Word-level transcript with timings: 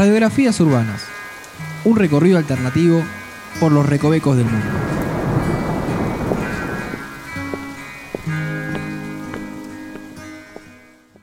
Radiografías 0.00 0.58
urbanas. 0.60 1.02
Un 1.84 1.94
recorrido 1.94 2.38
alternativo 2.38 3.02
por 3.60 3.70
los 3.70 3.86
recovecos 3.86 4.34
del 4.34 4.46
mundo. 4.46 4.66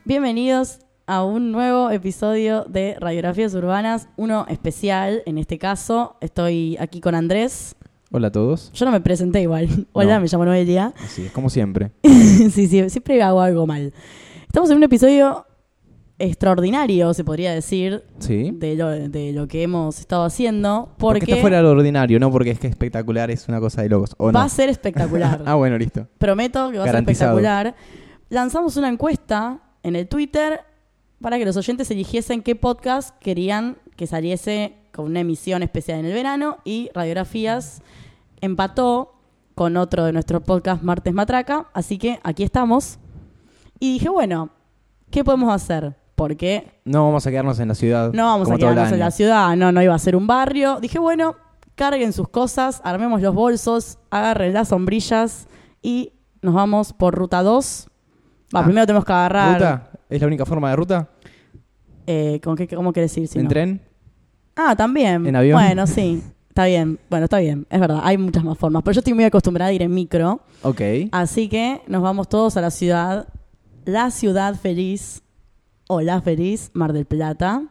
Bienvenidos 0.04 0.78
a 1.08 1.24
un 1.24 1.50
nuevo 1.50 1.90
episodio 1.90 2.66
de 2.68 2.94
Radiografías 3.00 3.52
Urbanas, 3.54 4.10
uno 4.16 4.46
especial 4.48 5.24
en 5.26 5.38
este 5.38 5.58
caso. 5.58 6.16
Estoy 6.20 6.76
aquí 6.78 7.00
con 7.00 7.16
Andrés. 7.16 7.74
Hola 8.12 8.28
a 8.28 8.30
todos. 8.30 8.70
Yo 8.74 8.86
no 8.86 8.92
me 8.92 9.00
presenté 9.00 9.42
igual. 9.42 9.88
Hola, 9.92 10.14
No. 10.14 10.20
me 10.20 10.28
llamo 10.28 10.44
Noelia. 10.44 10.94
Así 11.04 11.24
es, 11.26 11.32
como 11.32 11.50
siempre. 11.50 11.90
sí, 12.04 12.68
sí, 12.68 12.88
siempre 12.90 13.20
hago 13.24 13.40
algo 13.40 13.66
mal. 13.66 13.92
Estamos 14.46 14.70
en 14.70 14.76
un 14.76 14.84
episodio 14.84 15.47
extraordinario, 16.18 17.14
se 17.14 17.24
podría 17.24 17.52
decir, 17.52 18.04
Sí. 18.18 18.50
de 18.52 18.74
lo, 18.74 18.88
de 18.88 19.32
lo 19.32 19.46
que 19.46 19.62
hemos 19.62 20.00
estado 20.00 20.24
haciendo, 20.24 20.90
Porque 20.98 21.20
porque 21.20 21.32
está 21.32 21.40
fuera 21.40 21.62
lo 21.62 21.70
ordinario, 21.70 22.18
no 22.18 22.30
porque 22.30 22.50
es 22.50 22.58
que 22.58 22.66
espectacular 22.66 23.30
es 23.30 23.48
una 23.48 23.60
cosa 23.60 23.82
de 23.82 23.88
locos. 23.88 24.14
¿O 24.18 24.26
va 24.26 24.32
no? 24.32 24.40
a 24.40 24.48
ser 24.48 24.68
espectacular. 24.68 25.42
ah, 25.46 25.54
bueno, 25.54 25.78
listo. 25.78 26.06
Prometo 26.18 26.70
que 26.70 26.78
va 26.78 26.84
a 26.84 26.86
ser 26.88 26.96
espectacular. 26.96 27.74
Lanzamos 28.30 28.76
una 28.76 28.88
encuesta 28.88 29.60
en 29.82 29.96
el 29.96 30.08
Twitter 30.08 30.60
para 31.20 31.38
que 31.38 31.44
los 31.44 31.56
oyentes 31.56 31.90
eligiesen 31.90 32.42
qué 32.42 32.54
podcast 32.54 33.16
querían 33.20 33.78
que 33.96 34.06
saliese 34.06 34.74
con 34.92 35.06
una 35.06 35.20
emisión 35.20 35.62
especial 35.62 36.00
en 36.00 36.06
el 36.06 36.12
verano 36.12 36.58
y 36.64 36.90
Radiografías 36.94 37.82
empató 38.40 39.14
con 39.54 39.76
otro 39.76 40.04
de 40.04 40.12
nuestros 40.12 40.42
podcasts 40.42 40.84
Martes 40.84 41.12
Matraca, 41.12 41.68
así 41.74 41.98
que 41.98 42.20
aquí 42.22 42.44
estamos. 42.44 42.98
Y 43.80 43.94
dije, 43.94 44.08
bueno, 44.08 44.50
¿qué 45.10 45.24
podemos 45.24 45.52
hacer? 45.52 45.96
Porque 46.18 46.80
No 46.84 47.04
vamos 47.06 47.26
a 47.26 47.30
quedarnos 47.30 47.58
en 47.60 47.68
la 47.68 47.74
ciudad. 47.74 48.12
no 48.12 48.24
vamos 48.26 48.44
como 48.46 48.56
a 48.56 48.58
todo 48.58 48.68
el 48.70 48.74
quedarnos 48.74 48.92
en 48.92 48.94
año. 49.00 49.04
la 49.06 49.10
ciudad, 49.10 49.56
no, 49.56 49.72
no 49.72 49.82
iba 49.82 49.94
a 49.94 49.98
ser 49.98 50.16
un 50.16 50.26
barrio. 50.26 50.78
Dije, 50.80 50.98
bueno, 50.98 51.36
carguen 51.76 52.12
sus 52.12 52.28
cosas, 52.28 52.80
armemos 52.84 53.22
los 53.22 53.34
bolsos, 53.34 53.98
agarren 54.10 54.52
las 54.52 54.68
sombrillas 54.68 55.46
y 55.80 56.12
nos 56.42 56.52
vamos 56.54 56.92
por 56.92 57.14
ruta 57.14 57.42
2. 57.42 57.88
Va, 58.54 58.60
Ah, 58.60 58.64
primero 58.64 58.84
tenemos 58.86 59.04
que 59.04 59.12
agarrar. 59.12 59.54
¿Ruta? 59.54 59.90
¿Es 60.10 60.20
la 60.20 60.26
única 60.26 60.44
forma 60.44 60.70
de 60.70 60.76
ruta? 60.76 61.08
Eh, 62.06 62.40
¿con 62.42 62.56
qué, 62.56 62.66
¿Cómo 62.66 62.92
querés 62.92 63.12
decir? 63.14 63.28
Si 63.28 63.38
¿En 63.38 63.44
no? 63.44 63.48
tren? 63.50 63.82
Ah, 64.56 64.74
también. 64.76 65.26
¿En 65.26 65.36
avión? 65.36 65.60
Bueno, 65.60 65.86
sí. 65.86 66.22
Está 66.48 66.64
bien. 66.64 66.98
Bueno, 67.10 67.24
está 67.24 67.38
bien. 67.38 67.66
Es 67.70 67.78
verdad. 67.78 68.00
Hay 68.02 68.18
muchas 68.18 68.42
más 68.42 68.58
formas. 68.58 68.82
Pero 68.82 68.94
yo 68.94 68.98
estoy 69.00 69.14
muy 69.14 69.24
acostumbrada 69.24 69.68
a 69.70 69.72
ir 69.72 69.82
en 69.82 69.92
micro. 69.94 70.40
Ok. 70.62 70.80
Así 71.12 71.48
que 71.48 71.80
nos 71.86 72.02
vamos 72.02 72.28
todos 72.28 72.56
a 72.56 72.60
la 72.60 72.70
ciudad. 72.70 73.28
La 73.84 74.10
ciudad 74.10 74.54
feliz. 74.56 75.22
O 75.88 76.00
la 76.00 76.20
feliz, 76.20 76.70
Mar 76.74 76.92
del 76.92 77.04
Plata. 77.06 77.62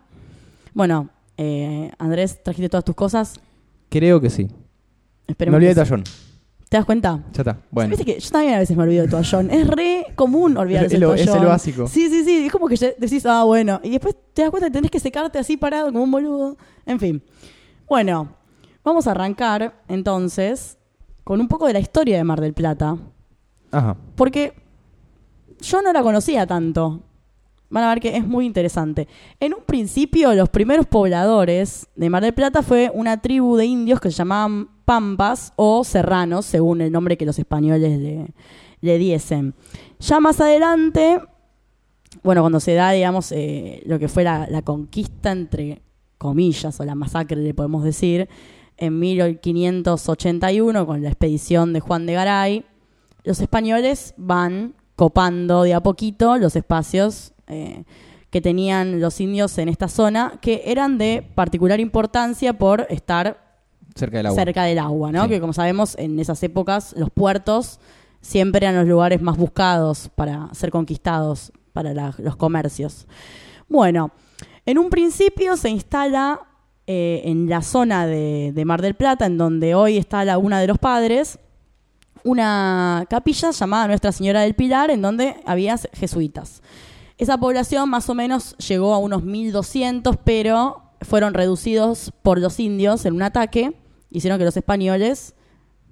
Bueno, 0.73 1.09
eh, 1.37 1.91
Andrés, 1.99 2.43
¿trajiste 2.43 2.67
todas 2.69 2.83
tus 2.83 2.95
cosas? 2.95 3.39
Creo 3.89 4.19
que 4.19 4.29
sí. 4.29 4.43
Me 4.45 5.31
Esperemos 5.31 5.57
olvidé 5.57 5.73
que 5.73 5.79
de 5.79 5.85
sí. 5.85 5.89
tallón. 5.89 6.03
¿Te 6.69 6.75
das 6.77 6.85
cuenta? 6.85 7.23
Ya 7.31 7.41
está. 7.43 7.57
Bueno. 7.71 7.89
Viste 7.95 8.03
que 8.03 8.19
yo 8.19 8.29
también 8.29 8.55
a 8.55 8.59
veces 8.59 8.75
me 8.75 8.83
olvido 8.83 9.03
de 9.03 9.09
toallón. 9.09 9.49
Es 9.51 9.67
re 9.67 10.05
común 10.15 10.57
olvidarse 10.57 10.89
del 10.89 10.99
lo- 11.01 11.13
es 11.13 11.23
toallón. 11.25 11.43
el 11.43 11.49
básico. 11.49 11.87
Sí, 11.87 12.09
sí, 12.09 12.25
sí. 12.25 12.45
Es 12.47 12.51
como 12.51 12.67
que 12.67 12.75
ya 12.75 12.89
decís, 12.97 13.25
ah, 13.25 13.43
bueno. 13.45 13.79
Y 13.83 13.91
después 13.91 14.15
te 14.33 14.41
das 14.41 14.51
cuenta 14.51 14.67
que 14.67 14.73
tenés 14.73 14.91
que 14.91 14.99
secarte 14.99 15.39
así 15.39 15.55
parado 15.55 15.87
como 15.91 16.03
un 16.03 16.11
boludo. 16.11 16.57
En 16.85 16.99
fin. 16.99 17.23
Bueno, 17.87 18.33
vamos 18.83 19.07
a 19.07 19.11
arrancar 19.11 19.81
entonces 19.87 20.77
con 21.23 21.39
un 21.39 21.47
poco 21.47 21.67
de 21.67 21.73
la 21.73 21.79
historia 21.79 22.17
de 22.17 22.23
Mar 22.25 22.41
del 22.41 22.53
Plata. 22.53 22.97
Ajá. 23.71 23.95
Porque 24.15 24.53
yo 25.61 25.81
no 25.81 25.93
la 25.93 26.03
conocía 26.03 26.45
tanto. 26.47 27.01
Van 27.69 27.83
a 27.83 27.89
ver 27.89 27.99
que 27.99 28.15
es 28.15 28.25
muy 28.25 28.45
interesante. 28.45 29.07
En 29.39 29.53
un 29.53 29.63
principio, 29.65 30.33
los 30.33 30.49
primeros 30.49 30.85
pobladores 30.85 31.87
de 31.95 32.09
Mar 32.09 32.23
del 32.23 32.33
Plata 32.33 32.61
fue 32.61 32.91
una 32.93 33.21
tribu 33.21 33.57
de 33.57 33.65
indios 33.65 33.99
que 33.99 34.09
se 34.09 34.17
llamaban 34.17 34.69
Pampas 34.85 35.53
o 35.55 35.83
Serranos, 35.83 36.45
según 36.45 36.81
el 36.81 36.91
nombre 36.91 37.17
que 37.17 37.25
los 37.25 37.37
españoles 37.39 37.99
le, 38.79 38.97
diesen. 38.97 39.53
Ya 39.99 40.19
más 40.19 40.39
adelante, 40.39 41.19
bueno, 42.23 42.41
cuando 42.41 42.59
se 42.59 42.73
da, 42.73 42.91
digamos, 42.91 43.31
eh, 43.33 43.83
lo 43.85 43.99
que 43.99 44.07
fue 44.07 44.23
la 44.23 44.61
conquista, 44.63 45.31
entre 45.31 45.81
comillas, 46.17 46.79
o 46.79 46.85
la 46.85 46.95
masacre, 46.95 47.37
le 47.37 47.53
podemos 47.53 47.83
decir, 47.83 48.27
en 48.77 48.99
1581, 48.99 50.85
con 50.85 51.01
la 51.01 51.09
expedición 51.09 51.73
de 51.73 51.79
Juan 51.79 52.05
de 52.05 52.13
Garay, 52.13 52.65
los 53.23 53.39
españoles 53.39 54.13
van 54.17 54.75
copando 54.95 55.63
de 55.63 55.73
a 55.73 55.81
poquito 55.81 56.37
los 56.37 56.55
espacios 56.55 57.33
eh, 57.47 57.83
que 58.29 58.41
tenían 58.41 58.99
los 58.99 59.19
indios 59.21 59.57
en 59.57 59.69
esta 59.69 59.87
zona, 59.87 60.33
que 60.41 60.63
eran 60.65 60.97
de 60.97 61.25
particular 61.35 61.79
importancia 61.79 62.53
por 62.57 62.85
estar 62.89 63.45
Cerca 63.95 64.17
del 64.17 64.25
agua. 64.27 64.39
cerca 64.43 64.63
del 64.63 64.79
agua, 64.79 65.11
¿no? 65.11 65.23
Sí. 65.23 65.29
Que 65.29 65.39
como 65.39 65.53
sabemos, 65.53 65.95
en 65.97 66.19
esas 66.19 66.43
épocas 66.43 66.93
los 66.97 67.09
puertos 67.09 67.79
siempre 68.21 68.65
eran 68.65 68.75
los 68.75 68.87
lugares 68.87 69.21
más 69.21 69.37
buscados 69.37 70.09
para 70.15 70.49
ser 70.53 70.69
conquistados 70.71 71.51
para 71.73 71.93
la- 71.93 72.13
los 72.17 72.35
comercios. 72.35 73.07
Bueno, 73.69 74.11
en 74.65 74.77
un 74.77 74.89
principio 74.89 75.55
se 75.57 75.69
instala 75.69 76.41
eh, 76.85 77.21
en 77.25 77.49
la 77.49 77.61
zona 77.61 78.05
de, 78.07 78.51
de 78.53 78.65
Mar 78.65 78.81
del 78.81 78.95
Plata, 78.95 79.25
en 79.25 79.37
donde 79.37 79.73
hoy 79.75 79.97
está 79.97 80.19
la 80.19 80.33
Laguna 80.33 80.59
de 80.59 80.67
los 80.67 80.77
Padres, 80.77 81.39
una 82.23 83.05
capilla 83.09 83.51
llamada 83.51 83.87
Nuestra 83.87 84.11
Señora 84.11 84.41
del 84.41 84.53
Pilar, 84.55 84.89
en 84.91 85.01
donde 85.01 85.35
había 85.45 85.77
jesuitas. 85.93 86.61
Esa 87.17 87.37
población 87.37 87.89
más 87.89 88.09
o 88.09 88.15
menos 88.15 88.55
llegó 88.57 88.93
a 88.93 88.99
unos 88.99 89.23
1200, 89.23 90.17
pero 90.23 90.83
fueron 91.01 91.33
reducidos 91.33 92.11
por 92.21 92.39
los 92.39 92.59
indios 92.59 93.05
en 93.05 93.13
un 93.13 93.23
ataque, 93.23 93.73
hicieron 94.11 94.39
que 94.39 94.45
los 94.45 94.57
españoles 94.57 95.35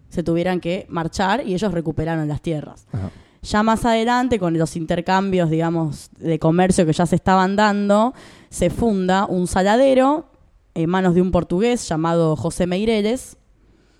se 0.09 0.23
tuvieran 0.23 0.59
que 0.59 0.85
marchar 0.89 1.45
y 1.45 1.53
ellos 1.53 1.71
recuperaron 1.73 2.27
las 2.27 2.41
tierras. 2.41 2.87
Ajá. 2.91 3.11
Ya 3.45 3.61
más 3.61 3.85
adelante, 3.85 4.39
con 4.39 4.57
los 4.57 4.75
intercambios, 4.75 5.51
digamos, 5.51 6.09
de 6.17 6.39
comercio 6.39 6.85
que 6.85 6.93
ya 6.93 7.05
se 7.05 7.15
estaban 7.15 7.55
dando, 7.55 8.15
se 8.49 8.71
funda 8.71 9.25
un 9.25 9.45
saladero 9.45 10.31
en 10.73 10.89
manos 10.89 11.13
de 11.13 11.21
un 11.21 11.29
portugués 11.29 11.87
llamado 11.87 12.35
José 12.35 12.65
Meireles, 12.65 13.37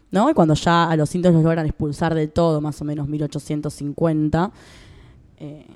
¿no? 0.10 0.32
Y 0.32 0.34
cuando 0.34 0.56
ya 0.56 0.90
a 0.90 0.96
los 0.96 1.14
indios 1.14 1.36
los 1.36 1.44
logran 1.44 1.68
expulsar 1.68 2.16
del 2.16 2.32
todo, 2.32 2.60
más 2.60 2.82
o 2.82 2.86
menos 2.86 3.08
1850, 3.08 4.52
eh, 5.38 5.68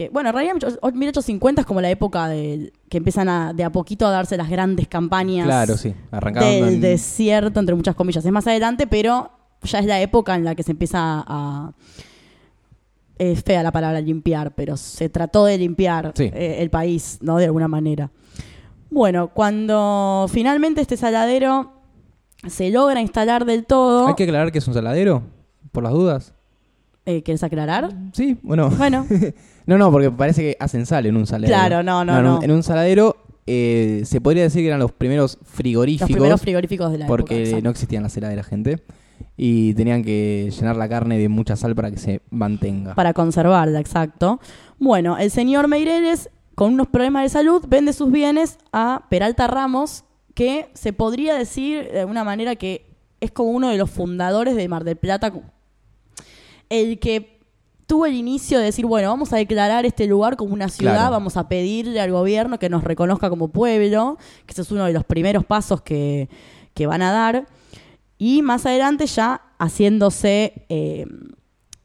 que, 0.00 0.08
bueno, 0.08 0.30
en 0.30 0.34
realidad 0.34 0.54
1850 0.94 1.60
es 1.60 1.66
como 1.66 1.82
la 1.82 1.90
época 1.90 2.26
del- 2.26 2.72
que 2.88 2.96
empiezan 2.96 3.28
a, 3.28 3.52
de 3.52 3.64
a 3.64 3.70
poquito 3.70 4.06
a 4.06 4.10
darse 4.10 4.38
las 4.38 4.48
grandes 4.48 4.88
campañas 4.88 5.44
Claro, 5.44 5.76
sí. 5.76 5.94
Del 6.40 6.64
en- 6.74 6.80
desierto, 6.80 7.60
entre 7.60 7.74
muchas 7.74 7.94
comillas. 7.94 8.24
Es 8.24 8.32
más 8.32 8.46
adelante, 8.46 8.86
pero 8.86 9.30
ya 9.62 9.78
es 9.80 9.84
la 9.84 10.00
época 10.00 10.34
en 10.36 10.44
la 10.44 10.54
que 10.54 10.62
se 10.62 10.70
empieza 10.72 10.98
a... 11.26 11.72
Es 13.18 13.42
fea 13.44 13.62
la 13.62 13.72
palabra 13.72 14.00
limpiar, 14.00 14.54
pero 14.54 14.78
se 14.78 15.10
trató 15.10 15.44
de 15.44 15.58
limpiar 15.58 16.12
Sí. 16.16 16.30
eh, 16.32 16.56
el 16.60 16.70
país, 16.70 17.18
¿no? 17.20 17.36
De 17.36 17.44
alguna 17.44 17.68
manera. 17.68 18.10
Bueno, 18.88 19.28
cuando 19.34 20.24
finalmente 20.32 20.80
este 20.80 20.96
saladero 20.96 21.74
se 22.48 22.70
logra 22.70 23.02
instalar 23.02 23.44
del 23.44 23.66
todo... 23.66 24.06
Hay 24.08 24.14
que 24.14 24.24
aclarar 24.24 24.50
que 24.50 24.56
es 24.58 24.66
un 24.66 24.72
saladero, 24.72 25.24
por 25.72 25.82
las 25.82 25.92
dudas. 25.92 26.32
Eh, 27.16 27.22
¿Quieres 27.22 27.42
aclarar? 27.42 27.90
Sí, 28.12 28.38
bueno. 28.42 28.70
Bueno, 28.70 29.06
No, 29.66 29.78
no, 29.78 29.90
porque 29.92 30.10
parece 30.10 30.42
que 30.42 30.56
hacen 30.58 30.84
sal 30.86 31.06
en 31.06 31.16
un 31.16 31.26
saladero. 31.26 31.56
Claro, 31.56 31.82
no, 31.82 32.04
no, 32.04 32.12
en 32.18 32.18
un- 32.18 32.24
no. 32.24 32.42
En 32.42 32.50
un 32.50 32.62
saladero 32.62 33.16
eh, 33.46 34.02
se 34.04 34.20
podría 34.20 34.42
decir 34.44 34.62
que 34.62 34.68
eran 34.68 34.80
los 34.80 34.92
primeros 34.92 35.36
los 35.40 35.48
frigoríficos. 35.48 36.10
primeros 36.10 36.40
frigoríficos 36.40 36.90
de 36.92 36.98
la 36.98 37.06
porque 37.06 37.42
época. 37.44 37.62
no 37.62 37.70
existían 37.70 38.02
las 38.02 38.16
heladeras, 38.16 38.46
gente. 38.46 38.82
Y 39.36 39.74
tenían 39.74 40.02
que 40.02 40.50
llenar 40.58 40.76
la 40.76 40.88
carne 40.88 41.18
de 41.18 41.28
mucha 41.28 41.56
sal 41.56 41.74
para 41.74 41.90
que 41.90 41.98
se 41.98 42.20
mantenga. 42.30 42.94
para 42.94 43.12
conservarla, 43.12 43.78
exacto. 43.80 44.40
Bueno, 44.78 45.18
el 45.18 45.30
señor 45.30 45.68
Meireles, 45.68 46.30
con 46.54 46.72
unos 46.74 46.88
problemas 46.88 47.22
de 47.24 47.28
salud, 47.28 47.64
vende 47.68 47.92
sus 47.92 48.10
bienes 48.10 48.58
a 48.72 49.06
Peralta 49.10 49.46
Ramos, 49.46 50.04
que 50.34 50.68
se 50.74 50.92
podría 50.92 51.34
decir 51.34 51.88
de 51.92 52.00
alguna 52.00 52.24
manera 52.24 52.56
que 52.56 52.86
es 53.20 53.30
como 53.30 53.50
uno 53.50 53.68
de 53.68 53.76
los 53.78 53.90
fundadores 53.90 54.56
de 54.56 54.68
Mar 54.68 54.84
del 54.84 54.96
Plata, 54.96 55.32
el 56.70 56.98
que 56.98 57.38
tuvo 57.86 58.06
el 58.06 58.14
inicio 58.14 58.58
de 58.58 58.64
decir, 58.66 58.86
bueno, 58.86 59.08
vamos 59.08 59.32
a 59.32 59.36
declarar 59.36 59.84
este 59.84 60.06
lugar 60.06 60.36
como 60.36 60.54
una 60.54 60.68
ciudad, 60.68 60.94
Claro. 60.94 61.10
vamos 61.10 61.36
a 61.36 61.48
pedirle 61.48 62.00
al 62.00 62.12
gobierno 62.12 62.58
que 62.58 62.68
nos 62.68 62.84
reconozca 62.84 63.28
como 63.28 63.48
pueblo, 63.48 64.16
que 64.46 64.52
ese 64.52 64.62
es 64.62 64.70
uno 64.70 64.84
de 64.84 64.92
los 64.92 65.04
primeros 65.04 65.44
pasos 65.44 65.82
que, 65.82 66.28
que 66.72 66.86
van 66.86 67.02
a 67.02 67.10
dar. 67.12 67.46
Y 68.16 68.42
más 68.42 68.64
adelante 68.64 69.06
ya 69.06 69.42
haciéndose 69.58 70.66
eh, 70.68 71.04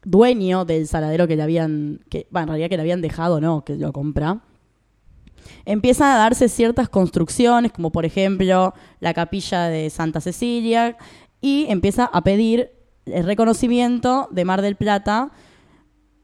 dueño 0.04 0.64
del 0.64 0.86
saladero 0.86 1.26
que 1.26 1.34
le 1.34 1.42
habían, 1.42 2.00
que, 2.08 2.28
bueno, 2.30 2.44
en 2.44 2.48
realidad 2.50 2.68
que 2.68 2.76
le 2.76 2.82
habían 2.82 3.02
dejado, 3.02 3.40
no, 3.40 3.64
que 3.64 3.74
lo 3.74 3.92
compra. 3.92 4.40
Empiezan 5.64 6.12
a 6.12 6.18
darse 6.18 6.48
ciertas 6.48 6.88
construcciones, 6.88 7.72
como 7.72 7.90
por 7.90 8.04
ejemplo 8.04 8.74
la 9.00 9.12
capilla 9.12 9.64
de 9.64 9.90
Santa 9.90 10.20
Cecilia, 10.20 10.96
y 11.40 11.66
empieza 11.68 12.04
a 12.04 12.22
pedir 12.22 12.70
el 13.06 13.24
reconocimiento 13.24 14.28
de 14.30 14.44
Mar 14.44 14.62
del 14.62 14.76
Plata 14.76 15.30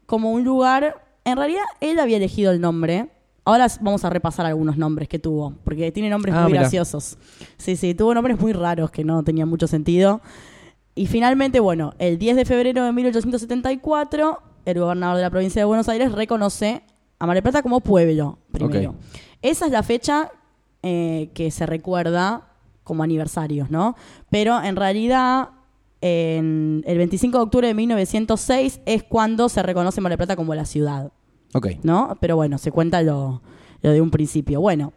como 0.05 0.31
un 0.31 0.43
lugar, 0.43 1.03
en 1.25 1.37
realidad 1.37 1.63
él 1.81 1.99
había 1.99 2.17
elegido 2.17 2.51
el 2.51 2.61
nombre, 2.61 3.09
Ahora 3.45 3.67
vamos 3.81 4.05
a 4.05 4.09
repasar 4.09 4.45
algunos 4.45 4.77
nombres 4.77 5.09
que 5.09 5.19
tuvo, 5.19 5.53
porque 5.65 5.91
tiene 5.91 6.09
nombres 6.09 6.33
Ah, 6.33 6.43
muy 6.43 6.53
graciosos. 6.53 7.17
Sí, 7.57 7.75
sí, 7.75 7.93
tuvo 7.93 8.13
nombres 8.13 8.39
muy 8.39 8.53
raros 8.53 8.89
que 8.89 9.03
no 9.03 9.21
tenían 9.23 9.49
mucho 9.49 9.67
sentido. 9.67 10.21
Y 10.95 11.07
finalmente, 11.07 11.59
bueno, 11.59 11.93
el 11.99 12.17
10 12.17 12.37
de 12.37 12.45
febrero 12.45 12.85
de 12.85 12.93
1874, 12.93 14.41
el 14.65 14.79
gobernador 14.79 15.17
de 15.17 15.23
la 15.23 15.29
provincia 15.29 15.59
de 15.61 15.65
Buenos 15.65 15.89
Aires 15.89 16.13
reconoce 16.13 16.83
a 17.19 17.25
Mar 17.25 17.35
del 17.35 17.43
Plata 17.43 17.61
como 17.61 17.81
pueblo, 17.81 18.39
primero. 18.51 18.95
Esa 19.41 19.65
es 19.65 19.71
la 19.73 19.83
fecha 19.83 20.31
eh, 20.81 21.29
que 21.33 21.51
se 21.51 21.65
recuerda 21.65 22.47
como 22.85 23.03
aniversarios, 23.03 23.69
¿no? 23.69 23.97
Pero 24.29 24.61
en 24.63 24.77
realidad, 24.77 25.49
en 26.05 26.83
el 26.85 26.97
25 26.97 27.37
de 27.37 27.43
octubre 27.45 27.67
de 27.67 27.73
1906 27.73 28.81
es 28.85 29.03
cuando 29.03 29.47
se 29.47 29.63
reconoce 29.63 30.01
Mar 30.01 30.09
del 30.09 30.17
Plata 30.17 30.35
como 30.35 30.53
la 30.53 30.65
ciudad. 30.65 31.13
Ok. 31.53 31.67
¿no? 31.83 32.17
Pero 32.19 32.35
bueno, 32.35 32.57
se 32.57 32.73
cuenta 32.73 33.01
lo, 33.01 33.41
lo 33.81 33.91
de 33.91 34.01
un 34.01 34.11
principio. 34.11 34.59
Bueno, 34.59 34.91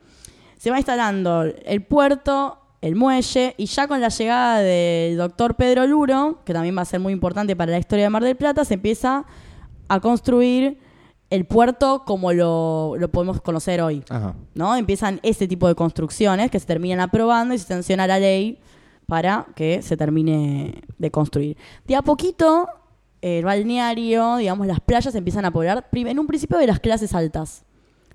se 0.56 0.68
va 0.68 0.78
instalando 0.78 1.42
el 1.42 1.84
puerto, 1.84 2.58
el 2.80 2.96
muelle, 2.96 3.54
y 3.56 3.66
ya 3.66 3.86
con 3.86 4.00
la 4.00 4.08
llegada 4.08 4.58
del 4.58 5.16
doctor 5.16 5.54
Pedro 5.54 5.86
Luro, 5.86 6.40
que 6.44 6.52
también 6.52 6.76
va 6.76 6.82
a 6.82 6.86
ser 6.86 6.98
muy 6.98 7.12
importante 7.12 7.54
para 7.54 7.70
la 7.70 7.78
historia 7.78 8.06
de 8.06 8.10
Mar 8.10 8.24
del 8.24 8.34
Plata, 8.34 8.64
se 8.64 8.74
empieza 8.74 9.26
a 9.86 10.00
construir 10.00 10.80
el 11.30 11.44
puerto 11.44 12.02
como 12.04 12.32
lo, 12.32 12.94
lo 12.98 13.12
podemos 13.12 13.40
conocer 13.42 13.80
hoy. 13.80 14.02
Ajá. 14.08 14.34
¿no? 14.54 14.74
Empiezan 14.74 15.20
ese 15.22 15.46
tipo 15.46 15.68
de 15.68 15.76
construcciones 15.76 16.50
que 16.50 16.58
se 16.58 16.66
terminan 16.66 16.98
aprobando 16.98 17.54
y 17.54 17.58
se 17.58 17.66
sanciona 17.66 18.08
la 18.08 18.18
ley 18.18 18.58
para 19.06 19.46
que 19.54 19.82
se 19.82 19.96
termine 19.96 20.82
de 20.98 21.10
construir. 21.10 21.56
De 21.86 21.94
a 21.96 22.02
poquito, 22.02 22.68
el 23.22 23.44
balneario, 23.44 24.36
digamos, 24.36 24.66
las 24.66 24.80
playas 24.80 25.14
empiezan 25.14 25.44
a 25.44 25.50
poblar, 25.50 25.86
en 25.92 26.18
un 26.18 26.26
principio 26.26 26.58
de 26.58 26.66
las 26.66 26.80
clases 26.80 27.14
altas. 27.14 27.64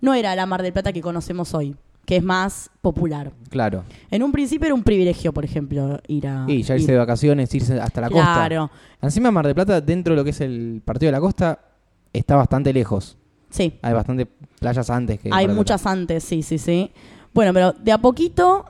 No 0.02 0.14
era 0.14 0.36
la 0.36 0.46
Mar 0.46 0.62
del 0.64 0.74
Plata 0.74 0.92
que 0.92 1.02
conocemos 1.02 1.54
hoy, 1.54 1.76
que 2.06 2.18
es 2.18 2.24
más 2.24 2.70
popular. 2.82 3.32
Claro. 3.50 3.84
En 4.10 4.24
un 4.24 4.32
principio 4.32 4.66
era 4.66 4.74
un 4.76 4.84
privilegio, 4.84 5.32
por 5.34 5.46
ejemplo, 5.46 6.00
ir 6.08 6.28
a... 6.28 6.46
Y 6.48 6.64
ya 6.64 6.76
irse 6.76 6.88
ir- 6.88 6.92
de 6.94 6.98
vacaciones, 6.98 7.54
irse 7.54 7.80
hasta 7.80 8.02
la 8.02 8.10
costa. 8.10 8.34
Claro, 8.34 8.72
Encima 9.02 9.32
Mar 9.32 9.46
del 9.46 9.56
Plata, 9.56 9.80
dentro 9.80 10.14
de 10.14 10.18
lo 10.18 10.24
que 10.24 10.32
es 10.32 10.42
el 10.42 10.82
partido 10.84 11.08
de 11.08 11.12
la 11.14 11.20
costa, 11.22 11.60
está 12.14 12.36
bastante 12.36 12.74
lejos. 12.74 13.18
sí. 13.50 13.78
Hay 13.82 13.94
bastante 13.94 14.26
playas 14.60 14.90
antes 14.90 15.20
que. 15.20 15.30
Hay 15.32 15.48
muchas 15.48 15.86
antes, 15.86 16.24
sí, 16.24 16.42
sí, 16.44 16.58
sí. 16.58 16.92
Bueno, 17.34 17.54
pero 17.54 17.72
de 17.74 17.92
a 17.92 17.98
poquito 18.00 18.66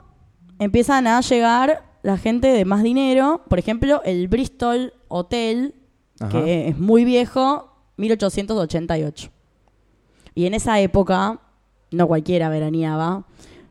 empiezan 0.58 1.06
a 1.06 1.20
llegar 1.20 1.82
la 2.02 2.18
gente 2.18 2.48
de 2.48 2.64
más 2.64 2.82
dinero. 2.82 3.42
Por 3.48 3.58
ejemplo, 3.58 4.02
el 4.04 4.28
Bristol 4.28 4.92
Hotel, 5.08 5.74
Ajá. 6.20 6.30
que 6.30 6.68
es 6.68 6.78
muy 6.78 7.04
viejo, 7.04 7.72
1888. 7.96 9.30
Y 10.34 10.46
en 10.46 10.54
esa 10.54 10.80
época, 10.80 11.40
no 11.90 12.06
cualquiera 12.06 12.48
veraneaba 12.48 13.24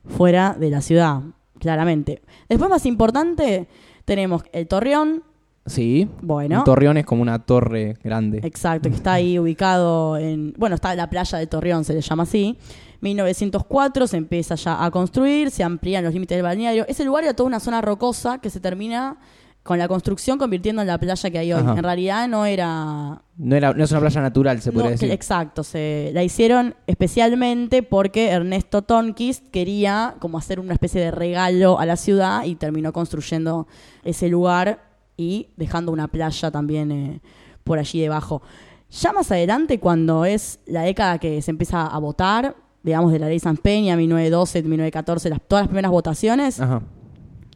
fuera 0.06 0.56
de 0.60 0.70
la 0.70 0.82
ciudad, 0.82 1.22
claramente. 1.60 2.22
Después, 2.50 2.70
más 2.70 2.86
importante, 2.86 3.68
tenemos 4.06 4.44
el 4.52 4.68
Torreón, 4.68 5.24
Sí. 5.66 6.10
bueno. 6.22 6.60
Un 6.60 6.64
torreón 6.64 6.98
es 6.98 7.06
como 7.06 7.22
una 7.22 7.40
torre 7.40 7.98
grande. 8.04 8.40
Exacto, 8.44 8.90
que 8.90 8.96
está 8.96 9.14
ahí 9.14 9.38
ubicado 9.38 10.18
en. 10.18 10.54
Bueno, 10.58 10.76
está 10.76 10.96
la 10.96 11.10
playa 11.10 11.38
de 11.38 11.48
Torreón, 11.48 11.84
se 11.84 11.94
le 11.94 12.02
llama 12.02 12.24
así. 12.24 12.58
1904 13.02 14.08
se 14.08 14.18
empieza 14.18 14.56
ya 14.56 14.84
a 14.84 14.92
construir, 14.92 15.50
se 15.52 15.64
amplían 15.64 16.04
los 16.04 16.14
límites 16.14 16.36
del 16.36 16.44
balneario. 16.44 16.86
Ese 16.88 17.04
lugar 17.04 17.24
era 17.24 17.34
toda 17.34 17.48
una 17.48 17.60
zona 17.60 17.82
rocosa 17.82 18.40
que 18.40 18.50
se 18.50 18.60
termina 18.60 19.18
con 19.64 19.78
la 19.78 19.88
construcción 19.88 20.40
convirtiendo 20.40 20.82
en 20.82 20.88
la 20.88 20.98
playa 20.98 21.30
que 21.30 21.38
hay 21.38 21.54
hoy. 21.54 21.62
Ajá. 21.62 21.74
En 21.78 21.84
realidad 21.84 22.28
no 22.28 22.46
era. 22.46 23.22
No, 23.38 23.56
era, 23.56 23.74
no 23.74 23.84
es 23.84 23.92
una 23.92 24.02
playa 24.02 24.22
natural, 24.22 24.62
se 24.62 24.70
no, 24.70 24.74
podría 24.74 24.92
decir. 24.92 25.12
exacto, 25.12 25.64
se 25.64 26.12
la 26.14 26.24
hicieron 26.24 26.76
especialmente 26.88 27.84
porque 27.84 28.30
Ernesto 28.30 28.82
Tonquist 28.84 29.48
quería 29.50 30.16
como 30.20 30.38
hacer 30.38 30.60
una 30.60 30.74
especie 30.74 31.02
de 31.02 31.12
regalo 31.12 31.80
a 31.80 31.86
la 31.86 31.96
ciudad 31.96 32.44
y 32.46 32.56
terminó 32.56 32.94
construyendo 32.94 33.68
ese 34.04 34.30
lugar 34.30 34.91
y 35.22 35.50
dejando 35.56 35.92
una 35.92 36.08
playa 36.08 36.50
también 36.50 36.92
eh, 36.92 37.22
por 37.64 37.78
allí 37.78 38.02
debajo. 38.02 38.42
Ya 38.90 39.14
más 39.14 39.32
adelante, 39.32 39.80
cuando 39.80 40.26
es 40.26 40.60
la 40.66 40.82
década 40.82 41.20
que 41.20 41.42
se 41.42 41.52
empieza 41.52 41.86
a 41.86 41.98
votar, 42.00 42.56
digamos 42.84 43.12
de 43.12 43.20
la 43.20 43.28
ley 43.28 43.40
San 43.40 43.56
Peña, 43.56 43.96
1912, 43.96 44.64
1914, 44.64 45.30
las, 45.30 45.42
todas 45.48 45.64
las 45.64 45.68
primeras 45.70 45.92
votaciones, 45.92 46.60
Ajá. 46.60 46.82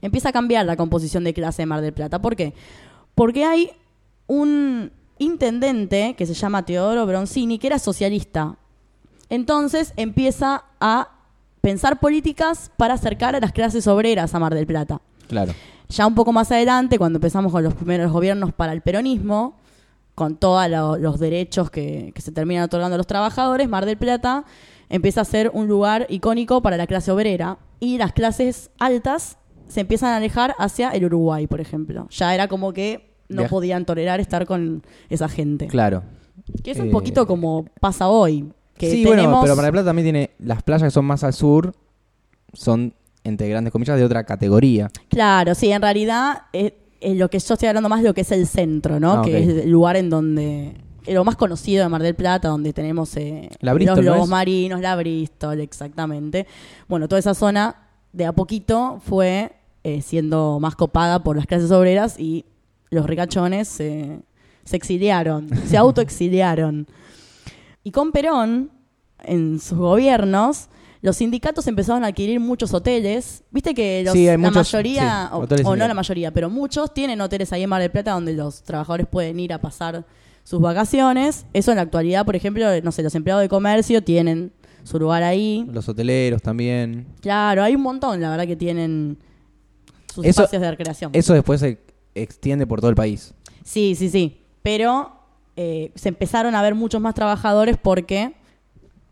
empieza 0.02 0.30
a 0.30 0.32
cambiar 0.32 0.66
la 0.66 0.78
composición 0.78 1.24
de 1.24 1.34
clase 1.34 1.64
de 1.64 1.66
Mar 1.66 1.82
del 1.82 1.94
Plata. 1.94 2.22
¿Por 2.22 2.36
qué? 2.36 2.54
Porque 3.16 3.44
hay 3.44 3.72
un 4.28 4.92
intendente 5.18 6.16
que 6.18 6.26
se 6.26 6.34
llama 6.34 6.66
Teodoro 6.66 7.06
Bronzini, 7.06 7.58
que 7.58 7.68
era 7.68 7.80
socialista. 7.80 8.58
Entonces 9.30 9.94
empieza 9.98 10.66
a 10.80 11.10
pensar 11.62 12.00
políticas 12.00 12.72
para 12.78 12.94
acercar 12.94 13.36
a 13.36 13.40
las 13.40 13.52
clases 13.52 13.88
obreras 13.88 14.36
a 14.36 14.40
Mar 14.40 14.54
del 14.54 14.68
Plata. 14.68 15.02
Claro. 15.28 15.54
Ya 15.90 16.08
un 16.08 16.16
poco 16.16 16.32
más 16.34 16.52
adelante, 16.52 16.98
cuando 16.98 17.18
empezamos 17.18 17.52
con 17.52 17.64
los 17.64 17.74
primeros 17.74 18.12
gobiernos 18.12 18.54
para 18.54 18.74
el 18.74 18.82
peronismo, 18.82 19.58
con 20.16 20.36
todos 20.38 20.70
lo- 20.70 20.98
los 20.98 21.20
derechos 21.20 21.70
que, 21.70 22.12
que 22.16 22.22
se 22.22 22.32
terminan 22.32 22.64
otorgando 22.64 22.96
a 22.96 22.98
los 22.98 23.08
trabajadores, 23.08 23.68
Mar 23.70 23.86
del 23.86 23.98
Plata 23.98 24.46
empieza 24.90 25.22
a 25.22 25.26
ser 25.26 25.52
un 25.54 25.68
lugar 25.68 26.06
icónico 26.10 26.62
para 26.62 26.78
la 26.78 26.88
clase 26.88 27.12
obrera 27.12 27.58
y 27.80 27.98
las 27.98 28.14
clases 28.14 28.70
altas 28.80 29.38
se 29.68 29.82
empiezan 29.82 30.10
a 30.12 30.18
alejar 30.18 30.56
hacia 30.60 30.90
el 30.92 31.06
Uruguay, 31.06 31.48
por 31.48 31.60
ejemplo. 31.60 32.08
Ya 32.12 32.34
era 32.36 32.48
como 32.48 32.72
que 32.72 33.14
no 33.30 33.48
podían 33.48 33.86
tolerar 33.86 34.20
estar 34.20 34.46
con 34.46 34.84
esa 35.10 35.28
gente. 35.28 35.68
Claro. 35.68 36.04
Que 36.64 36.72
es 36.72 36.80
un 36.80 36.88
Eh, 36.90 36.92
poquito 36.92 37.26
como 37.26 37.66
pasa 37.82 38.08
hoy. 38.08 38.52
Que 38.78 38.92
sí, 38.92 39.04
tenemos... 39.04 39.26
bueno, 39.32 39.42
pero 39.42 39.56
Mar 39.56 39.66
del 39.66 39.72
Plata 39.72 39.86
también 39.88 40.06
tiene. 40.06 40.32
Las 40.38 40.62
playas 40.62 40.84
que 40.84 40.92
son 40.92 41.06
más 41.06 41.24
al 41.24 41.34
sur 41.34 41.74
son, 42.54 42.94
entre 43.26 43.50
grandes 43.50 43.72
comillas, 43.74 43.98
de 43.98 44.06
otra 44.06 44.24
categoría. 44.24 44.90
Claro, 45.10 45.54
sí, 45.56 45.72
en 45.72 45.82
realidad 45.82 46.44
es, 46.54 46.72
es 47.02 47.18
lo 47.18 47.30
que 47.30 47.40
yo 47.40 47.54
estoy 47.56 47.68
hablando 47.68 47.90
más 47.90 48.02
de 48.02 48.08
lo 48.08 48.14
que 48.14 48.22
es 48.22 48.32
el 48.32 48.48
centro, 48.48 49.00
¿no? 49.00 49.14
Ah, 49.14 49.22
que 49.24 49.38
es 49.44 49.48
el 49.66 49.70
lugar 49.70 49.98
en 49.98 50.10
donde 50.10 50.76
eh, 51.06 51.14
lo 51.14 51.24
más 51.26 51.36
conocido 51.36 51.84
de 51.84 51.90
Mar 51.90 52.02
del 52.02 52.16
Plata, 52.16 52.48
donde 52.48 52.72
tenemos 52.72 53.16
eh, 53.18 53.50
La 53.60 53.74
Bristol, 53.74 53.98
los 53.98 54.06
¿no 54.06 54.12
lobos 54.14 54.30
marinos, 54.30 54.80
la 54.80 54.96
Bristol, 54.96 55.60
exactamente. 55.60 56.48
Bueno, 56.88 57.08
toda 57.08 57.20
esa 57.20 57.34
zona 57.34 57.76
de 58.14 58.26
a 58.26 58.32
poquito 58.32 59.02
fue 59.06 59.52
eh, 59.84 60.02
siendo 60.02 60.60
más 60.60 60.76
copada 60.76 61.22
por 61.24 61.36
las 61.36 61.46
clases 61.46 61.70
obreras 61.72 62.20
y 62.20 62.46
los 62.90 63.06
ricachones 63.06 63.68
se- 63.68 64.20
se 64.64 64.76
exiliaron, 64.78 65.50
se 65.68 65.78
autoexiliaron. 65.78 66.88
Y 67.84 67.92
con 67.92 68.12
Perón, 68.12 68.72
en 69.24 69.60
sus 69.60 69.78
gobiernos, 69.78 70.70
los 71.06 71.18
sindicatos 71.18 71.68
empezaron 71.68 72.04
a 72.04 72.08
adquirir 72.08 72.40
muchos 72.40 72.74
hoteles. 72.74 73.44
Viste 73.52 73.74
que 73.76 74.02
los- 74.04 74.14
Sí, 74.14 74.28
hay 74.28 74.38
la 74.38 74.50
muchos, 74.50 74.56
mayoría, 74.74 75.30
sí, 75.32 75.62
o, 75.64 75.76
no 75.76 75.88
la 75.88 75.94
mayoría, 75.94 76.32
pero 76.32 76.50
muchos 76.50 76.94
tienen 76.94 77.22
hoteles 77.22 77.54
ahí 77.54 77.62
en 77.64 77.70
Mar 77.70 77.80
del 77.82 77.92
Plata 77.92 78.12
donde 78.12 78.34
los 78.34 78.64
trabajadores 78.64 79.06
pueden 79.08 79.40
ir 79.40 79.54
a 79.54 79.60
pasar 79.62 80.04
sus 80.44 80.60
vacaciones. 80.60 81.46
Eso 81.54 81.72
en 81.72 81.78
la 81.78 81.84
actualidad, 81.84 82.26
por 82.26 82.36
ejemplo, 82.36 82.66
no 82.82 82.92
sé, 82.92 83.04
los 83.04 83.14
empleados 83.14 83.42
de 83.44 83.50
comercio 83.50 84.04
tienen 84.04 84.52
su 84.84 84.98
lugar 85.00 85.22
ahí. 85.24 85.66
Los 85.72 85.88
hoteleros 85.88 86.42
también. 86.42 87.08
Claro, 87.22 87.64
hay 87.64 87.76
un 87.76 87.82
montón, 87.82 88.20
la 88.22 88.30
verdad, 88.32 88.46
que 88.48 88.56
tienen 88.56 89.18
sus 90.14 90.26
Eso- 90.26 90.42
espacios 90.44 90.62
de 90.62 90.72
recreación. 90.72 91.12
Eso 91.14 91.34
después 91.34 91.60
se 91.60 91.80
extiende 92.16 92.66
por 92.66 92.80
todo 92.80 92.90
el 92.90 92.96
país. 92.96 93.34
Sí, 93.64 93.96
sí, 93.96 94.10
sí. 94.10 94.42
Pero 94.64 95.12
eh, 95.56 95.92
se 95.96 96.10
empezaron 96.10 96.54
a 96.56 96.62
ver 96.62 96.76
muchos 96.76 97.00
más 97.00 97.14
trabajadores 97.16 97.78
porque 97.82 98.34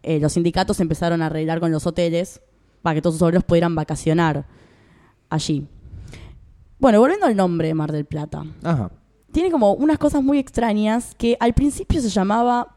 eh, 0.04 0.20
los 0.20 0.34
sindicatos 0.34 0.80
empezaron 0.80 1.22
a 1.22 1.28
arreglar 1.28 1.60
con 1.60 1.72
los 1.72 1.86
hoteles 1.88 2.42
para 2.82 2.96
que 2.96 3.02
todos 3.02 3.16
sus 3.16 3.22
obreros 3.22 3.44
pudieran 3.44 3.76
vacacionar 3.76 4.46
allí. 5.30 5.68
Bueno, 6.80 7.00
volviendo 7.00 7.26
al 7.26 7.36
nombre 7.36 7.68
de 7.70 7.74
Mar 7.74 7.92
del 7.92 8.06
Plata. 8.06 8.44
Ajá. 8.62 8.92
Tiene 9.32 9.50
como 9.50 9.74
unas 9.74 9.98
cosas 9.98 10.22
muy 10.22 10.38
extrañas 10.38 11.16
que 11.18 11.38
al 11.40 11.54
principio 11.54 12.02
se 12.02 12.10
llamaba 12.10 12.76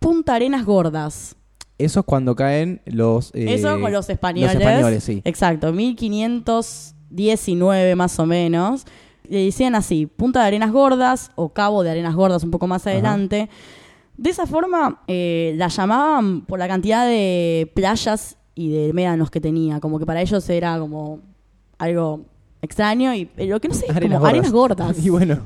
Punta 0.00 0.34
Arenas 0.34 0.64
Gordas. 0.64 1.36
Eso 1.78 2.00
es 2.00 2.06
cuando 2.06 2.34
caen 2.34 2.80
los. 2.86 3.30
eh, 3.34 3.54
Eso 3.54 3.80
con 3.80 3.92
los 3.92 4.08
españoles. 4.08 4.54
Los 4.54 4.62
españoles, 4.62 5.04
sí. 5.04 5.20
Exacto, 5.24 5.72
1519 5.72 7.96
más 7.96 8.18
o 8.18 8.26
menos. 8.26 8.86
Le 9.28 9.44
decían 9.46 9.74
así, 9.74 10.06
Punta 10.06 10.40
de 10.40 10.46
Arenas 10.46 10.72
Gordas 10.72 11.30
o 11.34 11.50
Cabo 11.50 11.82
de 11.82 11.90
Arenas 11.90 12.14
Gordas 12.14 12.44
un 12.44 12.50
poco 12.50 12.66
más 12.66 12.86
Ajá. 12.86 12.96
De 14.16 14.30
esa 14.30 14.46
forma 14.46 15.02
eh, 15.08 15.54
la 15.56 15.68
llamaban 15.68 16.42
por 16.42 16.58
la 16.58 16.68
cantidad 16.68 17.06
de 17.06 17.70
playas 17.74 18.36
y 18.54 18.70
de 18.70 18.92
médanos 18.92 19.30
que 19.30 19.40
tenía. 19.40 19.80
Como 19.80 19.98
que 19.98 20.06
para 20.06 20.22
ellos 20.22 20.48
era 20.48 20.78
como 20.78 21.20
algo 21.78 22.24
extraño 22.64 23.14
y 23.14 23.30
eh, 23.36 23.46
lo 23.46 23.60
que 23.60 23.68
no 23.68 23.74
sé, 23.74 23.86
Arenas 23.88 24.18
como 24.18 24.26
arenas 24.26 24.52
gordas. 24.52 24.96
Y 25.04 25.10
bueno, 25.10 25.40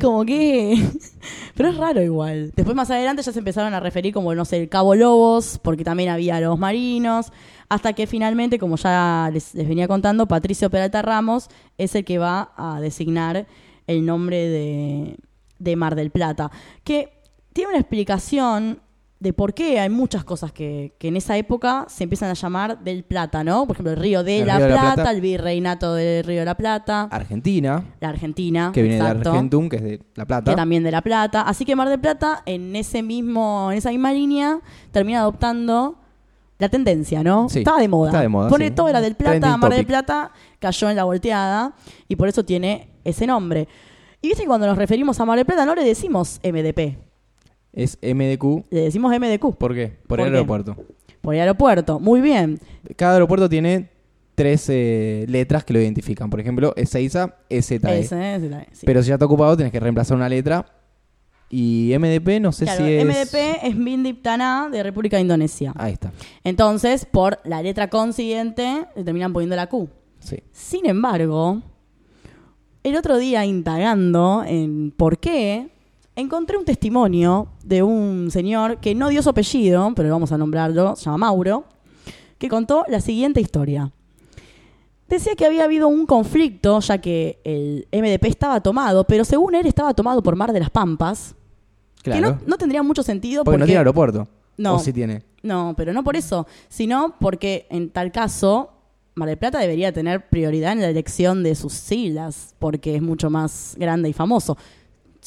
Como 0.00 0.24
que. 0.24 0.74
Pero 1.54 1.70
es 1.70 1.76
raro 1.76 2.02
igual. 2.02 2.52
Después, 2.54 2.76
más 2.76 2.90
adelante, 2.90 3.22
ya 3.22 3.32
se 3.32 3.38
empezaron 3.38 3.74
a 3.74 3.80
referir 3.80 4.12
como, 4.12 4.34
no 4.34 4.44
sé, 4.44 4.58
el 4.58 4.68
Cabo 4.68 4.94
Lobos, 4.94 5.58
porque 5.62 5.84
también 5.84 6.10
había 6.10 6.40
lobos 6.40 6.58
marinos. 6.58 7.32
Hasta 7.68 7.92
que 7.92 8.06
finalmente, 8.06 8.58
como 8.58 8.76
ya 8.76 9.30
les, 9.32 9.54
les 9.54 9.68
venía 9.68 9.88
contando, 9.88 10.26
Patricio 10.26 10.70
Peralta 10.70 11.02
Ramos 11.02 11.48
es 11.76 11.94
el 11.94 12.04
que 12.04 12.18
va 12.18 12.52
a 12.56 12.80
designar 12.80 13.46
el 13.86 14.06
nombre 14.06 14.36
de, 14.48 15.16
de 15.58 15.76
Mar 15.76 15.94
del 15.94 16.10
Plata. 16.10 16.50
Que 16.84 17.17
tiene 17.58 17.70
una 17.70 17.80
explicación 17.80 18.78
de 19.18 19.32
por 19.32 19.52
qué 19.52 19.80
hay 19.80 19.88
muchas 19.90 20.22
cosas 20.22 20.52
que, 20.52 20.94
que 20.96 21.08
en 21.08 21.16
esa 21.16 21.36
época 21.36 21.86
se 21.88 22.04
empiezan 22.04 22.30
a 22.30 22.34
llamar 22.34 22.78
del 22.84 23.02
Plata, 23.02 23.42
¿no? 23.42 23.66
Por 23.66 23.74
ejemplo, 23.74 23.94
el 23.94 23.98
Río 23.98 24.22
de, 24.22 24.42
El 24.42 24.46
la, 24.46 24.58
Río 24.58 24.66
de 24.66 24.74
la 24.74 24.80
Plata, 24.80 24.94
Plata. 24.94 25.10
el 25.10 25.20
Virreinato 25.20 25.94
del 25.94 26.22
Río 26.22 26.38
de 26.38 26.44
la 26.44 26.56
Plata, 26.56 27.08
Argentina, 27.10 27.82
la 27.98 28.10
Argentina, 28.10 28.70
que 28.72 28.82
viene 28.82 28.98
exacto, 28.98 29.24
de 29.24 29.28
Argentum, 29.30 29.68
que 29.68 29.74
es 29.76 29.82
de 29.82 30.00
La 30.14 30.24
Plata. 30.24 30.52
que 30.52 30.56
también 30.56 30.84
de 30.84 30.92
la 30.92 31.02
Plata. 31.02 31.42
Así 31.42 31.64
que 31.64 31.74
Mar 31.74 31.88
del 31.88 31.98
Plata, 31.98 32.44
en 32.46 32.76
ese 32.76 33.02
mismo, 33.02 33.72
en 33.72 33.78
esa 33.78 33.90
misma 33.90 34.12
línea, 34.12 34.60
termina 34.92 35.18
adoptando 35.18 35.98
la 36.60 36.68
tendencia, 36.68 37.24
¿no? 37.24 37.48
Sí, 37.48 37.58
Estaba 37.58 37.80
de 37.80 37.88
moda. 37.88 38.10
está 38.10 38.20
de 38.20 38.28
moda, 38.28 38.48
Pone 38.48 38.68
sí. 38.68 38.70
todo 38.70 38.88
era 38.88 39.00
del 39.00 39.16
Plata, 39.16 39.40
Trending 39.40 39.58
Mar 39.58 39.70
del 39.70 39.80
topic. 39.80 39.88
Plata, 39.88 40.30
cayó 40.60 40.90
en 40.90 40.94
la 40.94 41.02
volteada 41.02 41.74
y 42.06 42.14
por 42.14 42.28
eso 42.28 42.44
tiene 42.44 42.90
ese 43.02 43.26
nombre. 43.26 43.66
Y 44.22 44.28
viste 44.28 44.44
que 44.44 44.46
cuando 44.48 44.68
nos 44.68 44.78
referimos 44.78 45.18
a 45.18 45.24
Mar 45.24 45.36
del 45.38 45.44
Plata 45.44 45.66
no 45.66 45.74
le 45.74 45.82
decimos 45.82 46.38
MDP, 46.44 47.07
Es 47.78 47.98
MDQ. 48.02 48.64
le 48.70 48.80
decimos 48.82 49.12
MDQ. 49.16 49.56
¿Por 49.56 49.74
qué? 49.74 49.88
Por, 50.06 50.18
¿Por 50.18 50.20
el 50.20 50.26
qué? 50.26 50.36
aeropuerto. 50.36 50.76
Por 51.20 51.34
el 51.34 51.40
aeropuerto. 51.40 52.00
Muy 52.00 52.20
bien. 52.20 52.58
Cada 52.96 53.14
aeropuerto 53.14 53.48
tiene 53.48 53.88
tres 54.34 54.66
eh, 54.68 55.24
letras 55.28 55.64
que 55.64 55.72
lo 55.72 55.80
identifican. 55.80 56.28
Por 56.30 56.40
ejemplo, 56.40 56.72
Ezeiza, 56.76 57.36
EZE. 57.48 57.76
Ese, 57.76 58.34
ese, 58.36 58.48
sí. 58.72 58.82
E. 58.82 58.86
Pero 58.86 59.02
si 59.02 59.08
ya 59.08 59.14
está 59.14 59.26
ocupado, 59.26 59.56
tenés 59.56 59.72
que 59.72 59.80
reemplazar 59.80 60.16
una 60.16 60.28
letra. 60.28 60.66
Y 61.50 61.94
MDP, 61.98 62.40
no 62.40 62.52
sé 62.52 62.64
Claro, 62.64 62.84
si 62.84 62.92
es. 62.92 63.04
MDP 63.06 63.64
es 63.64 63.76
Mindip 63.76 64.22
Tana 64.22 64.68
de 64.70 64.82
República 64.82 65.16
de 65.16 65.22
Indonesia. 65.22 65.72
Ahí 65.76 65.94
está. 65.94 66.12
Entonces, 66.44 67.06
por 67.06 67.40
la 67.44 67.62
letra 67.62 67.88
consiguiente, 67.88 68.86
le 68.94 69.04
terminan 69.04 69.32
poniendo 69.32 69.56
la 69.56 69.66
Q. 69.68 69.88
Sí. 70.18 70.42
Sin 70.52 70.84
embargo, 70.86 71.62
el 72.82 72.96
otro 72.96 73.18
día 73.18 73.44
indagando 73.46 74.44
en 74.46 74.90
por 74.96 75.18
qué, 75.18 75.68
encontré 76.20 76.56
un 76.56 76.64
testimonio 76.64 77.48
de 77.64 77.82
un 77.82 78.30
señor 78.30 78.78
que 78.78 78.94
no 78.94 79.08
dio 79.08 79.22
su 79.22 79.30
apellido, 79.30 79.92
pero 79.94 80.10
vamos 80.10 80.32
a 80.32 80.38
nombrarlo, 80.38 80.96
se 80.96 81.04
llama 81.04 81.18
Mauro, 81.18 81.64
que 82.38 82.48
contó 82.48 82.84
la 82.88 83.00
siguiente 83.00 83.40
historia. 83.40 83.90
Decía 85.08 85.34
que 85.36 85.46
había 85.46 85.64
habido 85.64 85.88
un 85.88 86.04
conflicto, 86.04 86.80
ya 86.80 86.98
que 86.98 87.40
el 87.44 87.88
MDP 87.92 88.26
estaba 88.26 88.60
tomado, 88.62 89.04
pero 89.04 89.24
según 89.24 89.54
él 89.54 89.66
estaba 89.66 89.94
tomado 89.94 90.22
por 90.22 90.36
Mar 90.36 90.52
de 90.52 90.60
las 90.60 90.70
Pampas, 90.70 91.34
Claro. 92.02 92.20
que 92.20 92.30
no, 92.30 92.40
no 92.46 92.58
tendría 92.58 92.82
mucho 92.82 93.02
sentido 93.02 93.42
porque, 93.42 93.56
no 93.56 93.62
porque 93.62 93.66
tiene 93.70 93.78
aeropuerto. 93.78 94.28
No. 94.56 94.74
O 94.74 94.78
sí 94.78 94.92
tiene. 94.92 95.22
no, 95.42 95.74
pero 95.76 95.92
no 95.92 96.02
por 96.04 96.16
eso, 96.16 96.46
sino 96.68 97.14
porque 97.20 97.66
en 97.70 97.90
tal 97.90 98.12
caso 98.12 98.70
Mar 99.14 99.28
del 99.28 99.38
Plata 99.38 99.58
debería 99.58 99.92
tener 99.92 100.28
prioridad 100.28 100.72
en 100.72 100.80
la 100.80 100.88
elección 100.88 101.42
de 101.42 101.54
sus 101.54 101.72
siglas, 101.72 102.54
porque 102.58 102.94
es 102.96 103.02
mucho 103.02 103.30
más 103.30 103.74
grande 103.78 104.08
y 104.08 104.12
famoso. 104.12 104.56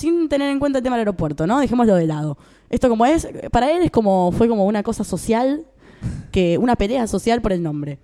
Sin 0.02 0.28
tener 0.30 0.50
en 0.50 0.60
cuenta 0.60 0.80
el 0.80 0.84
tema 0.84 0.96
del 0.96 1.02
aeropuerto, 1.02 1.46
¿no? 1.46 1.60
Dejémoslo 1.60 1.96
de 1.96 2.08
lado. 2.08 2.38
Esto 2.70 2.90
como 2.90 3.06
es, 3.06 3.28
para 3.52 3.72
él 3.72 3.84
es 3.84 3.92
como, 3.92 4.32
fue 4.32 4.48
como 4.48 4.66
una 4.66 4.82
cosa 4.82 5.04
social, 5.04 5.66
que, 6.32 6.58
una 6.58 6.76
pelea 6.76 7.06
social 7.06 7.40
por 7.42 7.52
el 7.54 7.62
nombre. 7.62 8.00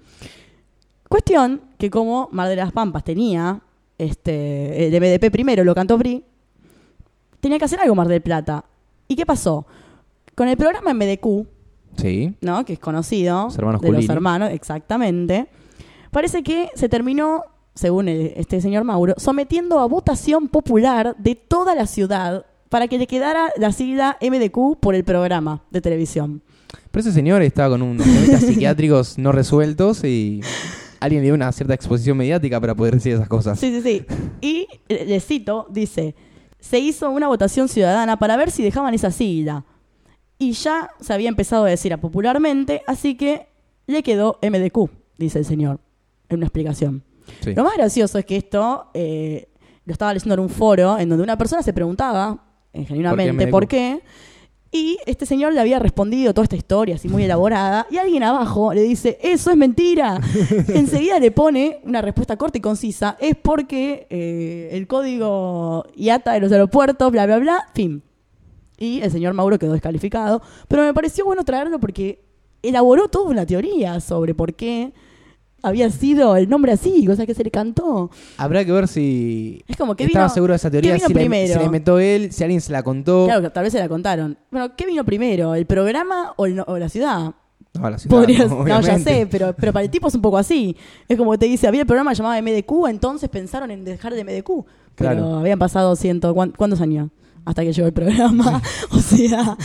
Cuestión 1.09 1.61
que 1.79 1.89
como 1.89 2.29
Mar 2.31 2.49
de 2.49 2.55
las 2.55 2.71
Pampas 2.71 3.03
tenía 3.03 3.61
este, 3.97 4.87
el 4.87 5.01
MDP 5.01 5.31
primero, 5.31 5.63
lo 5.63 5.73
cantó 5.73 5.97
Bri, 5.97 6.23
tenía 7.39 7.57
que 7.57 7.65
hacer 7.65 7.79
algo 7.79 7.95
Mar 7.95 8.07
del 8.07 8.21
Plata. 8.21 8.63
¿Y 9.07 9.15
qué 9.15 9.25
pasó? 9.25 9.65
Con 10.35 10.47
el 10.49 10.57
programa 10.57 10.93
MDQ, 10.93 11.47
Sí. 11.97 12.35
¿no? 12.41 12.63
Que 12.63 12.73
es 12.73 12.79
conocido. 12.79 13.45
Los 13.45 13.57
hermanos 13.57 13.81
de 13.81 13.87
los 13.87 13.95
Culini. 13.95 14.13
hermanos, 14.13 14.51
exactamente. 14.51 15.47
Parece 16.11 16.43
que 16.43 16.69
se 16.75 16.89
terminó, 16.89 17.41
según 17.77 18.09
el- 18.09 18.33
este 18.35 18.59
señor 18.59 18.83
Mauro, 18.83 19.13
sometiendo 19.17 19.79
a 19.79 19.85
votación 19.85 20.47
popular 20.49 21.15
de 21.17 21.35
toda 21.35 21.75
la 21.75 21.87
ciudad 21.87 22.45
para 22.69 22.87
que 22.87 22.97
le 22.97 23.07
quedara 23.07 23.49
la 23.57 23.71
sigla 23.71 24.17
MDQ 24.19 24.77
por 24.79 24.95
el 24.95 25.03
programa 25.05 25.63
de 25.71 25.79
televisión. 25.81 26.41
Pero 26.91 27.01
ese 27.01 27.13
señor 27.13 27.41
estaba 27.41 27.69
con 27.69 27.81
unos 27.81 28.05
problemas 28.05 28.41
psiquiátricos 28.41 29.17
no 29.17 29.31
resueltos 29.31 30.03
y 30.03 30.41
alguien 30.99 31.21
le 31.21 31.27
dio 31.27 31.33
una 31.35 31.51
cierta 31.51 31.73
exposición 31.73 32.17
mediática 32.17 32.59
para 32.59 32.75
poder 32.75 32.95
decir 32.95 33.13
esas 33.13 33.27
cosas. 33.29 33.57
Sí, 33.59 33.71
sí, 33.71 33.81
sí. 33.81 34.05
Y 34.41 34.67
le 34.93 35.19
cito, 35.21 35.67
dice, 35.69 36.15
se 36.59 36.79
hizo 36.79 37.09
una 37.09 37.27
votación 37.27 37.69
ciudadana 37.69 38.17
para 38.19 38.35
ver 38.35 38.51
si 38.51 38.63
dejaban 38.63 38.93
esa 38.93 39.11
sigla. 39.11 39.63
Y 40.39 40.51
ya 40.51 40.89
se 40.99 41.13
había 41.13 41.29
empezado 41.29 41.65
a 41.65 41.69
decir 41.69 41.93
a 41.93 41.97
popularmente, 42.01 42.81
así 42.85 43.15
que 43.15 43.47
le 43.85 44.03
quedó 44.03 44.39
MDQ, 44.41 44.89
dice 45.17 45.39
el 45.39 45.45
señor, 45.45 45.79
en 46.29 46.37
una 46.37 46.47
explicación. 46.47 47.03
Sí. 47.41 47.53
Lo 47.53 47.63
más 47.63 47.75
gracioso 47.77 48.17
es 48.17 48.25
que 48.25 48.37
esto 48.37 48.89
eh, 48.93 49.49
lo 49.85 49.93
estaba 49.93 50.13
leyendo 50.13 50.33
en 50.33 50.39
un 50.41 50.49
foro 50.49 50.99
en 50.99 51.09
donde 51.09 51.23
una 51.23 51.37
persona 51.37 51.63
se 51.63 51.73
preguntaba, 51.73 52.43
eh, 52.73 52.85
genuinamente, 52.85 53.47
por 53.47 53.67
qué. 53.67 54.01
Y 54.69 54.97
este 55.05 55.25
señor 55.25 55.53
le 55.53 55.61
había 55.61 55.79
respondido 55.79 56.33
toda 56.33 56.43
esta 56.43 56.57
historia 56.57 56.95
así 56.95 57.07
muy 57.07 57.23
elaborada. 57.23 57.87
Y 57.89 57.97
alguien 57.97 58.23
abajo 58.23 58.73
le 58.73 58.81
dice, 58.81 59.17
eso 59.21 59.49
es 59.49 59.57
mentira. 59.57 60.19
Enseguida 60.67 61.19
le 61.19 61.31
pone 61.31 61.79
una 61.85 62.01
respuesta 62.01 62.35
corta 62.35 62.57
y 62.57 62.61
concisa. 62.61 63.15
Es 63.19 63.35
porque 63.35 64.07
eh, 64.09 64.69
el 64.73 64.87
código 64.87 65.85
IATA 65.95 66.33
de 66.33 66.41
los 66.41 66.51
aeropuertos, 66.51 67.11
bla, 67.11 67.25
bla, 67.25 67.39
bla, 67.39 67.69
fin. 67.73 68.03
Y 68.77 69.01
el 69.01 69.09
señor 69.09 69.33
Mauro 69.33 69.57
quedó 69.57 69.71
descalificado. 69.71 70.41
Pero 70.67 70.83
me 70.83 70.93
pareció 70.93 71.23
bueno 71.23 71.45
traerlo 71.45 71.79
porque 71.79 72.25
elaboró 72.61 73.07
toda 73.07 73.29
una 73.29 73.45
teoría 73.45 74.01
sobre 74.01 74.35
por 74.35 74.53
qué 74.53 74.93
había 75.63 75.89
sido 75.89 76.35
el 76.35 76.47
nombre 76.49 76.71
así, 76.71 77.05
cosa 77.05 77.25
que 77.25 77.33
se 77.33 77.43
le 77.43 77.51
cantó. 77.51 78.09
Habrá 78.37 78.63
que 78.63 78.71
ver 78.71 78.87
si 78.87 79.63
Es 79.67 79.75
como 79.77 79.95
que 79.95 80.05
estaba 80.05 80.25
vino- 80.25 80.33
seguro 80.33 80.53
de 80.53 80.57
esa 80.57 80.69
¿qué 80.69 80.73
teoría, 80.81 80.93
si 80.95 81.01
la, 81.01 81.07
si 81.47 81.55
la 81.59 81.63
inventó 81.63 81.99
él, 81.99 82.31
si 82.31 82.43
alguien 82.43 82.61
se 82.61 82.71
la 82.71 82.83
contó. 82.83 83.25
Claro, 83.25 83.51
tal 83.51 83.63
vez 83.63 83.73
se 83.73 83.79
la 83.79 83.89
contaron. 83.89 84.37
Bueno, 84.51 84.75
¿qué 84.75 84.85
vino 84.85 85.03
primero? 85.03 85.55
¿El 85.55 85.65
programa 85.65 86.33
o, 86.37 86.45
el 86.45 86.55
no- 86.55 86.65
o 86.67 86.77
la 86.77 86.89
ciudad? 86.89 87.33
No, 87.73 87.89
la 87.89 87.97
ciudad, 87.99 88.15
Podrías- 88.17 88.49
no, 88.49 88.63
no, 88.65 88.81
ya 88.81 88.97
sé, 88.99 89.27
pero, 89.29 89.53
pero 89.57 89.73
para 89.73 89.83
el 89.83 89.91
tipo 89.91 90.07
es 90.07 90.15
un 90.15 90.21
poco 90.21 90.37
así. 90.37 90.75
Es 91.07 91.17
como 91.17 91.31
que 91.31 91.37
te 91.39 91.45
dice, 91.47 91.67
había 91.67 91.81
el 91.81 91.87
programa 91.87 92.13
llamado 92.13 92.41
MDQ, 92.41 92.87
entonces 92.89 93.29
pensaron 93.29 93.69
en 93.71 93.83
dejar 93.83 94.13
de 94.13 94.23
MDQ. 94.23 94.47
Pero 94.95 95.11
Claro. 95.11 95.35
habían 95.39 95.59
pasado 95.59 95.95
ciento, 95.95 96.33
¿cuán- 96.33 96.53
¿cuántos 96.57 96.81
años? 96.81 97.09
Hasta 97.45 97.63
que 97.63 97.71
llegó 97.71 97.87
el 97.87 97.93
programa. 97.93 98.61
o 98.91 98.99
sea, 98.99 99.55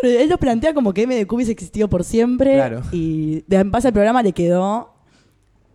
pero 0.00 0.20
él 0.20 0.28
lo 0.28 0.36
plantea 0.38 0.74
como 0.74 0.92
que 0.92 1.06
MDQ 1.06 1.32
hubiese 1.32 1.52
existido 1.52 1.88
por 1.88 2.04
siempre. 2.04 2.54
Claro. 2.54 2.82
Y 2.92 3.44
en 3.48 3.70
base 3.70 3.88
al 3.88 3.94
programa 3.94 4.22
le 4.22 4.32
quedó 4.32 4.92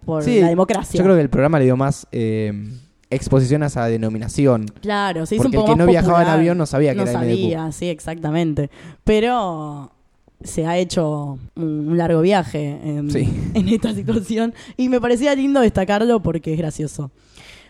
por 0.06 0.24
Sí, 0.24 0.40
la 0.40 0.50
democracia. 0.50 0.98
Yo 0.98 1.04
creo 1.04 1.16
que 1.16 1.22
el 1.22 1.30
programa 1.30 1.60
le 1.60 1.66
dio 1.66 1.76
más 1.76 2.08
eh, 2.12 2.54
exposición 3.10 3.64
a 3.64 3.68
esa 3.68 3.86
denominación. 3.88 4.68
Claro, 4.82 5.26
se 5.26 5.36
hizo 5.36 5.44
Porque 5.44 5.58
un 5.58 5.64
el 5.64 5.66
poco 5.66 5.74
que 5.74 5.78
más 5.78 5.86
no 5.86 5.92
viajaba 5.92 6.24
en 6.24 6.30
avión 6.30 6.58
no 6.58 6.66
sabía 6.66 6.92
que 6.92 6.98
no 6.98 7.04
era 7.04 7.14
sabía, 7.14 7.72
sí, 7.72 7.90
exactamente. 7.90 8.70
Pero 9.04 9.92
se 10.44 10.66
ha 10.66 10.78
hecho 10.78 11.40
un, 11.56 11.98
largo 11.98 12.22
viaje 12.22 12.80
en, 12.84 13.10
Sí. 13.10 13.30
en 13.54 13.70
esta 13.70 13.94
situación 13.94 14.54
y 14.78 14.90
me 14.90 15.02
parecía 15.02 15.34
lindo 15.36 15.62
destacarlo 15.62 16.22
porque 16.22 16.54
es 16.54 16.58
gracioso. 16.58 17.12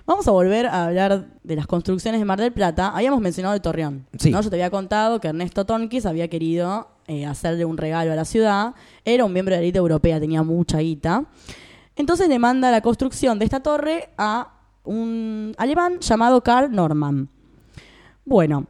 Vamos 0.07 0.27
a 0.27 0.31
volver 0.31 0.67
a 0.67 0.85
hablar 0.85 1.25
de 1.43 1.55
las 1.55 1.65
construcciones 1.65 2.21
de 2.21 2.25
Mar 2.25 2.39
del 2.39 2.53
Plata. 2.53 2.89
Habíamos 2.89 3.21
mencionado 3.21 3.55
el 3.55 3.61
Torreón. 3.61 4.05
Sí. 4.19 4.29
¿no? 4.29 4.39
Yo 4.41 4.51
te 4.51 4.55
había 4.55 4.69
contado 4.69 5.19
que 5.19 5.29
Ernesto 5.29 5.65
Tonkis 5.65 6.05
había 6.05 6.27
querido 6.27 6.89
eh, 7.07 7.25
hacerle 7.25 7.65
un 7.65 7.75
regalo 7.75 8.11
a 8.11 8.15
la 8.15 8.25
ciudad. 8.25 8.75
Era 9.03 9.25
un 9.25 9.33
miembro 9.33 9.55
de 9.55 9.61
la 9.61 9.63
élite 9.63 9.79
europea, 9.79 10.19
tenía 10.19 10.43
mucha 10.43 10.77
guita. 10.77 11.25
Entonces 11.95 12.27
le 12.29 12.39
manda 12.39 12.71
la 12.71 12.81
construcción 12.81 13.39
de 13.39 13.45
esta 13.45 13.61
torre 13.61 14.09
a 14.17 14.51
un 14.83 15.53
alemán 15.57 15.99
llamado 15.99 16.41
Karl 16.41 16.71
Norman. 16.71 17.29
Bueno, 18.25 18.65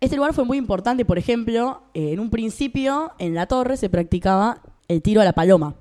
este 0.00 0.16
lugar 0.16 0.32
fue 0.34 0.44
muy 0.44 0.56
importante, 0.58 1.04
por 1.04 1.18
ejemplo, 1.18 1.82
eh, 1.94 2.12
en 2.12 2.20
un 2.20 2.30
principio 2.30 3.12
en 3.18 3.34
la 3.34 3.46
torre 3.46 3.76
se 3.76 3.88
practicaba 3.90 4.60
el 4.88 5.02
tiro 5.02 5.20
a 5.20 5.24
la 5.24 5.32
paloma. 5.32 5.74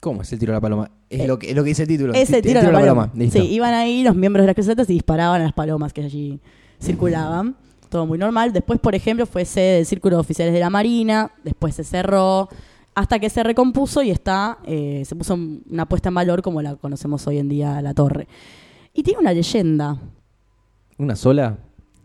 ¿Cómo 0.00 0.22
es 0.22 0.32
el 0.32 0.38
tiro 0.38 0.52
a 0.52 0.56
la 0.56 0.60
paloma? 0.60 0.90
Es, 1.08 1.20
Eh, 1.20 1.26
lo, 1.26 1.38
que, 1.38 1.50
es 1.50 1.56
lo 1.56 1.62
que 1.62 1.68
dice 1.68 1.82
el 1.82 1.88
título. 1.88 2.12
Ese 2.14 2.42
Ti- 2.42 2.48
tiro, 2.48 2.60
a 2.60 2.64
la 2.64 2.72
paloma. 2.72 3.10
Sí, 3.30 3.38
iban 3.40 3.72
ahí 3.74 4.02
los 4.02 4.14
miembros 4.14 4.42
de 4.42 4.48
las 4.48 4.54
crucetas 4.54 4.88
y 4.90 4.94
disparaban 4.94 5.40
a 5.40 5.44
las 5.44 5.52
palomas 5.54 5.92
que 5.92 6.02
allí 6.02 6.40
circulaban. 6.80 7.56
Todo 7.88 8.04
muy 8.06 8.18
normal. 8.18 8.52
Después, 8.52 8.80
por 8.80 8.94
ejemplo, 8.94 9.24
fue 9.24 9.44
sede 9.44 9.76
del 9.76 9.86
Círculo 9.86 10.16
de 10.16 10.20
Oficiales 10.20 10.52
de 10.52 10.60
la 10.60 10.68
Marina. 10.68 11.30
Después 11.42 11.74
se 11.74 11.84
cerró. 11.84 12.48
Hasta 12.94 13.18
que 13.18 13.28
se 13.28 13.42
recompuso 13.42 14.02
y 14.02 14.10
está, 14.10 14.58
eh, 14.64 15.02
se 15.04 15.16
puso 15.16 15.34
una 15.34 15.86
puesta 15.86 16.10
en 16.10 16.14
valor 16.14 16.42
como 16.42 16.62
la 16.62 16.76
conocemos 16.76 17.26
hoy 17.26 17.38
en 17.38 17.48
día 17.48 17.82
la 17.82 17.92
torre. 17.94 18.28
Y 18.92 19.02
tiene 19.02 19.20
una 19.20 19.32
leyenda. 19.32 19.98
¿Una 20.98 21.16
sola? 21.16 21.58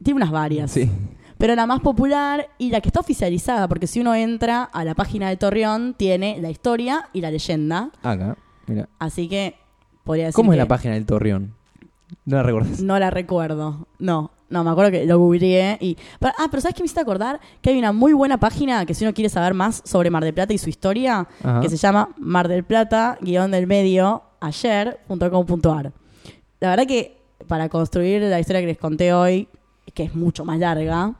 Tiene 0.03 0.17
unas 0.17 0.31
varias. 0.31 0.71
Sí. 0.71 0.89
Pero 1.37 1.55
la 1.55 1.67
más 1.67 1.79
popular 1.79 2.49
y 2.57 2.69
la 2.71 2.81
que 2.81 2.89
está 2.89 2.99
oficializada, 2.99 3.67
porque 3.67 3.87
si 3.87 4.01
uno 4.01 4.13
entra 4.13 4.63
a 4.63 4.83
la 4.83 4.95
página 4.95 5.29
de 5.29 5.37
Torreón, 5.37 5.93
tiene 5.93 6.37
la 6.41 6.49
historia 6.49 7.07
y 7.13 7.21
la 7.21 7.31
leyenda. 7.31 7.91
Acá, 8.03 8.37
mira. 8.67 8.89
Así 8.99 9.29
que 9.29 9.55
podría 10.03 10.25
decir. 10.25 10.35
¿Cómo 10.35 10.51
es 10.51 10.57
que 10.57 10.63
la 10.63 10.67
página 10.67 10.95
del 10.95 11.05
Torreón? 11.05 11.53
No 12.25 12.37
la 12.37 12.43
recuerdas. 12.43 12.81
No 12.81 12.99
la 12.99 13.09
recuerdo. 13.09 13.87
No, 13.99 14.31
no, 14.49 14.63
me 14.63 14.69
acuerdo 14.71 14.91
que 14.91 15.05
lo 15.05 15.17
googleé 15.19 15.77
y. 15.79 15.97
pero- 16.19 16.33
ah, 16.37 16.47
pero 16.49 16.61
¿sabes 16.61 16.75
qué 16.75 16.81
me 16.83 16.85
hiciste 16.85 17.01
acordar? 17.01 17.39
Que 17.61 17.69
hay 17.71 17.77
una 17.79 17.91
muy 17.91 18.13
buena 18.13 18.39
página 18.39 18.85
que 18.85 18.93
si 18.93 19.03
uno 19.05 19.13
quiere 19.13 19.29
saber 19.29 19.53
más 19.53 19.81
sobre 19.85 20.09
Mar 20.09 20.23
del 20.23 20.33
Plata 20.33 20.53
y 20.53 20.57
su 20.57 20.69
historia, 20.69 21.27
Ajá. 21.43 21.61
que 21.61 21.69
se 21.69 21.77
llama 21.77 22.09
Mar 22.17 22.47
del 22.47 22.63
Plata, 22.63 23.17
guion 23.21 23.51
del 23.51 23.67
medio, 23.67 24.23
ayer.com.ar. 24.39 25.93
La 26.59 26.69
verdad 26.69 26.85
que 26.87 27.17
para 27.47 27.69
construir 27.69 28.21
la 28.23 28.39
historia 28.39 28.61
que 28.61 28.67
les 28.67 28.77
conté 28.77 29.13
hoy, 29.13 29.47
que 29.93 30.03
es 30.03 30.15
mucho 30.15 30.45
más 30.45 30.59
larga, 30.59 31.15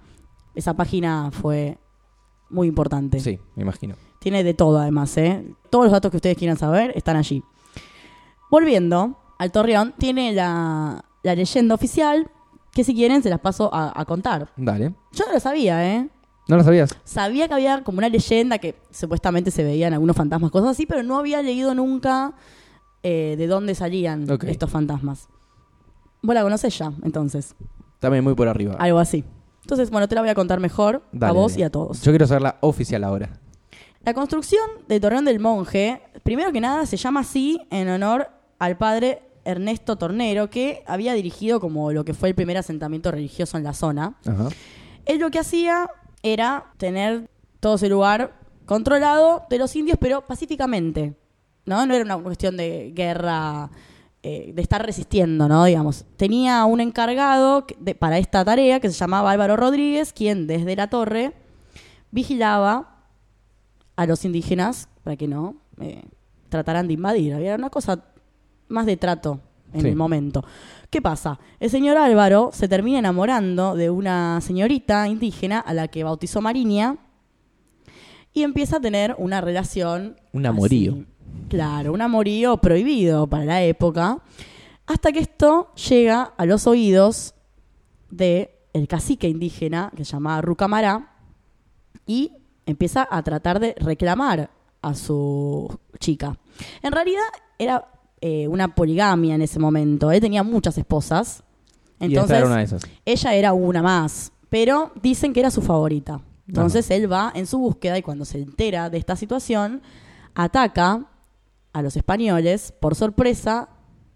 esa 0.56 0.74
página 0.74 1.30
fue 1.32 1.78
muy 2.50 2.68
importante. 2.68 3.20
Sí, 3.20 3.40
me 3.56 3.64
imagino. 3.64 3.96
Tiene 4.20 4.44
de 4.44 4.54
todo 4.54 4.80
además, 4.80 5.16
¿eh? 5.18 5.46
Todos 5.70 5.86
los 5.86 5.92
datos 5.94 6.12
que 6.12 6.18
ustedes 6.18 6.38
quieran 6.38 6.58
saber 6.58 6.92
están 6.96 7.16
allí. 7.16 7.42
Volviendo 8.52 9.18
al 9.38 9.52
Torreón, 9.52 9.94
tiene 9.98 10.34
la, 10.34 11.06
la 11.24 11.36
leyenda 11.36 11.76
oficial 11.76 12.30
que 12.74 12.84
si 12.84 12.94
quieren 12.94 13.22
se 13.24 13.30
las 13.30 13.40
paso 13.40 13.70
a, 13.74 14.00
a 14.00 14.06
contar. 14.06 14.50
Dale. 14.56 14.94
Yo 15.12 15.26
no 15.26 15.34
lo 15.34 15.40
sabía, 15.40 15.96
¿eh? 15.96 16.10
¿No 16.48 16.58
lo 16.58 16.64
sabías? 16.64 16.90
Sabía 17.04 17.48
que 17.48 17.54
había 17.54 17.84
como 17.84 18.00
una 18.00 18.10
leyenda 18.10 18.58
que 18.58 18.76
supuestamente 18.90 19.52
se 19.52 19.64
veían 19.64 19.94
algunos 19.94 20.16
fantasmas, 20.16 20.50
cosas 20.50 20.72
así, 20.72 20.88
pero 20.88 21.04
no 21.04 21.18
había 21.20 21.44
leído 21.44 21.76
nunca 21.76 22.34
eh, 23.04 23.36
de 23.38 23.46
dónde 23.48 23.76
salían 23.76 24.26
estos 24.48 24.70
fantasmas. 24.72 25.28
Vos 26.24 26.34
la 26.34 26.42
conocés 26.42 26.78
ya, 26.78 26.92
entonces. 27.04 27.56
También 28.00 28.24
muy 28.24 28.34
por 28.34 28.48
arriba. 28.48 28.76
Algo 28.80 28.98
así. 28.98 29.24
Entonces, 29.62 29.92
bueno, 29.92 30.08
te 30.08 30.16
la 30.16 30.22
voy 30.22 30.30
a 30.32 30.36
contar 30.36 30.60
mejor 30.60 31.04
a 31.22 31.32
vos 31.32 31.52
dale. 31.52 31.62
y 31.62 31.64
a 31.66 31.70
todos. 31.70 32.02
Yo 32.02 32.12
quiero 32.12 32.26
saberla 32.26 32.58
oficial 32.62 33.04
ahora. 33.04 33.30
La 34.04 34.16
construcción 34.16 34.64
de 34.88 35.00
Torreón 35.00 35.26
del 35.26 35.40
Monje, 35.40 36.02
primero 36.24 36.52
que 36.52 36.62
nada, 36.62 36.88
se 36.88 36.98
llama 36.98 37.20
así 37.20 37.62
en 37.70 37.90
honor 37.90 38.28
al 38.58 38.76
padre 38.78 39.22
Ernesto 39.50 39.98
Tornero, 39.98 40.50
que 40.50 40.84
había 40.88 41.14
dirigido 41.14 41.60
como 41.60 41.92
lo 41.92 42.06
que 42.06 42.14
fue 42.14 42.30
el 42.30 42.36
primer 42.36 42.58
asentamiento 42.58 43.12
religioso 43.12 43.58
en 43.58 43.64
la 43.64 43.74
zona. 43.74 44.16
Ajá. 44.26 44.50
Él 45.06 45.20
lo 45.20 45.30
que 45.32 45.40
hacía 45.40 45.90
era 46.24 46.66
tener 46.78 47.30
todo 47.60 47.76
ese 47.76 47.90
lugar 47.90 48.38
controlado 48.66 49.44
de 49.50 49.58
los 49.58 49.76
indios, 49.76 49.98
pero 50.00 50.26
pacíficamente. 50.28 51.16
¿no? 51.66 51.86
No 51.86 51.94
era 51.94 52.04
una 52.04 52.18
cuestión 52.18 52.58
de 52.58 52.92
guerra, 52.96 53.70
eh, 54.24 54.52
de 54.54 54.62
estar 54.62 54.84
resistiendo, 54.86 55.48
¿no? 55.48 55.66
Digamos. 55.66 56.06
Tenía 56.18 56.66
un 56.66 56.82
encargado 56.82 57.66
de- 57.80 57.96
para 57.96 58.18
esta 58.18 58.44
tarea 58.44 58.80
que 58.80 58.90
se 58.90 58.96
llamaba 58.96 59.32
Álvaro 59.32 59.56
Rodríguez, 59.56 60.12
quien 60.14 60.48
desde 60.48 60.76
la 60.76 60.90
torre 60.90 61.34
vigilaba 62.12 62.96
a 63.96 64.06
los 64.06 64.26
indígenas 64.26 64.88
para 65.04 65.16
que 65.18 65.28
no 65.28 65.56
eh, 65.80 66.04
trataran 66.50 66.88
de 66.88 66.94
invadir. 66.94 67.34
Había 67.34 67.56
una 67.56 67.70
cosa 67.70 68.04
más 68.70 68.86
de 68.86 68.98
trato 68.98 69.40
en 69.74 69.82
Sí. 69.82 69.88
el 69.90 69.96
momento. 69.96 70.44
¿Qué 70.90 71.02
pasa? 71.02 71.40
El 71.60 71.70
señor 71.70 71.98
Álvaro 71.98 72.50
se 72.54 72.68
termina 72.68 72.98
enamorando 73.00 73.76
de 73.76 73.90
una 73.90 74.40
señorita 74.42 75.08
indígena 75.08 75.60
a 75.60 75.74
la 75.74 75.88
que 75.88 76.04
bautizó 76.04 76.42
Mariña 76.42 76.98
y 78.34 78.44
empieza 78.44 78.78
a 78.78 78.80
tener 78.80 79.16
una 79.18 79.42
relación. 79.42 80.16
Un 80.34 80.46
amorío. 80.46 80.94
así. 80.94 81.06
Claro, 81.50 81.94
un 81.94 82.02
amorío 82.02 82.58
prohibido 82.58 83.28
para 83.28 83.46
la 83.46 83.64
época. 83.64 84.20
Hasta 84.88 85.12
que 85.12 85.20
esto 85.20 85.72
llega 85.76 86.34
a 86.38 86.46
los 86.46 86.66
oídos 86.66 87.36
de 88.10 88.56
el 88.74 88.88
cacique 88.88 89.28
indígena 89.28 89.92
que 89.96 90.06
se 90.06 90.14
llamaba 90.14 90.42
Rucamará 90.42 91.12
y 92.08 92.32
empieza 92.66 93.08
a 93.10 93.22
tratar 93.24 93.60
de 93.60 93.76
reclamar 93.80 94.50
a 94.82 94.94
su 94.96 95.80
chica. 96.00 96.38
En 96.82 96.92
realidad 96.92 97.22
era 97.60 97.88
eh, 98.22 98.48
una 98.48 98.76
poligamia 98.76 99.36
en 99.36 99.42
ese 99.42 99.60
momento. 99.60 100.12
Él 100.12 100.22
tenía 100.22 100.44
muchas 100.44 100.78
esposas. 100.78 101.44
Entonces, 102.00 102.38
era 102.38 102.46
una 102.46 102.58
de 102.58 102.64
esas. 102.64 102.82
ella 103.06 103.34
era 103.34 103.54
una 103.54 103.82
más, 103.82 104.32
pero 104.50 104.92
dicen 105.02 105.34
que 105.34 105.42
era 105.42 105.52
su 105.52 105.62
favorita. 105.62 106.22
Entonces 106.48 106.90
él 106.90 107.12
va 107.12 107.32
en 107.36 107.46
su 107.46 107.60
búsqueda 107.60 107.98
y 107.98 108.02
cuando 108.02 108.26
se 108.26 108.40
entera 108.40 108.90
de 108.90 108.98
esta 108.98 109.16
situación, 109.16 109.84
ataca 110.34 111.06
a 111.74 111.82
los 111.84 111.96
españoles, 111.96 112.74
por 112.80 112.96
sorpresa, 112.96 113.70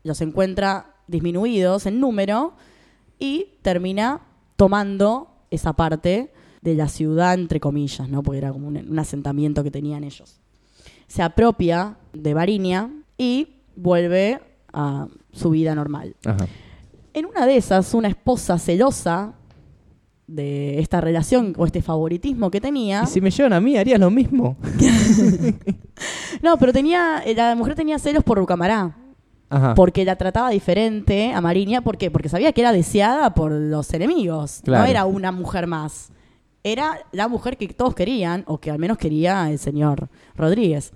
los 0.03 0.19
encuentra 0.21 0.95
disminuidos 1.07 1.85
en 1.85 1.99
número 1.99 2.55
y 3.19 3.59
termina 3.61 4.21
tomando 4.55 5.29
esa 5.51 5.73
parte 5.73 6.33
de 6.63 6.73
la 6.73 6.87
ciudad, 6.87 7.35
entre 7.35 7.59
comillas, 7.59 8.09
¿no? 8.09 8.23
porque 8.23 8.39
era 8.39 8.51
como 8.51 8.67
un, 8.67 8.77
un 8.77 8.99
asentamiento 8.99 9.63
que 9.63 9.69
tenían 9.69 10.03
ellos. 10.03 10.39
Se 11.07 11.21
apropia 11.21 11.97
de 12.13 12.33
Barinia 12.33 12.89
y 13.15 13.52
vuelve 13.75 14.39
a 14.71 15.07
su 15.31 15.49
vida 15.51 15.75
normal. 15.75 16.15
Ajá. 16.25 16.47
En 17.13 17.25
una 17.25 17.45
de 17.45 17.57
esas, 17.57 17.93
una 17.93 18.07
esposa 18.07 18.57
celosa 18.57 19.33
de 20.25 20.79
esta 20.79 20.99
relación 21.01 21.53
o 21.57 21.65
este 21.65 21.81
favoritismo 21.81 22.49
que 22.49 22.59
tenía. 22.61 23.03
¿Y 23.03 23.07
si 23.07 23.21
me 23.21 23.29
llevan 23.29 23.53
a 23.53 23.59
mí, 23.61 23.77
harías 23.77 23.99
lo 23.99 24.09
mismo? 24.09 24.57
No, 26.41 26.57
pero 26.57 26.73
tenía, 26.73 27.21
eh, 27.25 27.35
la 27.35 27.55
mujer 27.55 27.75
tenía 27.75 27.97
celos 27.99 28.23
por 28.23 28.37
Rucamará, 28.37 28.97
Ajá. 29.49 29.75
porque 29.75 30.03
la 30.03 30.17
trataba 30.17 30.49
diferente 30.49 31.31
a 31.31 31.39
Mariña, 31.39 31.81
¿por 31.81 31.97
qué? 31.97 32.11
Porque 32.11 32.27
sabía 32.27 32.51
que 32.51 32.61
era 32.61 32.71
deseada 32.73 33.33
por 33.33 33.51
los 33.51 33.93
enemigos. 33.93 34.61
Claro. 34.63 34.83
No 34.83 34.89
era 34.89 35.05
una 35.05 35.31
mujer 35.31 35.67
más. 35.67 36.11
Era 36.63 36.99
la 37.11 37.27
mujer 37.27 37.57
que 37.57 37.67
todos 37.69 37.93
querían, 37.95 38.43
o 38.47 38.57
que 38.59 38.71
al 38.71 38.79
menos 38.79 38.97
quería 38.97 39.49
el 39.51 39.59
señor 39.59 40.09
Rodríguez. 40.35 40.91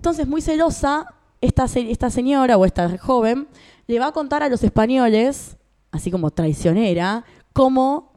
Entonces, 0.00 0.26
muy 0.26 0.40
celosa, 0.40 1.04
esta, 1.42 1.68
se- 1.68 1.90
esta 1.90 2.08
señora 2.08 2.56
o 2.56 2.64
esta 2.64 2.96
joven 2.96 3.48
le 3.86 3.98
va 3.98 4.06
a 4.06 4.12
contar 4.12 4.42
a 4.42 4.48
los 4.48 4.64
españoles, 4.64 5.58
así 5.92 6.10
como 6.10 6.30
traicionera, 6.30 7.26
cómo 7.52 8.14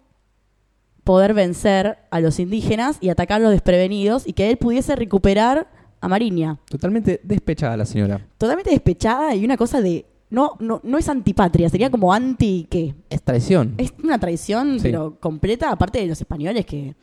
poder 1.04 1.34
vencer 1.34 1.98
a 2.10 2.22
los 2.22 2.40
indígenas 2.40 3.00
y 3.02 3.10
atacarlos 3.10 3.52
desprevenidos 3.52 4.26
y 4.26 4.32
que 4.32 4.50
él 4.50 4.56
pudiese 4.56 4.96
recuperar 4.96 5.70
a 6.00 6.08
Mariña. 6.08 6.58
Totalmente 6.70 7.20
despechada 7.22 7.76
la 7.76 7.86
señora. 7.86 8.26
Totalmente 8.38 8.70
despechada 8.72 9.36
y 9.36 9.44
una 9.44 9.58
cosa 9.58 9.82
de... 9.82 10.06
No, 10.30 10.54
no, 10.62 10.80
no 10.86 10.98
es 10.98 11.10
antipatria, 11.10 11.68
sería 11.68 11.92
como 11.92 12.14
anti... 12.14 12.66
¿qué? 12.72 12.96
Es 13.10 13.22
traición. 13.22 13.74
Es 13.78 13.94
una 14.02 14.18
traición, 14.20 14.76
Sí. 14.80 14.84
pero 14.84 15.20
completa, 15.20 15.70
aparte 15.70 16.00
de 16.00 16.08
los 16.08 16.22
españoles, 16.22 16.66
que 16.66 16.96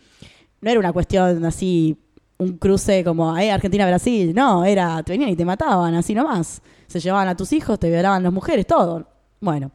no 0.63 0.71
era 0.71 0.81
una 0.81 0.93
cuestión 0.95 1.45
así, 1.45 1.99
un 2.41 2.57
cruce 2.57 3.05
como 3.05 3.37
eh, 3.37 3.53
Argentina-Brasil, 3.53 4.35
no, 4.35 4.65
era, 4.65 5.03
te 5.03 5.13
venían 5.13 5.29
y 5.29 5.37
te 5.37 5.45
mataban, 5.45 5.95
así 5.95 6.15
nomás. 6.15 6.63
Se 6.87 6.99
llevaban 6.99 7.29
a 7.29 7.37
tus 7.37 7.53
hijos, 7.53 7.79
te 7.79 7.91
violaban 7.91 8.23
las 8.23 8.33
mujeres, 8.33 8.67
todo. 8.67 9.07
Bueno, 9.41 9.71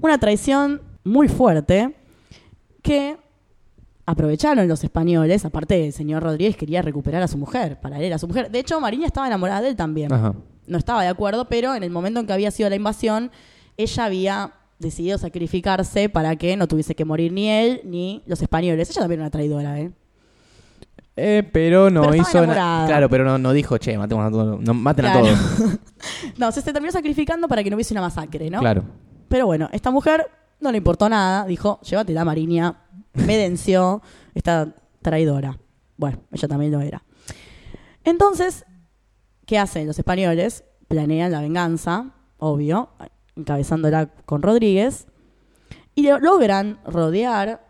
una 0.00 0.18
traición 0.18 0.82
muy 1.04 1.28
fuerte 1.28 1.94
que 2.82 3.16
aprovecharon 4.06 4.66
los 4.66 4.82
españoles, 4.82 5.44
aparte 5.44 5.86
el 5.86 5.92
señor 5.92 6.24
Rodríguez 6.24 6.56
quería 6.56 6.82
recuperar 6.82 7.22
a 7.22 7.28
su 7.28 7.38
mujer, 7.38 7.80
para 7.80 8.00
él 8.00 8.12
a 8.12 8.18
su 8.18 8.26
mujer. 8.26 8.50
De 8.50 8.58
hecho, 8.58 8.80
Mariña 8.80 9.06
estaba 9.06 9.28
enamorada 9.28 9.62
de 9.62 9.68
él 9.68 9.76
también 9.76 10.12
Ajá. 10.12 10.34
no 10.66 10.78
estaba 10.78 11.02
de 11.02 11.08
acuerdo, 11.08 11.46
pero 11.48 11.76
en 11.76 11.84
el 11.84 11.90
momento 11.90 12.18
en 12.18 12.26
que 12.26 12.32
había 12.32 12.50
sido 12.50 12.68
la 12.68 12.76
invasión, 12.76 13.30
ella 13.76 14.04
había 14.04 14.52
decidido 14.80 15.16
sacrificarse 15.16 16.08
para 16.08 16.34
que 16.34 16.56
no 16.56 16.66
tuviese 16.66 16.96
que 16.96 17.04
morir 17.04 17.32
ni 17.32 17.48
él 17.48 17.82
ni 17.84 18.24
los 18.26 18.42
españoles. 18.42 18.90
Ella 18.90 19.00
también 19.00 19.20
era 19.20 19.26
una 19.26 19.30
traidora, 19.30 19.80
¿eh? 19.80 19.92
Eh, 21.16 21.48
pero 21.52 21.90
no 21.90 22.02
Pero 22.02 22.14
hizo 22.16 22.44
nada. 22.46 22.86
Claro, 22.86 23.08
pero 23.08 23.24
no, 23.24 23.38
no 23.38 23.52
dijo, 23.52 23.78
che, 23.78 23.96
matemos 23.96 24.26
a 24.26 24.30
todos. 24.30 24.60
No, 24.60 24.74
maten 24.74 25.04
Claro. 25.04 25.20
a 25.20 25.22
todos. 25.28 25.78
No, 26.38 26.50
se, 26.52 26.60
se 26.60 26.72
terminó 26.72 26.92
sacrificando 26.92 27.46
para 27.48 27.62
que 27.62 27.70
no 27.70 27.76
hubiese 27.76 27.94
una 27.94 28.00
masacre, 28.00 28.50
¿no? 28.50 28.58
Claro. 28.60 28.82
Pero 29.28 29.46
bueno, 29.46 29.68
esta 29.72 29.90
mujer 29.90 30.26
no 30.60 30.70
le 30.72 30.78
importó 30.78 31.08
nada, 31.08 31.46
dijo, 31.46 31.80
llévatela, 31.82 32.24
Mariña, 32.24 32.80
me 33.14 33.36
denció 33.36 34.02
esta 34.34 34.74
traidora. 35.02 35.58
Bueno, 35.96 36.18
ella 36.32 36.48
también 36.48 36.72
lo 36.72 36.80
era. 36.80 37.02
Entonces, 38.04 38.64
¿qué 39.46 39.58
hacen 39.58 39.86
los 39.86 39.98
españoles? 39.98 40.64
Planean 40.88 41.32
la 41.32 41.40
venganza, 41.40 42.10
obvio, 42.38 42.90
encabezándola 43.36 44.06
con 44.26 44.42
Rodríguez, 44.42 45.06
y 45.94 46.02
lo- 46.08 46.18
logran 46.18 46.78
rodear 46.84 47.64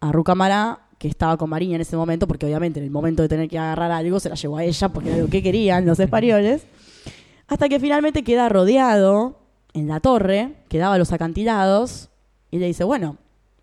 a 0.00 0.12
Rucamará, 0.12 0.87
que 0.98 1.08
estaba 1.08 1.36
con 1.36 1.48
Mariña 1.48 1.76
en 1.76 1.80
ese 1.80 1.96
momento, 1.96 2.26
porque 2.26 2.46
obviamente 2.46 2.80
en 2.80 2.84
el 2.84 2.90
momento 2.90 3.22
de 3.22 3.28
tener 3.28 3.48
que 3.48 3.58
agarrar 3.58 3.90
algo 3.90 4.18
se 4.20 4.28
la 4.28 4.34
llevó 4.34 4.58
a 4.58 4.64
ella, 4.64 4.88
porque 4.88 5.10
era 5.10 5.18
lo 5.18 5.28
que 5.28 5.42
querían 5.42 5.86
los 5.86 5.98
españoles, 6.00 6.66
hasta 7.46 7.68
que 7.68 7.78
finalmente 7.80 8.24
queda 8.24 8.48
rodeado 8.48 9.38
en 9.72 9.88
la 9.88 10.00
torre, 10.00 10.54
que 10.68 10.78
daba 10.78 10.98
los 10.98 11.12
acantilados, 11.12 12.10
y 12.50 12.58
le 12.58 12.66
dice, 12.66 12.84
bueno, 12.84 13.16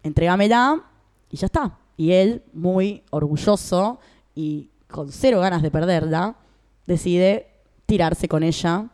entrégamela 0.03 0.83
y 1.29 1.37
ya 1.37 1.47
está. 1.47 1.77
Y 1.97 2.11
él, 2.11 2.43
muy 2.53 3.03
orgulloso 3.09 3.99
y 4.33 4.69
con 4.87 5.11
cero 5.11 5.39
ganas 5.39 5.61
de 5.61 5.71
perderla, 5.71 6.35
decide 6.85 7.47
tirarse 7.85 8.27
con 8.27 8.43
ella 8.43 8.89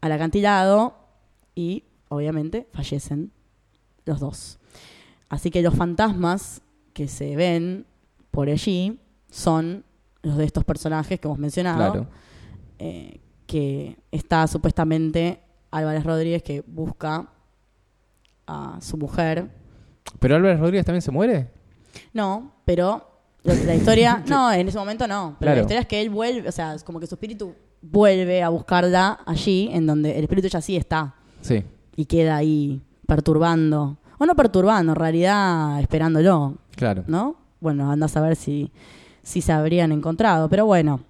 al 0.00 0.12
acantilado 0.12 0.94
y 1.54 1.84
obviamente 2.08 2.68
fallecen 2.72 3.32
los 4.04 4.20
dos. 4.20 4.58
Así 5.28 5.50
que 5.50 5.62
los 5.62 5.74
fantasmas 5.74 6.60
que 6.96 7.08
se 7.08 7.36
ven 7.36 7.84
por 8.30 8.48
allí 8.48 8.98
son 9.28 9.84
los 10.22 10.38
de 10.38 10.44
estos 10.46 10.64
personajes 10.64 11.20
que 11.20 11.28
hemos 11.28 11.38
mencionado, 11.38 11.92
Claro. 11.92 12.06
eh, 12.78 13.20
que 13.46 13.98
está 14.10 14.46
supuestamente 14.46 15.40
Álvarez 15.70 16.04
Rodríguez 16.04 16.42
que 16.42 16.62
busca 16.66 17.28
a 18.46 18.78
su 18.80 18.96
mujer. 18.96 19.50
¿Pero 20.20 20.36
Álvarez 20.36 20.58
Rodríguez 20.58 20.86
también 20.86 21.02
se 21.02 21.10
muere? 21.10 21.50
No, 22.14 22.52
pero 22.64 23.06
la 23.42 23.74
historia, 23.74 24.22
no, 24.28 24.50
en 24.50 24.66
ese 24.68 24.78
momento 24.78 25.06
no. 25.06 25.36
Pero 25.38 25.50
la 25.50 25.54
Claro. 25.54 25.60
historia 25.60 25.80
es 25.82 25.86
que 25.86 26.00
él 26.00 26.08
vuelve, 26.08 26.48
o 26.48 26.52
sea, 26.52 26.74
es 26.74 26.82
como 26.82 26.98
que 26.98 27.06
su 27.06 27.14
espíritu 27.16 27.54
vuelve 27.82 28.42
a 28.42 28.48
buscarla 28.48 29.20
allí, 29.26 29.68
en 29.70 29.86
donde 29.86 30.16
el 30.16 30.22
espíritu 30.24 30.48
ya 30.48 30.62
sí 30.62 30.76
está 30.76 31.14
Sí. 31.42 31.62
y 31.94 32.06
queda 32.06 32.36
ahí 32.36 32.80
perturbando. 33.06 33.98
O 34.18 34.24
no 34.24 34.34
perturbando, 34.34 34.92
en 34.92 34.96
realidad 34.96 35.78
esperándolo, 35.80 36.56
Claro. 36.76 37.04
¿no? 37.06 37.36
bueno, 37.60 37.90
anda 37.90 38.06
a 38.06 38.08
saber 38.08 38.36
si, 38.36 38.70
si 39.22 39.40
se 39.40 39.50
habrían 39.52 39.90
encontrado. 39.92 40.48
Pero 40.48 40.66
bueno, 40.66 41.00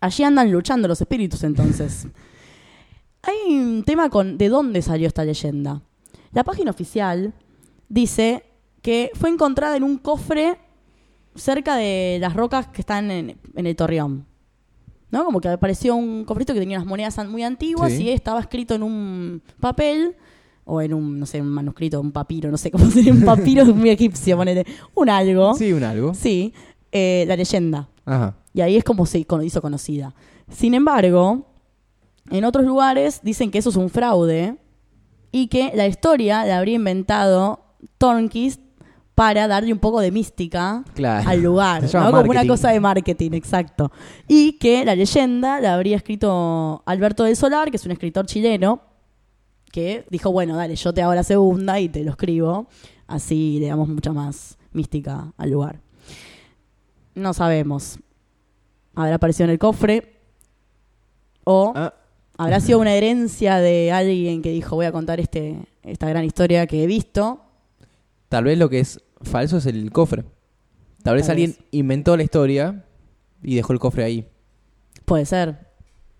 allí 0.00 0.22
andan 0.24 0.52
luchando 0.52 0.86
los 0.88 1.00
espíritus 1.00 1.42
entonces. 1.42 2.06
Hay 3.22 3.54
un 3.54 3.82
tema 3.84 4.08
con 4.10 4.36
de 4.38 4.48
dónde 4.48 4.82
salió 4.82 5.06
esta 5.06 5.24
leyenda. 5.24 5.80
La 6.32 6.44
página 6.44 6.70
oficial 6.70 7.32
dice 7.88 8.44
que 8.82 9.10
fue 9.14 9.30
encontrada 9.30 9.76
en 9.76 9.84
un 9.84 9.96
cofre 9.98 10.58
cerca 11.34 11.76
de 11.76 12.18
las 12.20 12.34
rocas 12.34 12.66
que 12.68 12.80
están 12.82 13.10
en, 13.10 13.38
en 13.54 13.66
el 13.66 13.76
torreón. 13.76 14.26
¿No? 15.10 15.24
Como 15.24 15.40
que 15.40 15.48
apareció 15.48 15.94
un 15.94 16.24
cofrito 16.24 16.54
que 16.54 16.60
tenía 16.60 16.78
unas 16.78 16.88
monedas 16.88 17.18
muy 17.28 17.42
antiguas 17.42 17.92
Sí. 17.92 18.04
y 18.04 18.10
estaba 18.10 18.40
escrito 18.40 18.74
en 18.74 18.82
un 18.82 19.42
papel 19.60 20.16
o 20.64 20.80
en 20.80 20.94
un, 20.94 21.18
no 21.18 21.26
sé, 21.26 21.40
un 21.40 21.48
manuscrito, 21.48 22.00
un 22.00 22.12
papiro, 22.12 22.50
no 22.50 22.56
sé 22.56 22.70
cómo 22.70 22.86
sería 22.90 23.12
un 23.12 23.22
papiro 23.24 23.64
muy 23.66 23.90
egipcio, 23.90 24.36
ponele, 24.36 24.64
un 24.94 25.08
algo. 25.10 25.54
Sí, 25.54 25.72
un 25.72 25.82
algo. 25.84 26.14
Sí, 26.14 26.52
eh, 26.90 27.24
la 27.26 27.36
leyenda. 27.36 27.88
Ajá. 28.04 28.36
Y 28.54 28.60
ahí 28.60 28.76
es 28.76 28.84
como 28.84 29.06
se 29.06 29.24
hizo 29.44 29.62
conocida. 29.62 30.14
Sin 30.50 30.74
embargo, 30.74 31.46
en 32.30 32.44
otros 32.44 32.64
lugares 32.64 33.20
dicen 33.22 33.50
que 33.50 33.58
eso 33.58 33.70
es 33.70 33.76
un 33.76 33.88
fraude 33.90 34.56
y 35.30 35.46
que 35.48 35.72
la 35.74 35.86
historia 35.86 36.44
la 36.44 36.58
habría 36.58 36.74
inventado 36.74 37.60
Tornquist 37.98 38.60
para 39.14 39.46
darle 39.48 39.72
un 39.72 39.78
poco 39.78 40.00
de 40.00 40.10
mística 40.10 40.84
Claro. 40.94 41.28
al 41.28 41.42
lugar. 41.42 41.84
Como 41.92 42.30
una 42.30 42.46
cosa 42.46 42.70
de 42.70 42.80
marketing, 42.80 43.32
exacto. 43.32 43.90
Y 44.28 44.52
que 44.58 44.84
la 44.84 44.94
leyenda 44.94 45.60
la 45.60 45.74
habría 45.74 45.96
escrito 45.96 46.82
Alberto 46.86 47.24
del 47.24 47.36
Solar, 47.36 47.70
que 47.70 47.76
es 47.76 47.84
un 47.86 47.92
escritor 47.92 48.26
chileno, 48.26 48.80
que 49.72 50.04
dijo, 50.10 50.30
bueno, 50.30 50.54
dale, 50.56 50.76
yo 50.76 50.94
te 50.94 51.02
hago 51.02 51.14
la 51.14 51.24
segunda 51.24 51.80
y 51.80 51.88
te 51.88 52.04
lo 52.04 52.10
escribo, 52.12 52.68
así 53.08 53.58
le 53.58 53.66
damos 53.66 53.88
mucha 53.88 54.12
más 54.12 54.56
mística 54.72 55.32
al 55.36 55.50
lugar. 55.50 55.80
No 57.14 57.34
sabemos. 57.34 57.98
Habrá 58.94 59.16
aparecido 59.16 59.44
en 59.46 59.50
el 59.50 59.58
cofre 59.58 60.16
o 61.44 61.72
Ah, 61.74 61.94
habrá 62.36 62.60
sido 62.60 62.78
una 62.78 62.94
herencia 62.94 63.56
de 63.56 63.90
alguien 63.92 64.42
que 64.42 64.50
dijo, 64.50 64.76
voy 64.76 64.86
a 64.86 64.92
contar 64.92 65.18
este, 65.20 65.56
esta 65.82 66.08
gran 66.08 66.24
historia 66.24 66.66
que 66.66 66.84
he 66.84 66.86
visto. 66.86 67.40
tal 68.28 68.44
vez 68.44 68.58
lo 68.58 68.68
que 68.68 68.80
es 68.80 69.00
falso 69.22 69.56
es 69.58 69.66
el 69.66 69.90
cofre. 69.92 70.24
Tal 71.02 71.16
vez 71.16 71.26
Tal 71.26 71.32
alguien 71.32 71.50
vez. 71.52 71.60
inventó 71.72 72.16
la 72.16 72.22
historia 72.22 72.84
y 73.42 73.56
dejó 73.56 73.72
el 73.72 73.78
cofre 73.78 74.04
ahí. 74.04 74.28
Puede 75.04 75.26
ser. 75.26 75.66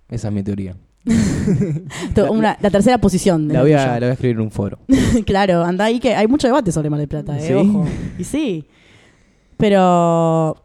Esa 0.08 0.28
es 0.28 0.34
mi 0.34 0.42
teoría. 0.42 0.76
Una- 2.30 2.56
la 2.60 2.70
tercera 2.70 2.98
posición. 2.98 3.48
La 3.48 3.62
voy, 3.62 3.72
a, 3.72 3.86
la 3.94 3.98
voy 3.98 4.08
a 4.08 4.12
escribir 4.12 4.36
en 4.36 4.42
un 4.42 4.50
foro. 4.50 4.78
claro, 5.26 5.64
anda 5.64 5.84
ahí 5.86 5.98
que 6.00 6.14
hay 6.14 6.26
mucho 6.28 6.46
debate 6.46 6.70
sobre 6.72 6.90
Mar 6.90 6.98
del 7.00 7.08
Plata, 7.08 7.38
¿eh? 7.38 7.46
¿Sí? 7.48 7.52
Ojo. 7.54 7.84
Y 8.18 8.24
sí. 8.24 8.66
Pero 9.56 10.56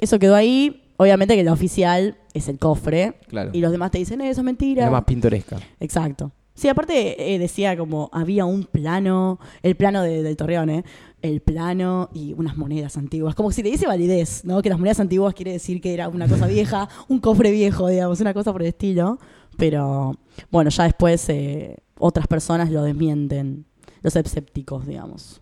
eso 0.00 0.18
quedó 0.18 0.34
ahí. 0.34 0.82
Obviamente 0.96 1.34
que 1.34 1.42
la 1.42 1.52
oficial 1.52 2.16
es 2.34 2.48
el 2.48 2.58
cofre. 2.58 3.14
Claro. 3.28 3.50
Y 3.52 3.60
los 3.60 3.72
demás 3.72 3.90
te 3.90 3.98
dicen, 3.98 4.20
"Eh, 4.20 4.28
eso 4.30 4.40
es 4.40 4.44
mentira. 4.44 4.84
La 4.84 4.90
más 4.90 5.04
pintoresca. 5.04 5.56
Exacto. 5.80 6.30
Sí, 6.54 6.68
aparte 6.68 7.34
eh, 7.34 7.38
decía 7.38 7.76
como 7.76 8.10
había 8.12 8.44
un 8.44 8.64
plano, 8.64 9.38
el 9.62 9.74
plano 9.74 10.02
de- 10.02 10.22
del 10.22 10.36
Torreón, 10.36 10.68
¿eh? 10.70 10.84
El 11.22 11.40
plano 11.40 12.10
y 12.12 12.34
unas 12.34 12.56
monedas 12.56 12.96
antiguas. 12.98 13.34
Como 13.34 13.50
si 13.52 13.62
le 13.62 13.70
dice 13.70 13.86
validez, 13.86 14.44
¿no? 14.44 14.60
Que 14.60 14.68
las 14.68 14.78
monedas 14.78 15.00
antiguas 15.00 15.34
quiere 15.34 15.52
decir 15.52 15.80
que 15.80 15.94
era 15.94 16.08
una 16.08 16.28
cosa 16.28 16.46
vieja, 16.46 16.88
un 17.08 17.20
cofre 17.20 17.50
viejo, 17.52 17.88
digamos, 17.88 18.20
una 18.20 18.34
cosa 18.34 18.52
por 18.52 18.60
el 18.62 18.68
estilo. 18.68 19.18
Pero 19.56 20.16
bueno, 20.50 20.68
ya 20.70 20.84
después 20.84 21.26
eh, 21.30 21.76
otras 21.98 22.26
personas 22.26 22.70
lo 22.70 22.82
desmienten, 22.82 23.64
los 24.02 24.14
escépticos, 24.16 24.86
digamos. 24.86 25.40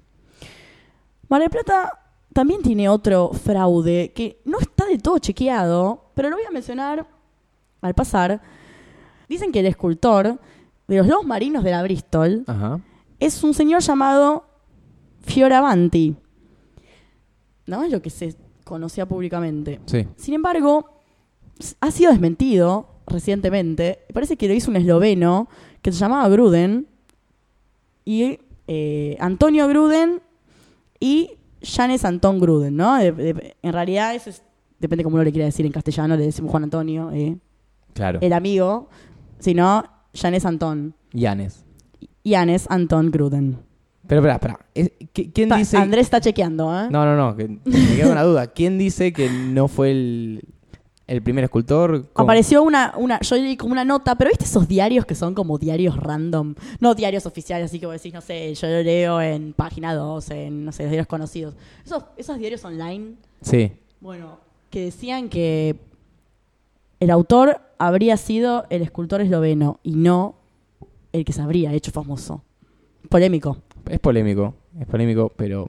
Mar 1.29 1.41
del 1.41 1.51
Plata 1.51 1.93
también 2.33 2.63
tiene 2.63 2.89
otro 2.89 3.31
fraude 3.33 4.13
que 4.15 4.41
no 4.45 4.59
está 4.61 4.87
del 4.87 5.03
todo 5.03 5.19
chequeado, 5.19 6.11
pero 6.15 6.29
lo 6.31 6.37
voy 6.37 6.45
a 6.45 6.51
mencionar 6.53 7.07
al 7.81 7.95
pasar. 7.95 8.41
Dicen 9.29 9.51
que 9.53 9.61
el 9.61 9.67
escultor 9.67 10.39
de 10.91 10.99
los 10.99 11.07
lobos 11.07 11.27
marinos 11.27 11.65
de 11.65 11.71
la 11.71 11.83
Bristol 11.83 12.45
Ajá. 12.47 12.81
es 13.19 13.43
un 13.43 13.55
señor 13.55 13.81
llamado 13.81 14.45
Fioravanti. 15.23 16.17
¿No? 17.67 17.85
Es 17.85 17.93
lo 17.93 18.03
que 18.03 18.11
se 18.11 18.35
conocía 18.65 19.07
públicamente. 19.07 19.81
Sí. 19.87 20.07
Sin 20.17 20.35
embargo, 20.35 20.87
ha 21.81 21.91
sido 21.91 22.11
desmentido 22.11 22.89
recientemente. 23.07 24.01
Parece 24.13 24.37
que 24.37 24.49
lo 24.49 24.55
hizo 24.55 24.71
un 24.71 24.77
esloveno 24.77 25.49
que 25.83 25.93
se 25.93 25.99
llamaba 25.99 26.29
Gruden. 26.29 26.87
Y 28.05 28.41
eh, 28.67 29.17
Antonio 29.21 29.69
Gruden 29.69 30.21
y 30.99 31.33
Janes 31.63 32.05
Antón 32.05 32.41
Gruden, 32.41 32.77
¿no? 32.77 32.97
De- 32.97 33.13
de- 33.13 33.57
en 33.63 33.73
realidad, 33.73 34.15
eso 34.15 34.31
es- 34.31 34.43
depende 34.79 35.05
cómo 35.05 35.15
uno 35.15 35.25
le 35.25 35.33
quiera 35.33 35.47
decir 35.47 35.67
en 35.67 35.73
castellano. 35.73 36.17
Le 36.17 36.25
decimos 36.25 36.51
Juan 36.51 36.65
Antonio, 36.65 37.11
eh, 37.13 37.37
Claro. 37.93 38.19
el 38.23 38.33
amigo. 38.33 38.89
Si 39.39 39.55
no, 39.55 39.85
Janes 40.15 40.45
Antón. 40.45 40.95
Yanes. 41.13 41.65
Janes 42.25 42.67
Antón 42.71 43.11
Gruden. 43.11 43.59
Pero 44.07 44.21
espera, 44.21 44.35
espera. 44.35 44.59
Es- 44.75 44.91
¿qui- 45.15 45.31
¿Quién 45.33 45.49
dice...? 45.51 45.77
Andrés 45.77 46.07
está 46.07 46.21
chequeando, 46.21 46.69
¿eh? 46.75 46.89
No, 46.91 47.05
no, 47.05 47.17
no. 47.17 47.37
que 47.37 47.49
me 47.49 47.97
queda 47.97 48.11
una 48.11 48.23
duda. 48.25 48.47
¿Quién 48.49 48.77
dice 48.79 49.13
que 49.13 49.31
no 49.31 49.69
fue 49.69 49.93
el, 49.93 50.43
el 51.07 51.23
primer 51.23 51.45
escultor? 51.45 52.09
¿Cómo? 52.13 52.25
Apareció 52.25 52.63
una, 52.65 52.93
una, 52.97 53.21
yo 53.21 53.37
leí 53.37 53.57
como 53.57 53.71
una 53.73 53.85
nota, 53.85 54.17
pero 54.17 54.31
¿viste 54.31 54.47
esos 54.47 54.67
diarios 54.67 55.07
que 55.07 55.15
son 55.15 55.35
como 55.35 55.59
diarios 55.59 55.97
random? 55.97 56.55
No 56.81 56.95
diarios 56.97 57.25
oficiales, 57.27 57.67
así 57.67 57.79
que 57.79 57.87
vos 57.87 57.95
decís, 57.95 58.13
no 58.13 58.21
sé, 58.21 58.53
yo 58.55 58.67
lo 58.69 58.83
leo 58.83 59.21
en 59.21 59.53
página 59.53 59.95
2, 59.95 60.31
en, 60.31 60.65
no 60.65 60.73
sé, 60.73 60.85
diarios 60.85 61.07
conocidos. 61.07 61.55
Esos, 61.85 62.03
esos 62.17 62.37
diarios 62.39 62.65
online, 62.65 63.15
Sí. 63.43 63.71
bueno, 64.01 64.41
que 64.71 64.87
decían 64.87 65.29
que 65.29 65.77
el 67.01 67.11
autor 67.11 67.61
habría 67.79 68.17
sido 68.19 68.67
el 68.71 68.83
escultor 68.83 69.23
esloveno 69.23 69.81
y 69.83 69.95
no 69.97 70.37
el 71.13 71.25
que 71.25 71.33
se 71.33 71.41
habría 71.41 71.73
hecho 71.73 71.91
famoso. 71.91 72.45
Polémico. 73.09 73.57
Es 73.89 73.99
polémico. 73.99 74.55
Es 74.79 74.87
polémico, 74.87 75.33
pero... 75.35 75.69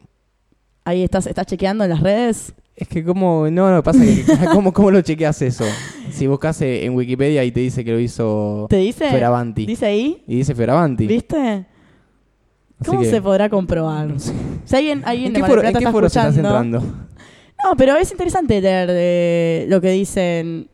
Ahí 0.84 1.04
estás, 1.04 1.28
estás 1.28 1.46
chequeando 1.46 1.84
en 1.86 1.90
las 1.90 2.02
redes. 2.02 2.54
Es 2.76 2.88
que 2.88 3.04
como... 3.04 3.50
No, 3.50 3.72
no, 3.72 3.82
pasa 3.82 4.02
que... 4.02 4.26
¿cómo, 4.54 4.74
¿Cómo 4.74 4.92
lo 4.92 5.02
chequeas 5.02 5.42
eso? 5.42 5.66
Si 6.12 6.28
buscas 6.28 6.62
eh, 6.62 6.86
en 6.86 6.96
Wikipedia 6.96 7.44
y 7.46 7.52
te 7.52 7.62
dice 7.62 7.86
que 7.86 7.92
lo 7.92 8.00
hizo 8.00 8.68
¿Te 8.70 8.78
dice? 8.78 9.10
Fioravanti. 9.10 9.66
Dice 9.66 9.86
ahí. 9.86 10.24
Y 10.28 10.36
dice 10.36 10.54
Fioravanti. 10.54 11.08
¿Viste? 11.08 11.66
Así 12.80 12.90
¿Cómo 12.90 13.02
que- 13.02 13.10
se 13.10 13.22
podrá 13.22 13.50
comprobar? 13.50 14.08
No 14.08 14.20
sé. 14.20 14.34
Si 14.66 14.76
alguien, 14.76 15.04
alguien 15.06 15.28
¿En 15.28 15.34
de 15.34 15.42
qué 15.42 15.48
foro, 15.48 15.64
en 15.64 15.74
qué 15.74 16.08
estás 16.08 16.36
entrando? 16.36 16.80
No, 16.80 17.76
pero 17.78 17.96
es 17.96 18.12
interesante 18.12 18.60
leer 18.60 18.88
de 18.90 19.66
lo 19.70 19.80
que 19.80 19.92
dicen 19.92 20.68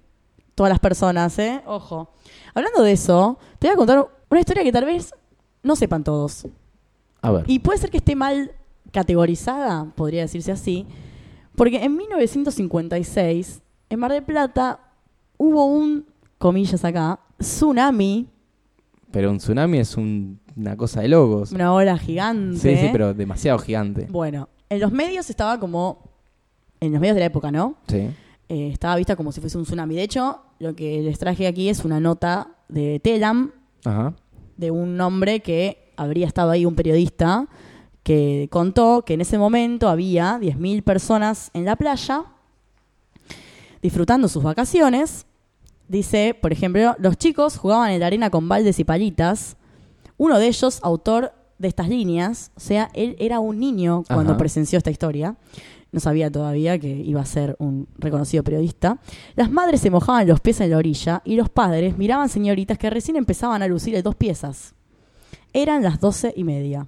todas 0.58 0.72
las 0.72 0.80
personas, 0.80 1.38
¿eh? 1.38 1.62
Ojo. 1.68 2.10
Hablando 2.56 2.82
de 2.82 2.92
eso, 2.94 3.38
te 3.60 3.68
voy 3.68 3.76
a 3.76 3.78
contar 3.78 4.08
una 4.28 4.40
historia 4.40 4.64
que 4.64 4.72
tal 4.72 4.86
vez 4.86 5.14
no 5.62 5.76
sepan 5.76 6.04
todos. 6.04 6.48
A 7.22 7.30
ver. 7.30 7.44
Y 7.48 7.60
puede 7.60 7.78
ser 7.78 7.92
que 7.92 7.98
esté 7.98 8.16
mal 8.16 8.52
categorizada, 8.92 9.86
podría 9.96 10.22
decirse 10.24 10.52
así, 10.52 10.88
porque 11.56 11.84
en 11.84 11.96
1956, 11.96 13.62
en 13.92 14.00
Mar 14.00 14.12
del 14.12 14.24
Plata, 14.24 14.80
hubo 15.38 15.66
un, 15.66 16.06
comillas 16.40 16.84
acá, 16.84 17.20
tsunami, 17.38 18.28
Pero 19.12 19.30
un 19.32 19.38
tsunami 19.38 19.78
es 19.78 19.96
un- 19.96 20.40
una 20.56 20.76
cosa 20.76 21.02
de 21.02 21.08
logos. 21.08 21.52
una 21.52 21.72
ola 21.74 21.98
gigante. 22.00 22.58
Sí, 22.58 22.76
sí, 22.76 22.90
pero 22.92 23.14
demasiado 23.14 23.60
gigante. 23.60 24.08
Bueno, 24.10 24.50
en 24.70 24.80
los 24.80 24.92
medios 24.92 25.30
estaba 25.30 25.60
como, 25.60 26.10
en 26.80 26.92
los 26.92 27.00
medios 27.00 27.16
de 27.16 27.20
la 27.22 27.26
época, 27.28 27.52
¿no? 27.52 27.76
Sí. 27.88 28.10
Eh, 28.50 28.70
estaba 28.72 28.96
vista 28.96 29.16
como 29.16 29.32
si 29.32 29.42
fuese 29.42 29.58
un 29.58 29.64
tsunami. 29.64 29.96
De 29.96 30.04
hecho, 30.04 30.42
lo 30.60 30.76
que 30.76 31.02
les 31.02 31.20
traje 31.20 31.48
aquí 31.48 31.70
es 31.70 31.84
una 31.86 32.00
nota 32.00 32.50
de 32.70 33.00
Telam, 33.00 33.52
Ajá. 33.86 34.14
de 34.58 34.72
un 34.72 35.00
hombre 35.02 35.42
que 35.42 35.92
habría 35.98 36.28
estado 36.28 36.52
ahí, 36.52 36.66
un 36.66 36.76
periodista, 36.76 37.48
que 38.04 38.48
contó 38.52 39.04
que 39.06 39.16
en 39.16 39.22
ese 39.22 39.38
momento 39.38 39.90
había 39.90 40.40
10.000 40.40 40.82
personas 40.84 41.52
en 41.54 41.66
la 41.66 41.76
playa 41.76 42.24
disfrutando 43.82 44.28
sus 44.28 44.44
vacaciones. 44.44 45.26
Dice, 45.88 46.38
por 46.40 46.52
ejemplo, 46.52 46.96
los 47.00 47.18
chicos 47.18 47.58
jugaban 47.58 47.92
en 47.92 48.00
la 48.02 48.08
arena 48.08 48.30
con 48.30 48.48
baldes 48.50 48.80
y 48.80 48.84
palitas. 48.84 49.56
Uno 50.18 50.40
de 50.40 50.48
ellos, 50.48 50.80
autor 50.84 51.34
de 51.60 51.68
estas 51.68 51.90
líneas, 51.90 52.52
o 52.56 52.60
sea, 52.60 52.90
él 52.94 53.16
era 53.20 53.40
un 53.40 53.60
niño 53.60 54.04
cuando 54.08 54.34
Ajá. 54.34 54.38
presenció 54.38 54.78
esta 54.78 54.92
historia. 54.92 55.36
No 55.92 56.00
sabía 56.00 56.32
todavía 56.32 56.78
que 56.80 56.90
iba 56.90 57.22
a 57.22 57.26
ser 57.26 57.56
un 57.60 57.88
reconocido 57.98 58.44
periodista. 58.44 59.00
Las 59.36 59.50
madres 59.50 59.82
se 59.82 59.90
mojaban 59.90 60.28
los 60.28 60.42
pies 60.42 60.60
en 60.62 60.72
la 60.72 60.78
orilla 60.78 61.22
y 61.24 61.36
los 61.36 61.50
padres 61.50 61.98
miraban 61.98 62.30
señoritas 62.30 62.78
que 62.78 62.90
recién 62.90 63.16
empezaban 63.16 63.62
a 63.62 63.68
lucir 63.68 63.96
el 63.96 64.04
dos 64.04 64.16
piezas. 64.16 64.76
Eran 65.54 65.84
las 65.84 66.00
doce 66.00 66.34
y 66.36 66.44
media. 66.44 66.88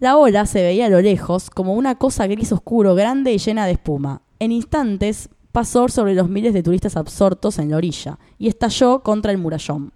La 0.00 0.16
ola 0.16 0.44
se 0.46 0.62
veía 0.62 0.86
a 0.86 0.90
lo 0.90 1.00
lejos 1.00 1.48
como 1.48 1.74
una 1.74 1.94
cosa 1.94 2.26
gris 2.26 2.52
oscuro, 2.52 2.94
grande 2.94 3.32
y 3.32 3.38
llena 3.38 3.66
de 3.66 3.72
espuma. 3.72 4.22
En 4.38 4.52
instantes 4.52 5.30
pasó 5.52 5.88
sobre 5.88 6.14
los 6.14 6.28
miles 6.28 6.52
de 6.52 6.64
turistas 6.64 6.96
absortos 6.96 7.58
en 7.58 7.70
la 7.70 7.76
orilla 7.76 8.18
y 8.36 8.48
estalló 8.48 9.02
contra 9.02 9.30
el 9.30 9.38
murallón. 9.38 9.92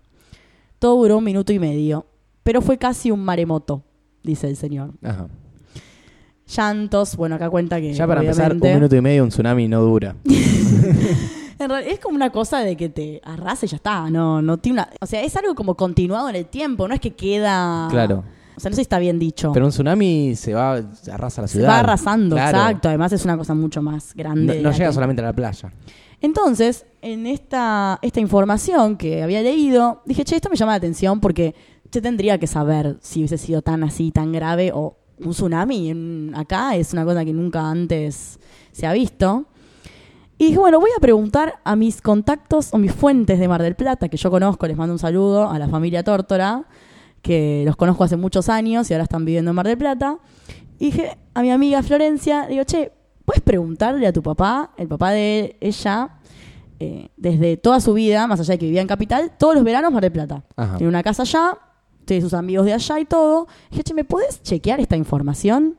Todo 0.78 1.02
duró 1.02 1.18
un 1.18 1.24
minuto 1.24 1.52
y 1.52 1.58
medio, 1.58 2.06
pero 2.44 2.62
fue 2.62 2.78
casi 2.78 3.10
un 3.10 3.24
maremoto, 3.24 3.82
dice 4.22 4.48
el 4.48 4.56
señor. 4.56 4.92
Ajá. 5.02 5.28
Llantos. 6.48 7.16
Bueno, 7.16 7.36
acá 7.36 7.48
cuenta 7.50 7.80
que. 7.80 7.92
Ya 7.94 8.06
para 8.06 8.20
empezar, 8.20 8.52
un 8.52 8.60
minuto 8.60 8.96
y 8.96 9.00
medio 9.00 9.22
un 9.24 9.28
tsunami 9.30 9.68
no 9.68 9.80
dura. 9.82 10.16
En 11.60 11.68
realidad 11.68 11.92
es 11.92 11.98
como 11.98 12.14
una 12.14 12.30
cosa 12.30 12.60
de 12.60 12.76
que 12.76 12.88
te 12.88 13.20
arrasa 13.24 13.66
y 13.66 13.68
ya 13.68 13.76
está. 13.76 14.08
No, 14.10 14.40
no 14.40 14.58
tiene 14.58 14.74
una. 14.80 14.90
O 15.00 15.06
sea, 15.06 15.22
es 15.24 15.34
algo 15.36 15.56
como 15.56 15.74
continuado 15.74 16.28
en 16.28 16.36
el 16.36 16.46
tiempo. 16.46 16.86
No 16.86 16.94
es 16.94 17.00
que 17.00 17.14
queda. 17.16 17.88
Claro. 17.90 18.22
O 18.56 18.60
sea, 18.60 18.70
no 18.70 18.74
sé 18.74 18.76
si 18.76 18.82
está 18.82 19.00
bien 19.00 19.18
dicho. 19.18 19.50
Pero 19.52 19.66
un 19.66 19.72
tsunami 19.72 20.36
se 20.36 20.54
va, 20.54 20.80
se 20.92 21.10
arrasa 21.10 21.42
la 21.42 21.48
Se 21.48 21.54
ciudad. 21.54 21.68
va 21.70 21.78
arrasando, 21.80 22.36
Claro. 22.36 22.58
exacto. 22.58 22.88
Además 22.88 23.12
es 23.12 23.24
una 23.24 23.36
cosa 23.36 23.54
mucho 23.54 23.82
más 23.82 24.14
grande. 24.14 24.46
No, 24.46 24.52
de 24.52 24.62
no 24.62 24.70
la 24.70 24.76
llega 24.76 24.88
que- 24.90 24.94
solamente 24.94 25.20
a 25.20 25.24
la 25.24 25.32
playa. 25.32 25.72
Entonces, 26.20 26.86
en 27.02 27.26
esta, 27.26 27.98
esta 28.02 28.20
información 28.20 28.96
que 28.96 29.22
había 29.24 29.42
leído, 29.42 30.02
dije, 30.06 30.24
che, 30.24 30.36
esto 30.36 30.50
me 30.50 30.56
llama 30.56 30.72
la 30.72 30.76
atención 30.78 31.18
porque 31.20 31.56
yo 31.90 32.00
tendría 32.02 32.38
que 32.38 32.46
saber 32.46 32.98
si 33.00 33.20
hubiese 33.20 33.38
sido 33.38 33.62
tan 33.62 33.82
así, 33.82 34.10
tan 34.12 34.30
grave 34.32 34.70
o 34.72 34.96
un 35.24 35.30
tsunami 35.32 35.90
en- 35.90 36.32
acá 36.36 36.76
es 36.76 36.92
una 36.92 37.04
cosa 37.04 37.24
que 37.24 37.32
nunca 37.32 37.68
antes 37.70 38.38
se 38.72 38.86
ha 38.86 38.92
visto. 38.92 39.46
Y 40.40 40.46
dije, 40.46 40.58
bueno, 40.58 40.78
voy 40.78 40.90
a 40.96 41.00
preguntar 41.00 41.56
a 41.64 41.74
mis 41.74 42.00
contactos 42.00 42.68
o 42.72 42.78
mis 42.78 42.92
fuentes 42.92 43.40
de 43.40 43.48
Mar 43.48 43.60
del 43.62 43.74
Plata, 43.74 44.08
que 44.08 44.16
yo 44.16 44.30
conozco, 44.30 44.66
les 44.68 44.76
mando 44.76 44.92
un 44.92 44.98
saludo 45.00 45.50
a 45.50 45.58
la 45.58 45.68
familia 45.68 46.04
Tórtora, 46.04 46.64
que 47.22 47.64
los 47.66 47.74
conozco 47.74 48.04
hace 48.04 48.16
muchos 48.16 48.48
años 48.48 48.88
y 48.88 48.94
ahora 48.94 49.02
están 49.02 49.24
viviendo 49.24 49.50
en 49.50 49.54
Mar 49.56 49.66
del 49.66 49.76
Plata. 49.78 50.18
Y 50.78 50.86
dije 50.86 51.18
a 51.34 51.42
mi 51.42 51.50
amiga 51.50 51.82
Florencia, 51.82 52.46
digo, 52.46 52.62
che, 52.62 52.92
¿puedes 53.24 53.42
preguntarle 53.42 54.06
a 54.06 54.12
tu 54.12 54.22
papá, 54.22 54.70
el 54.76 54.86
papá 54.86 55.10
de 55.10 55.56
ella, 55.60 56.10
eh, 56.78 57.08
desde 57.16 57.56
toda 57.56 57.80
su 57.80 57.92
vida, 57.94 58.28
más 58.28 58.38
allá 58.38 58.52
de 58.54 58.58
que 58.58 58.66
vivía 58.66 58.80
en 58.80 58.86
Capital, 58.86 59.32
todos 59.36 59.56
los 59.56 59.64
veranos 59.64 59.92
Mar 59.92 60.02
del 60.02 60.12
Plata? 60.12 60.44
Ajá. 60.54 60.76
Tiene 60.76 60.88
una 60.88 61.02
casa 61.02 61.22
allá, 61.22 61.58
tiene 62.08 62.22
sus 62.22 62.34
amigos 62.34 62.66
de 62.66 62.72
allá 62.72 62.98
y 62.98 63.04
todo. 63.04 63.46
dije, 63.70 63.84
che, 63.84 63.94
¿me 63.94 64.04
puedes 64.04 64.42
chequear 64.42 64.80
esta 64.80 64.96
información? 64.96 65.78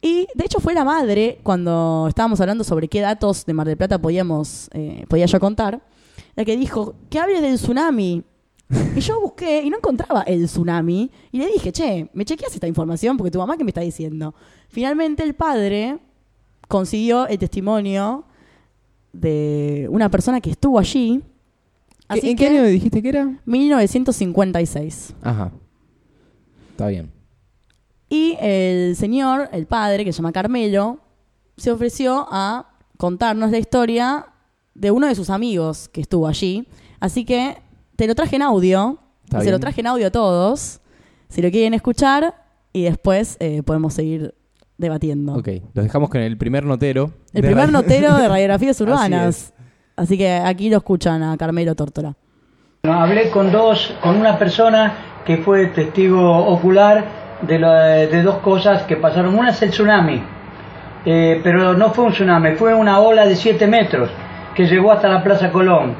Y 0.00 0.26
de 0.34 0.44
hecho 0.44 0.60
fue 0.60 0.74
la 0.74 0.84
madre, 0.84 1.38
cuando 1.42 2.06
estábamos 2.08 2.40
hablando 2.40 2.64
sobre 2.64 2.88
qué 2.88 3.00
datos 3.00 3.44
de 3.46 3.52
Mar 3.52 3.66
del 3.66 3.76
Plata 3.76 3.98
podíamos, 3.98 4.70
eh, 4.72 5.04
podía 5.08 5.26
yo 5.26 5.40
contar, 5.40 5.80
la 6.36 6.44
que 6.44 6.56
dijo, 6.56 6.94
que 7.10 7.18
hables 7.18 7.42
del 7.42 7.56
tsunami. 7.56 8.24
Y 8.94 9.00
yo 9.00 9.20
busqué 9.20 9.62
y 9.62 9.70
no 9.70 9.78
encontraba 9.78 10.22
el 10.22 10.44
tsunami. 10.44 11.10
Y 11.32 11.38
le 11.38 11.46
dije, 11.46 11.72
che, 11.72 12.10
¿me 12.12 12.24
chequeas 12.24 12.54
esta 12.54 12.66
información? 12.66 13.16
Porque 13.16 13.30
tu 13.30 13.38
mamá, 13.38 13.56
¿qué 13.56 13.64
me 13.64 13.70
está 13.70 13.80
diciendo? 13.80 14.34
Finalmente 14.68 15.22
el 15.22 15.34
padre 15.34 15.98
consiguió 16.68 17.26
el 17.26 17.38
testimonio 17.38 18.24
de 19.12 19.88
una 19.90 20.10
persona 20.10 20.40
que 20.40 20.50
estuvo 20.50 20.78
allí. 20.78 21.22
Así 22.08 22.30
¿En 22.30 22.36
que, 22.36 22.46
qué 22.46 22.50
año 22.50 22.64
dijiste 22.64 23.02
que 23.02 23.08
era? 23.10 23.38
1956. 23.44 25.14
Ajá. 25.22 25.52
Está 26.70 26.88
bien. 26.88 27.10
Y 28.08 28.36
el 28.40 28.96
señor, 28.96 29.48
el 29.52 29.66
padre, 29.66 30.04
que 30.04 30.12
se 30.12 30.18
llama 30.18 30.32
Carmelo, 30.32 30.98
se 31.56 31.70
ofreció 31.70 32.26
a 32.30 32.70
contarnos 32.96 33.50
la 33.50 33.58
historia 33.58 34.26
de 34.74 34.90
uno 34.90 35.06
de 35.06 35.14
sus 35.14 35.28
amigos 35.28 35.88
que 35.88 36.00
estuvo 36.00 36.26
allí. 36.26 36.66
Así 37.00 37.24
que 37.24 37.58
te 37.96 38.06
lo 38.06 38.14
traje 38.14 38.36
en 38.36 38.42
audio. 38.42 38.98
Está 39.24 39.42
se 39.42 39.50
lo 39.50 39.60
traje 39.60 39.82
en 39.82 39.88
audio 39.88 40.06
a 40.06 40.10
todos. 40.10 40.80
Si 41.28 41.42
lo 41.42 41.50
quieren 41.50 41.74
escuchar, 41.74 42.34
y 42.72 42.84
después 42.84 43.36
eh, 43.40 43.62
podemos 43.62 43.94
seguir 43.94 44.34
debatiendo. 44.76 45.34
Ok, 45.34 45.48
los 45.74 45.84
dejamos 45.84 46.08
con 46.10 46.20
el 46.20 46.38
primer 46.38 46.64
notero. 46.64 47.12
El 47.32 47.42
primer 47.42 47.72
notero 47.72 48.16
de 48.16 48.28
radiografías 48.28 48.80
urbanas. 48.80 49.52
Así, 49.98 50.16
que 50.16 50.30
aquí 50.32 50.70
lo 50.70 50.76
escuchan 50.78 51.22
a 51.22 51.36
Carmelo 51.36 51.74
Tórtola. 51.74 52.14
Hablé 52.84 53.30
con 53.30 53.50
dos, 53.50 53.94
con 54.00 54.16
una 54.16 54.38
persona 54.38 54.92
que 55.24 55.38
fue 55.38 55.66
testigo 55.66 56.36
ocular 56.46 57.04
de, 57.42 57.58
lo- 57.58 57.72
de 57.72 58.22
dos 58.22 58.36
cosas 58.38 58.84
que 58.84 58.96
pasaron. 58.96 59.36
Una 59.36 59.50
es 59.50 59.60
el 59.62 59.70
tsunami, 59.70 60.22
eh, 61.04 61.40
pero 61.42 61.74
no 61.74 61.90
fue 61.90 62.04
un 62.04 62.12
tsunami, 62.12 62.52
fue 62.52 62.72
una 62.74 63.00
ola 63.00 63.26
de 63.26 63.34
7 63.34 63.66
metros 63.66 64.08
que 64.54 64.66
llegó 64.66 64.92
hasta 64.92 65.08
la 65.08 65.22
Plaza 65.22 65.50
Colón. 65.50 65.94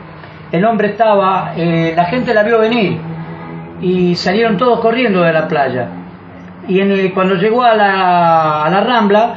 El 0.53 0.65
hombre 0.65 0.91
estaba, 0.91 1.53
eh, 1.57 1.93
la 1.97 2.05
gente 2.07 2.33
la 2.33 2.43
vio 2.45 2.59
venir 2.61 2.99
y 3.83 4.15
salieron 4.15 4.57
todos 4.57 4.81
corriendo 4.81 5.23
de 5.23 5.33
la 5.33 5.47
playa. 5.49 5.89
Y 6.69 6.81
en 6.81 6.93
el- 6.93 7.13
cuando 7.13 7.35
llegó 7.35 7.63
a 7.65 7.75
la, 7.75 8.65
a 8.65 8.71
la 8.71 8.81
Rambla, 8.81 9.35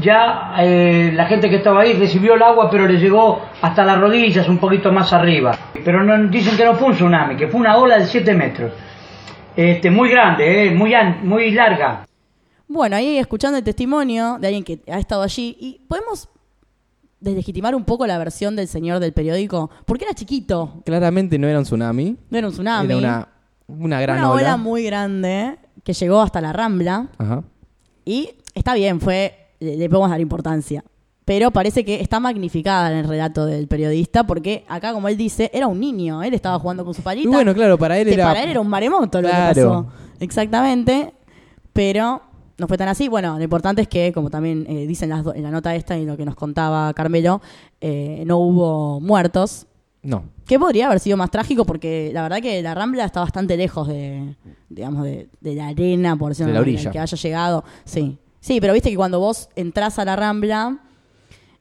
ya 0.00 0.54
eh, 0.58 1.12
la 1.14 1.26
gente 1.26 1.48
que 1.48 1.56
estaba 1.56 1.82
ahí 1.82 1.92
recibió 1.94 2.34
el 2.34 2.42
agua, 2.42 2.68
pero 2.70 2.86
le 2.86 2.98
llegó 2.98 3.40
hasta 3.62 3.84
las 3.84 4.00
rodillas, 4.00 4.48
un 4.48 4.58
poquito 4.58 4.92
más 4.92 5.12
arriba. 5.12 5.56
Pero 5.84 6.02
no, 6.02 6.28
dicen 6.30 6.56
que 6.56 6.64
no 6.64 6.74
fue 6.74 6.88
un 6.88 6.94
tsunami, 6.94 7.36
que 7.36 7.48
fue 7.48 7.60
una 7.60 7.76
ola 7.76 7.98
de 7.98 8.06
7 8.06 8.34
metros. 8.34 8.72
Este, 9.56 9.90
muy 9.90 10.10
grande, 10.10 10.66
eh, 10.66 10.70
muy, 10.74 10.94
an- 10.94 11.20
muy 11.26 11.50
larga. 11.52 12.06
Bueno, 12.66 12.96
ahí 12.96 13.18
escuchando 13.18 13.58
el 13.58 13.64
testimonio 13.64 14.38
de 14.40 14.46
alguien 14.48 14.64
que 14.64 14.80
ha 14.90 14.98
estado 14.98 15.22
allí, 15.22 15.56
y 15.60 15.80
podemos 15.86 16.28
deslegitimar 17.20 17.74
un 17.74 17.84
poco 17.84 18.06
la 18.06 18.18
versión 18.18 18.56
del 18.56 18.68
señor 18.68 19.00
del 19.00 19.12
periódico, 19.12 19.70
porque 19.86 20.04
era 20.04 20.14
chiquito, 20.14 20.82
Claramente 20.84 21.38
no 21.38 21.46
era 21.46 21.58
un 21.58 21.64
tsunami. 21.64 22.16
no 22.30 22.38
era 22.38 22.46
un 22.48 22.52
tsunami, 22.52 22.86
Era 22.88 22.96
una, 22.98 23.28
una 23.68 24.00
gran 24.00 24.18
una 24.18 24.30
ola 24.30 24.42
ola. 24.42 24.56
muy 24.56 24.82
grande 24.84 25.56
que 25.84 25.92
llegó 25.92 26.20
hasta 26.20 26.40
la 26.40 26.52
Rambla, 26.52 27.06
Ajá. 27.18 27.42
y 28.04 28.30
está 28.54 28.74
bien, 28.74 29.00
fue, 29.00 29.43
le, 29.64 29.76
le 29.76 29.88
podemos 29.88 30.10
dar 30.10 30.20
importancia. 30.20 30.84
Pero 31.24 31.50
parece 31.50 31.86
que 31.86 32.02
está 32.02 32.20
magnificada 32.20 32.92
en 32.92 32.98
el 32.98 33.08
relato 33.08 33.46
del 33.46 33.66
periodista, 33.66 34.24
porque 34.26 34.64
acá, 34.68 34.92
como 34.92 35.08
él 35.08 35.16
dice, 35.16 35.50
era 35.54 35.66
un 35.66 35.80
niño, 35.80 36.22
él 36.22 36.34
estaba 36.34 36.58
jugando 36.58 36.84
con 36.84 36.92
su 36.92 37.00
palita. 37.02 37.26
Y 37.28 37.32
bueno, 37.32 37.54
claro, 37.54 37.78
para 37.78 37.98
él 37.98 38.08
que 38.08 38.14
era. 38.14 38.26
para 38.26 38.42
él 38.42 38.50
era 38.50 38.60
un 38.60 38.68
maremoto 38.68 39.22
lo 39.22 39.28
Claro. 39.30 39.54
que 39.54 39.60
pasó. 39.62 39.86
Exactamente. 40.20 41.14
Pero 41.72 42.20
no 42.58 42.68
fue 42.68 42.76
tan 42.76 42.88
así. 42.88 43.08
Bueno, 43.08 43.38
lo 43.38 43.42
importante 43.44 43.80
es 43.82 43.88
que, 43.88 44.12
como 44.12 44.28
también 44.30 44.66
eh, 44.68 44.86
dicen 44.86 45.08
las 45.08 45.24
en 45.34 45.42
la 45.42 45.50
nota 45.50 45.74
esta 45.74 45.96
y 45.96 46.04
lo 46.04 46.16
que 46.16 46.24
nos 46.26 46.34
contaba 46.36 46.92
Carmelo, 46.92 47.40
eh, 47.80 48.22
no 48.26 48.36
hubo 48.38 49.00
muertos. 49.00 49.66
No. 50.02 50.24
Que 50.46 50.58
podría 50.58 50.86
haber 50.88 51.00
sido 51.00 51.16
más 51.16 51.30
trágico 51.30 51.64
porque 51.64 52.10
la 52.12 52.22
verdad 52.22 52.42
que 52.42 52.60
la 52.62 52.74
Rambla 52.74 53.06
está 53.06 53.20
bastante 53.20 53.56
lejos 53.56 53.88
de, 53.88 54.34
digamos, 54.68 55.04
de, 55.04 55.30
de 55.40 55.54
la 55.54 55.68
arena, 55.68 56.16
por 56.16 56.28
decirlo 56.32 56.48
De 56.48 56.54
la 56.54 56.60
orilla. 56.60 56.90
que 56.90 56.98
haya 56.98 57.16
llegado. 57.16 57.64
Sí. 57.86 58.18
Sí, 58.44 58.60
pero 58.60 58.74
viste 58.74 58.90
que 58.90 58.96
cuando 58.96 59.20
vos 59.20 59.48
entras 59.56 59.98
a 59.98 60.04
la 60.04 60.16
Rambla, 60.16 60.76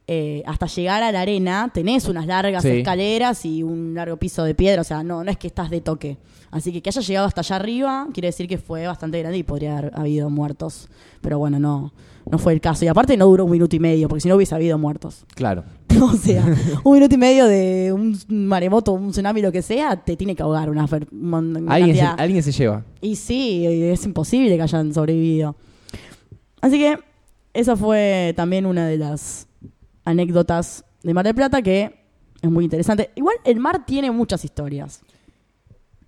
eh, 0.06 0.44
hasta 0.46 0.66
llegar 0.66 1.02
a 1.02 1.14
la 1.14 1.22
arena, 1.22 1.72
tenés 1.74 2.10
unas 2.10 2.28
largas 2.28 2.62
Sí. 2.62 2.68
escaleras 2.72 3.46
y 3.46 3.64
un 3.64 3.94
largo 3.94 4.18
piso 4.18 4.44
de 4.44 4.54
piedra, 4.54 4.82
o 4.82 4.84
sea, 4.84 5.02
no, 5.02 5.24
no 5.24 5.32
es 5.32 5.38
que 5.38 5.48
estás 5.48 5.70
de 5.70 5.80
toque. 5.80 6.18
Así 6.52 6.74
que 6.74 6.82
que 6.82 6.90
haya 6.90 7.00
llegado 7.02 7.26
hasta 7.26 7.40
allá 7.40 7.56
arriba 7.56 8.08
quiere 8.14 8.28
decir 8.28 8.50
que 8.50 8.58
fue 8.58 8.86
bastante 8.86 9.18
grande 9.20 9.38
y 9.38 9.44
podría 9.44 9.78
haber 9.78 9.92
habido 9.96 10.30
muertos. 10.30 10.90
Pero 11.22 11.40
bueno, 11.40 11.58
no, 11.58 11.94
no 12.30 12.38
fue 12.38 12.52
el 12.52 12.60
caso. 12.60 12.84
Y 12.84 12.90
aparte 12.90 13.16
no 13.16 13.28
duró 13.28 13.46
un 13.46 13.52
minuto 13.52 13.78
y 13.78 13.80
medio, 13.80 14.10
porque 14.10 14.20
si 14.24 14.28
no 14.28 14.36
hubiese 14.36 14.54
habido 14.54 14.78
muertos. 14.78 15.26
Claro. 15.36 15.64
O 16.02 16.12
sea, 16.18 16.44
un 16.84 16.94
minuto 16.96 17.16
y 17.16 17.18
medio 17.18 17.46
de 17.48 17.94
un 17.94 18.20
maremoto, 18.28 18.92
un 18.92 19.12
tsunami, 19.12 19.42
lo 19.42 19.54
que 19.54 19.62
sea, 19.62 19.96
te 19.96 20.18
tiene 20.18 20.36
que 20.36 20.44
ahogar 20.44 20.70
una, 20.70 20.86
una 21.12 21.38
Alguien 21.74 21.96
se, 21.96 22.02
cantidad. 22.02 22.16
alguien 22.20 22.44
se 22.44 22.52
lleva. 22.52 22.84
Y 23.00 23.16
sí, 23.16 23.66
es 23.66 24.04
imposible 24.04 24.58
que 24.58 24.62
hayan 24.64 24.94
sobrevivido. 24.94 25.56
Así 26.64 26.80
que 26.80 26.98
esa 27.54 27.76
fue 27.76 28.34
también 28.38 28.66
una 28.66 28.88
de 28.88 28.98
las 28.98 29.48
anécdotas 30.06 30.86
de 31.04 31.14
Mar 31.14 31.26
del 31.26 31.36
Plata 31.36 31.62
que 31.62 31.94
es 32.42 32.50
muy 32.50 32.64
interesante. 32.64 33.10
Igual 33.16 33.36
el 33.44 33.60
mar 33.60 33.86
tiene 33.86 34.10
muchas 34.12 34.46
historias. 34.46 35.02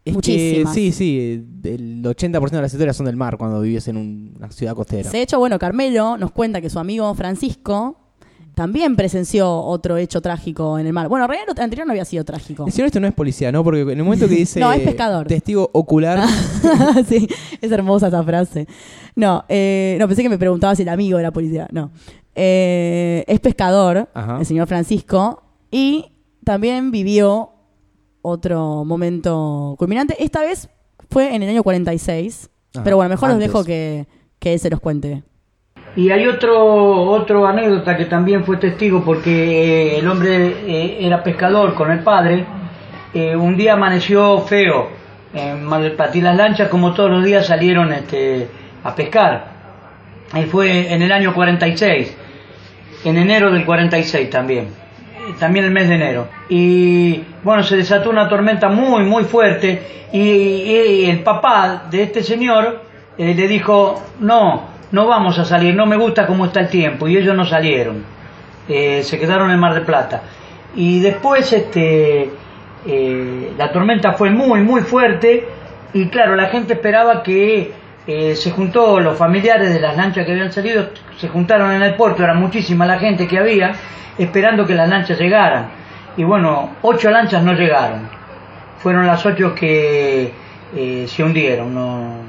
Es 0.05 0.11
que, 0.11 0.13
Muchísimas. 0.13 0.73
sí, 0.73 0.91
sí. 0.91 1.45
El 1.63 2.03
80% 2.03 2.49
de 2.51 2.61
las 2.61 2.71
historias 2.73 2.95
son 2.95 3.07
del 3.07 3.15
mar 3.17 3.37
cuando 3.37 3.59
vives 3.59 3.87
en 3.87 3.97
un- 3.97 4.33
una 4.37 4.51
ciudad 4.51 4.75
costera. 4.75 5.09
De 5.09 5.21
hecho, 5.21 5.39
bueno, 5.39 5.57
Carmelo 5.59 6.17
nos 6.17 6.31
cuenta 6.31 6.61
que 6.61 6.69
su 6.69 6.79
amigo 6.79 7.13
Francisco 7.15 7.97
también 8.55 8.95
presenció 8.95 9.51
otro 9.59 9.97
hecho 9.97 10.21
trágico 10.21 10.79
en 10.79 10.87
el 10.87 10.93
mar. 10.93 11.07
Bueno, 11.09 11.25
en 11.25 11.29
realidad 11.29 11.53
lo 11.55 11.61
anterior 11.63 11.85
no 11.85 11.91
había 11.93 12.05
sido 12.05 12.23
trágico. 12.23 12.65
El 12.65 12.71
señor 12.71 12.87
esto 12.87 12.99
no 12.99 13.07
es 13.07 13.13
policía, 13.13 13.51
¿no? 13.51 13.63
Porque 13.63 13.81
en 13.81 13.89
el 13.89 14.03
momento 14.03 14.27
que 14.27 14.35
dice 14.35 14.59
No, 14.59 14.71
es 14.71 14.81
pescador. 14.81 15.27
testigo 15.27 15.69
ocular, 15.73 16.27
sí, 17.07 17.27
es 17.61 17.71
hermosa 17.71 18.07
esa 18.07 18.23
frase. 18.23 18.67
No, 19.15 19.43
eh, 19.49 19.97
no, 19.99 20.07
pensé 20.07 20.23
que 20.23 20.29
me 20.29 20.37
preguntaba 20.39 20.75
si 20.75 20.81
el 20.81 20.89
amigo 20.89 21.19
era 21.19 21.31
policía. 21.31 21.67
No. 21.71 21.91
Eh, 22.33 23.23
es 23.27 23.39
pescador, 23.39 24.09
Ajá. 24.13 24.39
el 24.39 24.45
señor 24.45 24.67
Francisco, 24.67 25.43
y 25.71 26.11
también 26.43 26.91
vivió 26.91 27.51
otro 28.21 28.83
momento 28.85 29.75
culminante. 29.77 30.15
Esta 30.23 30.41
vez 30.41 30.69
fue 31.09 31.35
en 31.35 31.43
el 31.43 31.49
año 31.49 31.63
46. 31.63 32.49
Ajá, 32.73 32.83
pero 32.83 32.95
bueno, 32.97 33.09
mejor 33.09 33.29
antes. 33.31 33.47
los 33.47 33.53
dejo 33.53 33.63
que, 33.65 34.07
que 34.39 34.53
él 34.53 34.59
se 34.59 34.69
los 34.69 34.79
cuente. 34.79 35.23
Y 35.95 36.11
hay 36.11 36.27
otro, 36.27 37.03
otro 37.05 37.47
anécdota 37.47 37.95
que 37.95 38.05
también 38.05 38.43
fue 38.43 38.57
testigo 38.57 39.01
porque 39.03 39.31
eh, 39.31 39.99
el 39.99 40.07
hombre 40.09 40.47
eh, 40.67 40.97
era 40.99 41.23
pescador 41.23 41.73
con 41.73 41.89
el 41.89 41.99
padre. 41.99 42.45
Eh, 43.13 43.33
un 43.33 43.55
día 43.55 43.73
amaneció 43.73 44.39
feo 44.41 44.89
en 45.33 45.63
Mar 45.63 45.81
las 45.81 46.35
lanchas 46.35 46.67
como 46.67 46.93
todos 46.93 47.09
los 47.11 47.23
días 47.23 47.45
salieron 47.45 47.93
este, 47.93 48.47
a 48.83 48.93
pescar. 48.93 49.55
Y 50.33 50.43
fue 50.43 50.93
en 50.93 51.01
el 51.01 51.11
año 51.13 51.33
46, 51.33 52.17
en 53.05 53.17
enero 53.17 53.51
del 53.51 53.63
46 53.63 54.29
también, 54.29 54.67
también 55.39 55.65
el 55.65 55.71
mes 55.71 55.87
de 55.87 55.95
enero. 55.95 56.27
Y 56.49 57.23
bueno, 57.41 57.63
se 57.63 57.77
desató 57.77 58.09
una 58.09 58.27
tormenta 58.27 58.67
muy, 58.67 59.03
muy 59.03 59.23
fuerte 59.23 60.07
y, 60.11 60.19
y 60.19 61.05
el 61.05 61.19
papá 61.19 61.83
de 61.89 62.03
este 62.03 62.21
señor 62.21 62.81
le 63.17 63.47
dijo, 63.47 64.03
no, 64.19 64.74
no 64.91 65.07
vamos 65.07 65.37
a 65.39 65.45
salir, 65.45 65.75
no 65.75 65.85
me 65.85 65.97
gusta 65.97 66.25
cómo 66.25 66.45
está 66.45 66.61
el 66.61 66.69
tiempo, 66.69 67.07
y 67.07 67.17
ellos 67.17 67.35
no 67.35 67.45
salieron, 67.45 68.03
Eh, 68.67 69.03
se 69.03 69.19
quedaron 69.19 69.51
en 69.51 69.59
Mar 69.59 69.75
del 69.75 69.83
Plata. 69.83 70.23
Y 70.75 70.99
después 70.99 71.53
este, 71.53 72.31
eh, 72.87 73.53
la 73.57 73.71
tormenta 73.71 74.13
fue 74.13 74.31
muy, 74.31 74.61
muy 74.61 74.81
fuerte, 74.81 75.47
y 75.93 76.07
claro, 76.07 76.35
la 76.35 76.47
gente 76.47 76.73
esperaba 76.73 77.21
que 77.21 77.73
eh, 78.07 78.35
se 78.35 78.51
juntó, 78.51 78.99
los 78.99 79.17
familiares 79.17 79.71
de 79.71 79.79
las 79.79 79.95
lanchas 79.95 80.25
que 80.25 80.31
habían 80.31 80.51
salido, 80.51 80.89
se 81.17 81.27
juntaron 81.27 81.71
en 81.71 81.83
el 81.83 81.93
puerto, 81.93 82.23
era 82.23 82.33
muchísima 82.33 82.85
la 82.85 82.97
gente 82.97 83.27
que 83.27 83.37
había, 83.37 83.73
esperando 84.17 84.65
que 84.65 84.73
las 84.73 84.89
lanchas 84.89 85.19
llegaran. 85.19 85.67
Y 86.17 86.23
bueno, 86.23 86.75
ocho 86.81 87.11
lanchas 87.11 87.43
no 87.43 87.53
llegaron, 87.53 88.09
fueron 88.79 89.05
las 89.05 89.23
ocho 89.25 89.53
que 89.53 90.31
eh, 90.75 91.05
se 91.07 91.23
hundieron, 91.23 91.73
no, 91.73 92.24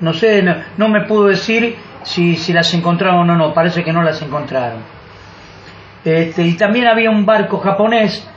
no 0.00 0.12
sé, 0.12 0.44
no, 0.76 0.88
me 0.88 1.02
pudo 1.02 1.26
decir 1.26 1.76
si, 2.02 2.36
si 2.36 2.52
las 2.52 2.72
encontraron 2.74 3.28
o 3.30 3.36
no, 3.36 3.54
parece 3.54 3.82
que 3.82 3.92
no 3.92 4.02
las 4.02 4.20
encontraron. 4.22 4.80
Este, 6.04 6.42
y 6.42 6.56
también 6.56 6.86
había 6.86 7.10
un 7.10 7.24
barco 7.26 7.58
japonés 7.58 8.28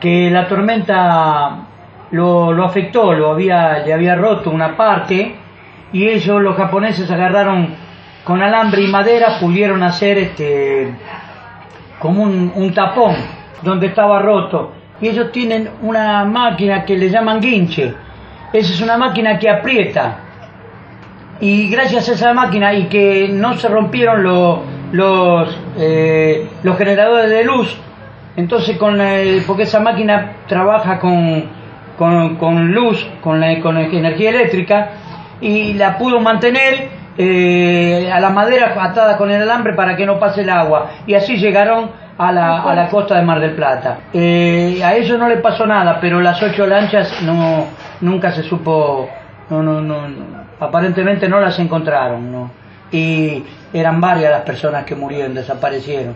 que 0.00 0.30
la 0.30 0.48
tormenta 0.48 1.58
lo, 2.10 2.52
lo 2.52 2.64
afectó, 2.64 3.12
lo 3.12 3.30
había, 3.30 3.78
le 3.80 3.92
había 3.92 4.14
roto 4.14 4.50
una 4.50 4.76
parte 4.76 5.36
y 5.92 6.08
ellos, 6.08 6.42
los 6.42 6.56
japoneses, 6.56 7.08
agarraron 7.10 7.74
con 8.24 8.42
alambre 8.42 8.82
y 8.82 8.88
madera, 8.88 9.38
pudieron 9.38 9.82
hacer 9.82 10.18
este, 10.18 10.92
como 12.00 12.22
un, 12.22 12.52
un 12.54 12.74
tapón 12.74 13.14
donde 13.62 13.88
estaba 13.88 14.20
roto. 14.20 14.72
Y 15.00 15.08
ellos 15.08 15.30
tienen 15.30 15.70
una 15.82 16.24
máquina 16.24 16.84
que 16.84 16.96
le 16.96 17.10
llaman 17.10 17.40
guinche. 17.40 17.94
Esa 18.52 18.72
es 18.72 18.80
una 18.80 18.96
máquina 18.96 19.38
que 19.38 19.50
aprieta 19.50 20.23
y 21.40 21.68
gracias 21.70 22.08
a 22.08 22.12
esa 22.12 22.32
máquina 22.32 22.72
y 22.74 22.84
que 22.84 23.28
no 23.32 23.54
se 23.54 23.68
rompieron 23.68 24.22
lo- 24.22 24.62
los, 24.92 25.58
eh, 25.78 26.48
los 26.62 26.76
generadores 26.78 27.30
de 27.30 27.44
luz, 27.44 27.76
entonces 28.36 28.76
con 28.76 29.00
el- 29.00 29.42
porque 29.46 29.64
esa 29.64 29.80
máquina 29.80 30.32
trabaja 30.46 30.98
con, 31.00 31.44
con, 31.98 32.36
con 32.36 32.72
luz, 32.72 33.04
con, 33.20 33.40
la- 33.40 33.60
con 33.60 33.76
energía 33.76 34.30
eléctrica, 34.30 34.88
y 35.40 35.74
la 35.74 35.98
pudo 35.98 36.20
mantener 36.20 36.88
eh, 37.16 38.10
a 38.12 38.18
la 38.18 38.30
madera 38.30 38.74
atada 38.80 39.16
con 39.16 39.30
el 39.30 39.42
alambre 39.42 39.74
para 39.74 39.94
que 39.96 40.04
no 40.06 40.18
pase 40.18 40.42
el 40.42 40.50
agua, 40.50 40.90
y 41.06 41.14
así 41.14 41.36
llegaron 41.36 41.90
a 42.18 42.32
la, 42.32 42.62
a 42.62 42.74
la 42.74 42.88
costa 42.88 43.16
de 43.16 43.22
Mar 43.22 43.40
del 43.40 43.52
Plata. 43.52 43.98
Eh, 44.12 44.80
a 44.84 44.94
ellos 44.96 45.18
no 45.18 45.28
le 45.28 45.36
pasó 45.38 45.66
nada, 45.66 45.98
pero 46.00 46.20
las 46.20 46.40
ocho 46.42 46.66
lanchas 46.66 47.22
no, 47.22 47.66
nunca 48.00 48.32
se 48.32 48.42
supo 48.44 49.08
no, 49.50 49.62
no, 49.62 49.80
no. 49.80 50.43
Aparentemente 50.60 51.28
no 51.28 51.40
las 51.40 51.58
encontraron, 51.58 52.30
¿no? 52.30 52.50
Y 52.90 53.42
eran 53.72 54.00
varias 54.00 54.30
las 54.30 54.42
personas 54.42 54.84
que 54.84 54.94
murieron, 54.94 55.34
desaparecieron. 55.34 56.14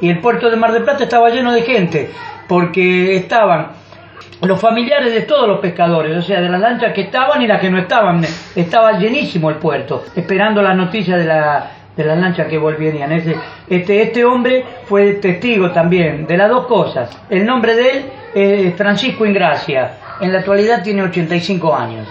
Y 0.00 0.10
el 0.10 0.20
puerto 0.20 0.50
de 0.50 0.56
Mar 0.56 0.72
del 0.72 0.82
Plata 0.82 1.04
estaba 1.04 1.30
lleno 1.30 1.52
de 1.52 1.62
gente, 1.62 2.10
porque 2.48 3.16
estaban 3.16 3.68
los 4.42 4.60
familiares 4.60 5.12
de 5.12 5.22
todos 5.22 5.48
los 5.48 5.60
pescadores, 5.60 6.16
o 6.16 6.22
sea, 6.22 6.40
de 6.40 6.48
las 6.48 6.60
lanchas 6.60 6.92
que 6.92 7.02
estaban 7.02 7.40
y 7.40 7.46
las 7.46 7.60
que 7.60 7.70
no 7.70 7.78
estaban. 7.78 8.22
Estaba 8.54 8.98
llenísimo 8.98 9.50
el 9.50 9.56
puerto, 9.56 10.04
esperando 10.14 10.62
las 10.62 10.76
noticias 10.76 11.18
de, 11.18 11.24
la, 11.24 11.70
de 11.96 12.04
las 12.04 12.18
lanchas 12.18 12.46
que 12.46 12.58
volvían. 12.58 13.12
Ese, 13.12 13.36
este, 13.68 14.02
este 14.02 14.24
hombre 14.24 14.64
fue 14.84 15.14
testigo 15.14 15.70
también 15.70 16.26
de 16.26 16.36
las 16.36 16.50
dos 16.50 16.66
cosas. 16.66 17.10
El 17.30 17.46
nombre 17.46 17.74
de 17.74 17.90
él 17.90 18.04
es 18.34 18.74
Francisco 18.76 19.24
Ingracia. 19.24 19.92
En 20.20 20.32
la 20.32 20.40
actualidad 20.40 20.82
tiene 20.82 21.02
85 21.02 21.74
años. 21.74 22.08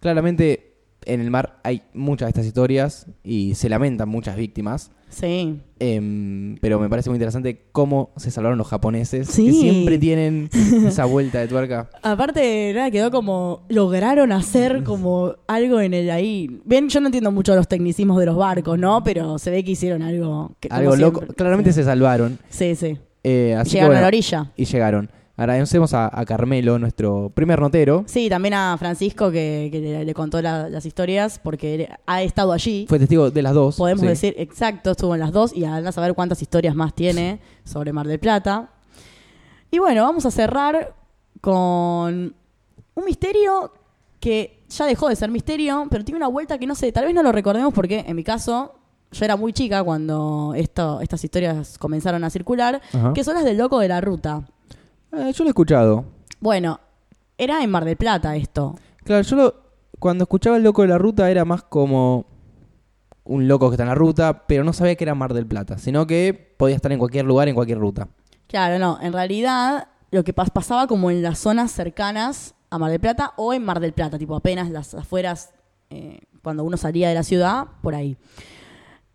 Claramente 0.00 0.63
en 1.06 1.20
el 1.20 1.30
mar 1.30 1.58
hay 1.62 1.82
muchas 1.94 2.26
de 2.26 2.30
estas 2.30 2.46
historias 2.46 3.06
y 3.22 3.54
se 3.54 3.68
lamentan 3.68 4.08
muchas 4.08 4.36
víctimas. 4.36 4.90
Sí. 5.08 5.60
Em, 5.78 6.56
pero 6.60 6.80
me 6.80 6.88
parece 6.88 7.08
muy 7.10 7.16
interesante 7.16 7.66
cómo 7.70 8.10
se 8.16 8.30
salvaron 8.32 8.58
los 8.58 8.66
japoneses, 8.66 9.28
Sí. 9.28 9.46
que 9.46 9.52
siempre 9.52 9.98
tienen 9.98 10.48
esa 10.86 11.04
vuelta 11.04 11.38
de 11.38 11.46
tuerca. 11.46 11.88
Aparte, 12.02 12.72
nada, 12.74 12.90
quedó 12.90 13.10
como. 13.10 13.64
Lograron 13.68 14.32
hacer 14.32 14.82
como 14.82 15.34
algo 15.46 15.80
en 15.80 15.94
el 15.94 16.10
ahí. 16.10 16.60
Bien, 16.64 16.88
yo 16.88 17.00
no 17.00 17.06
entiendo 17.06 17.30
mucho 17.30 17.54
los 17.54 17.68
tecnicismos 17.68 18.18
de 18.18 18.26
los 18.26 18.36
barcos, 18.36 18.78
¿no? 18.78 19.04
Pero 19.04 19.38
se 19.38 19.50
ve 19.50 19.62
que 19.64 19.72
hicieron 19.72 20.02
algo. 20.02 20.56
Que, 20.58 20.68
Algo 20.70 20.96
loco. 20.96 21.20
Claramente 21.36 21.72
sí. 21.72 21.76
se 21.76 21.84
salvaron. 21.84 22.38
Sí, 22.48 22.74
sí. 22.74 22.98
Eh, 23.22 23.54
así 23.54 23.70
que 23.72 23.76
Llegaron 23.76 23.96
a 23.96 24.00
la 24.00 24.06
orilla. 24.08 24.52
Y 24.56 24.64
llegaron. 24.64 25.10
Agradecemos 25.36 25.92
a, 25.94 26.08
a 26.16 26.24
Carmelo, 26.24 26.78
nuestro 26.78 27.28
primer 27.34 27.60
notero. 27.60 28.04
Sí, 28.06 28.28
también 28.28 28.54
a 28.54 28.76
Francisco 28.78 29.32
que, 29.32 29.68
que 29.72 29.80
le, 29.80 30.04
le 30.04 30.14
contó 30.14 30.40
la- 30.40 30.68
las 30.68 30.86
historias 30.86 31.40
porque 31.42 31.74
él 31.74 31.88
ha 32.06 32.22
estado 32.22 32.52
allí. 32.52 32.86
Fue 32.88 33.00
testigo 33.00 33.30
de 33.32 33.42
las 33.42 33.52
dos. 33.52 33.76
Podemos 33.76 34.02
sí. 34.02 34.06
decir, 34.06 34.34
exacto, 34.38 34.92
estuvo 34.92 35.12
en 35.14 35.20
las 35.20 35.32
dos 35.32 35.52
y 35.52 35.64
anda 35.64 35.88
a 35.88 35.92
saber 35.92 36.14
cuántas 36.14 36.40
historias 36.40 36.76
más 36.76 36.94
tiene 36.94 37.40
sobre 37.64 37.92
Mar 37.92 38.06
del 38.06 38.20
Plata. 38.20 38.70
Y 39.72 39.80
bueno, 39.80 40.02
vamos 40.04 40.24
a 40.24 40.30
cerrar 40.30 40.94
con 41.40 42.34
un 42.94 43.04
misterio 43.04 43.72
que 44.20 44.62
ya 44.68 44.86
dejó 44.86 45.08
de 45.08 45.16
ser 45.16 45.30
misterio, 45.30 45.86
pero 45.90 46.04
tiene 46.04 46.16
una 46.16 46.28
vuelta 46.28 46.58
que 46.58 46.66
no 46.66 46.74
sé, 46.74 46.92
tal 46.92 47.06
vez 47.06 47.14
no 47.14 47.22
lo 47.22 47.32
recordemos 47.32 47.74
porque 47.74 48.04
en 48.06 48.14
mi 48.16 48.24
caso 48.24 48.74
yo 49.12 49.24
era 49.24 49.36
muy 49.36 49.52
chica 49.52 49.82
cuando 49.84 50.54
esto, 50.56 51.00
estas 51.00 51.22
historias 51.22 51.76
comenzaron 51.78 52.24
a 52.24 52.30
circular, 52.30 52.80
Ajá. 52.92 53.12
que 53.12 53.22
son 53.24 53.34
las 53.34 53.44
del 53.44 53.58
loco 53.58 53.78
de 53.80 53.88
la 53.88 54.00
ruta. 54.00 54.42
Eh, 55.16 55.32
yo 55.32 55.44
lo 55.44 55.48
he 55.48 55.50
escuchado. 55.50 56.04
Bueno, 56.40 56.80
era 57.38 57.62
en 57.62 57.70
Mar 57.70 57.84
del 57.84 57.96
Plata 57.96 58.36
esto. 58.36 58.76
Claro, 59.04 59.22
yo 59.22 59.36
lo- 59.36 59.54
cuando 59.98 60.24
escuchaba 60.24 60.56
el 60.56 60.62
loco 60.62 60.82
de 60.82 60.88
la 60.88 60.98
ruta 60.98 61.30
era 61.30 61.44
más 61.44 61.62
como 61.62 62.26
un 63.24 63.48
loco 63.48 63.70
que 63.70 63.74
está 63.74 63.84
en 63.84 63.88
la 63.88 63.94
ruta, 63.94 64.46
pero 64.46 64.64
no 64.64 64.72
sabía 64.72 64.96
que 64.96 65.04
era 65.04 65.14
Mar 65.14 65.32
del 65.32 65.46
Plata, 65.46 65.78
sino 65.78 66.06
que 66.06 66.54
podía 66.58 66.76
estar 66.76 66.92
en 66.92 66.98
cualquier 66.98 67.24
lugar, 67.24 67.48
en 67.48 67.54
cualquier 67.54 67.78
ruta. 67.78 68.08
Claro, 68.48 68.78
no, 68.78 68.98
en 69.00 69.12
realidad 69.12 69.88
lo 70.10 70.22
que 70.24 70.34
pas- 70.34 70.50
pasaba 70.50 70.86
como 70.86 71.10
en 71.10 71.22
las 71.22 71.38
zonas 71.38 71.72
cercanas 71.72 72.54
a 72.70 72.78
Mar 72.78 72.90
del 72.90 73.00
Plata 73.00 73.32
o 73.36 73.54
en 73.54 73.64
Mar 73.64 73.80
del 73.80 73.92
Plata, 73.92 74.18
tipo 74.18 74.36
apenas 74.36 74.70
las 74.70 74.94
afueras, 74.94 75.52
eh, 75.90 76.20
cuando 76.42 76.64
uno 76.64 76.76
salía 76.76 77.08
de 77.08 77.14
la 77.14 77.22
ciudad, 77.22 77.66
por 77.82 77.94
ahí. 77.94 78.16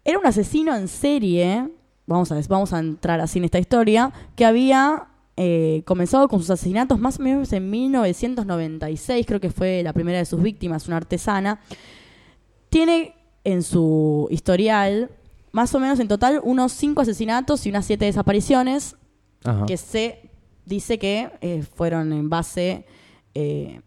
Era 0.04 0.18
un 0.18 0.26
asesino 0.26 0.76
en 0.76 0.88
serie, 0.88 1.70
vamos 2.08 2.32
a, 2.32 2.40
vamos 2.48 2.74
a 2.74 2.80
entrar 2.80 3.20
así 3.22 3.38
en 3.38 3.46
esta 3.46 3.60
historia, 3.60 4.12
que 4.36 4.46
había 4.46 5.09
eh, 5.42 5.84
comenzado 5.86 6.28
con 6.28 6.42
sus 6.42 6.50
asesinatos 6.50 7.00
más 7.00 7.18
o 7.18 7.24
menos 7.24 7.54
en 7.54 7.70
1996, 7.70 9.26
creo 9.26 9.40
que 9.40 9.50
fue 9.50 9.82
la 9.84 9.94
primera 9.94 10.18
de 10.18 10.26
sus 10.26 10.42
víctimas, 10.42 10.88
una 10.88 10.98
artesana. 10.98 11.62
Tiene 12.70 13.16
en 13.46 13.64
su 13.64 14.28
historial 14.32 15.10
más 15.54 15.74
o 15.74 15.80
menos 15.80 15.98
en 16.02 16.10
total 16.10 16.42
unos 16.44 16.74
cinco 16.74 17.02
asesinatos 17.02 17.66
y 17.66 17.70
unas 17.70 17.86
siete 17.86 18.04
desapariciones 18.04 18.98
Ajá. 19.46 19.66
que 19.66 19.78
se 19.78 20.30
dice 20.66 21.00
que 21.00 21.32
eh, 21.40 21.64
fueron 21.64 22.12
en 22.12 22.30
base 22.30 22.86
eh, 23.34 23.80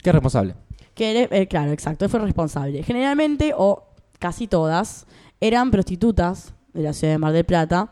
¿Qué 0.00 0.10
es 0.10 0.14
responsable? 0.14 0.54
que 0.94 1.28
eh, 1.28 1.48
claro 1.48 1.72
exacto 1.72 2.04
él 2.04 2.10
fue 2.10 2.20
responsable 2.20 2.84
generalmente 2.84 3.52
o 3.56 3.88
casi 4.20 4.46
todas 4.46 5.06
eran 5.40 5.72
prostitutas 5.72 6.54
de 6.72 6.82
la 6.82 6.92
ciudad 6.92 7.14
de 7.14 7.18
Mar 7.18 7.32
del 7.32 7.44
Plata 7.44 7.90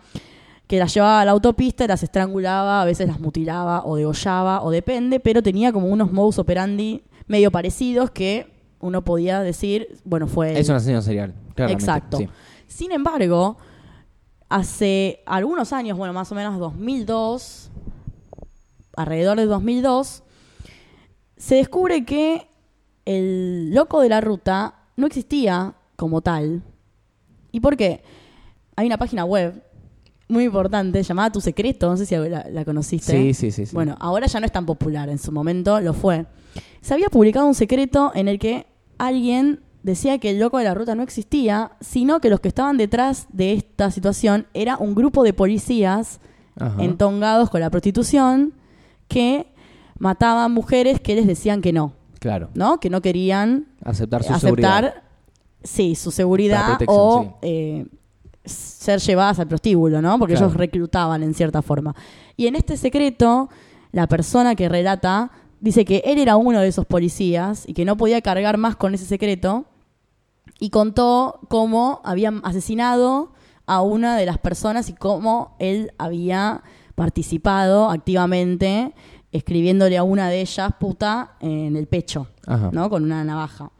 que 0.72 0.78
las 0.78 0.94
llevaba 0.94 1.20
a 1.20 1.24
la 1.26 1.32
autopista, 1.32 1.86
las 1.86 2.02
estrangulaba, 2.02 2.80
a 2.80 2.86
veces 2.86 3.06
las 3.06 3.20
mutilaba 3.20 3.84
o 3.84 3.96
degollaba 3.96 4.62
o 4.62 4.70
depende, 4.70 5.20
pero 5.20 5.42
tenía 5.42 5.70
como 5.70 5.88
unos 5.88 6.10
modus 6.12 6.38
operandi 6.38 7.02
medio 7.26 7.50
parecidos 7.50 8.10
que 8.10 8.50
uno 8.80 9.04
podía 9.04 9.40
decir, 9.40 9.98
bueno, 10.06 10.26
fue. 10.26 10.58
Es 10.58 10.70
un 10.70 10.76
asesino 10.76 11.02
serial. 11.02 11.34
claramente, 11.54 11.84
Exacto. 11.84 12.16
sí. 12.16 12.28
Sin 12.68 12.90
embargo, 12.90 13.58
hace 14.48 15.22
algunos 15.26 15.74
años, 15.74 15.98
bueno, 15.98 16.14
más 16.14 16.32
o 16.32 16.34
menos 16.34 16.58
2002, 16.58 17.70
alrededor 18.96 19.36
de 19.36 19.44
2002, 19.44 20.22
se 21.36 21.56
descubre 21.56 22.06
que 22.06 22.48
el 23.04 23.74
loco 23.74 24.00
de 24.00 24.08
la 24.08 24.22
ruta 24.22 24.76
no 24.96 25.06
existía 25.06 25.74
como 25.96 26.22
tal. 26.22 26.62
¿Y 27.50 27.60
por 27.60 27.76
qué? 27.76 28.02
Hay 28.74 28.86
una 28.86 28.96
página 28.96 29.26
web 29.26 29.62
muy 30.32 30.44
importante 30.44 31.02
llamada 31.02 31.30
Tu 31.30 31.40
Secreto, 31.40 31.88
no 31.90 31.96
sé 31.96 32.06
si 32.06 32.16
la, 32.16 32.46
la 32.50 32.64
conociste. 32.64 33.12
Sí, 33.12 33.34
sí, 33.34 33.50
sí, 33.52 33.66
sí. 33.66 33.74
Bueno, 33.74 33.96
ahora 34.00 34.26
ya 34.26 34.40
no 34.40 34.46
es 34.46 34.52
tan 34.52 34.66
popular, 34.66 35.08
en 35.08 35.18
su 35.18 35.30
momento 35.30 35.80
lo 35.80 35.92
fue. 35.92 36.26
Se 36.80 36.94
había 36.94 37.08
publicado 37.08 37.46
un 37.46 37.54
secreto 37.54 38.10
en 38.14 38.26
el 38.28 38.38
que 38.38 38.66
alguien 38.98 39.60
decía 39.82 40.18
que 40.18 40.30
el 40.30 40.38
loco 40.38 40.58
de 40.58 40.64
la 40.64 40.74
ruta 40.74 40.94
no 40.94 41.02
existía, 41.02 41.72
sino 41.80 42.20
que 42.20 42.30
los 42.30 42.40
que 42.40 42.48
estaban 42.48 42.76
detrás 42.76 43.26
de 43.32 43.52
esta 43.52 43.90
situación 43.90 44.46
era 44.54 44.76
un 44.76 44.94
grupo 44.94 45.22
de 45.24 45.32
policías 45.32 46.20
Ajá. 46.58 46.82
entongados 46.82 47.50
con 47.50 47.60
la 47.60 47.70
prostitución 47.70 48.52
que 49.08 49.46
mataban 49.98 50.52
mujeres 50.52 51.00
que 51.00 51.14
les 51.14 51.26
decían 51.26 51.60
que 51.62 51.72
no, 51.72 51.92
Claro. 52.20 52.50
¿no? 52.54 52.78
Que 52.78 52.90
no 52.90 53.00
querían 53.00 53.66
Aceptar 53.84 54.22
su 54.22 54.32
aceptar, 54.32 54.40
seguridad. 54.84 54.94
sí, 55.64 55.94
su 55.96 56.10
seguridad 56.12 56.78
o 56.86 57.22
sí. 57.22 57.28
eh, 57.42 57.86
ser 58.44 59.00
llevadas 59.00 59.38
al 59.38 59.48
prostíbulo, 59.48 60.02
¿no? 60.02 60.18
Porque 60.18 60.34
Claro. 60.34 60.46
ellos 60.48 60.56
reclutaban 60.58 61.22
en 61.22 61.34
cierta 61.34 61.62
forma. 61.62 61.94
Y 62.36 62.46
en 62.46 62.56
este 62.56 62.76
secreto, 62.76 63.48
la 63.92 64.06
persona 64.06 64.54
que 64.54 64.68
relata 64.68 65.30
dice 65.60 65.84
que 65.84 66.02
él 66.06 66.18
era 66.18 66.36
uno 66.36 66.60
de 66.60 66.68
esos 66.68 66.86
policías 66.86 67.64
y 67.68 67.74
que 67.74 67.84
no 67.84 67.96
podía 67.96 68.20
cargar 68.20 68.58
más 68.58 68.74
con 68.76 68.94
ese 68.94 69.04
secreto 69.04 69.66
y 70.58 70.70
contó 70.70 71.38
cómo 71.48 72.00
habían 72.04 72.40
asesinado 72.44 73.32
a 73.66 73.80
una 73.80 74.16
de 74.16 74.26
las 74.26 74.38
personas 74.38 74.88
y 74.88 74.92
cómo 74.94 75.54
él 75.60 75.92
había 75.98 76.62
participado 76.96 77.90
activamente 77.90 78.92
escribiéndole 79.30 79.96
a 79.96 80.02
una 80.02 80.28
de 80.28 80.40
ellas 80.40 80.72
puta 80.78 81.36
en 81.40 81.76
el 81.76 81.86
pecho, 81.86 82.26
Ajá. 82.46 82.70
¿no? 82.72 82.90
Con 82.90 83.04
una 83.04 83.22
navaja. 83.24 83.70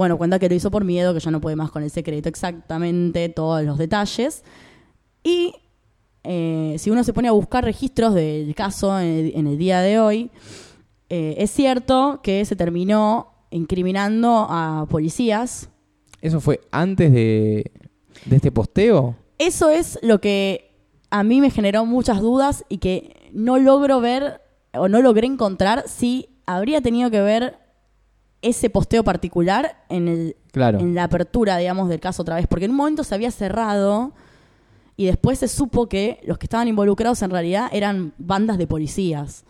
Bueno, 0.00 0.16
cuenta 0.16 0.38
que 0.38 0.48
lo 0.48 0.54
hizo 0.54 0.70
por 0.70 0.82
miedo, 0.82 1.12
que 1.12 1.20
ya 1.20 1.30
no 1.30 1.42
puede 1.42 1.56
más 1.56 1.70
con 1.70 1.82
el 1.82 1.90
secreto, 1.90 2.26
exactamente 2.30 3.28
todos 3.28 3.62
los 3.64 3.76
detalles. 3.76 4.44
Y 5.22 5.52
eh, 6.24 6.76
si 6.78 6.88
uno 6.88 7.04
se 7.04 7.12
pone 7.12 7.28
a 7.28 7.32
buscar 7.32 7.64
registros 7.64 8.14
del 8.14 8.54
caso 8.54 8.98
en 8.98 9.06
el, 9.06 9.32
en 9.36 9.46
el 9.46 9.58
día 9.58 9.82
de 9.82 10.00
hoy, 10.00 10.30
eh, 11.10 11.34
es 11.36 11.50
cierto 11.50 12.20
que 12.22 12.46
se 12.46 12.56
terminó 12.56 13.44
incriminando 13.50 14.46
a 14.48 14.86
policías. 14.88 15.68
¿Eso 16.22 16.40
fue 16.40 16.62
antes 16.70 17.12
de, 17.12 17.70
de 18.24 18.36
este 18.36 18.50
posteo? 18.50 19.16
Eso 19.36 19.68
es 19.68 19.98
lo 20.00 20.18
que 20.18 20.78
a 21.10 21.22
mí 21.24 21.42
me 21.42 21.50
generó 21.50 21.84
muchas 21.84 22.22
dudas 22.22 22.64
y 22.70 22.78
que 22.78 23.30
no 23.34 23.58
logro 23.58 24.00
ver 24.00 24.40
o 24.72 24.88
no 24.88 25.02
logré 25.02 25.26
encontrar 25.26 25.84
si 25.88 26.30
habría 26.46 26.80
tenido 26.80 27.10
que 27.10 27.20
ver 27.20 27.59
ese 28.42 28.70
posteo 28.70 29.04
particular 29.04 29.84
en, 29.88 30.08
el, 30.08 30.36
Claro. 30.52 30.78
en 30.78 30.94
la 30.94 31.04
apertura, 31.04 31.56
digamos, 31.58 31.88
del 31.88 32.00
caso 32.00 32.22
otra 32.22 32.36
vez. 32.36 32.46
Porque 32.46 32.64
en 32.64 32.70
un 32.72 32.76
momento 32.78 33.04
se 33.04 33.14
había 33.14 33.30
cerrado 33.30 34.12
y 34.96 35.06
después 35.06 35.38
se 35.38 35.48
supo 35.48 35.88
que 35.88 36.20
los 36.26 36.38
que 36.38 36.46
estaban 36.46 36.68
involucrados 36.68 37.22
en 37.22 37.30
realidad 37.30 37.68
eran 37.72 38.12
bandas 38.18 38.58
de 38.58 38.66
policías 38.66 39.44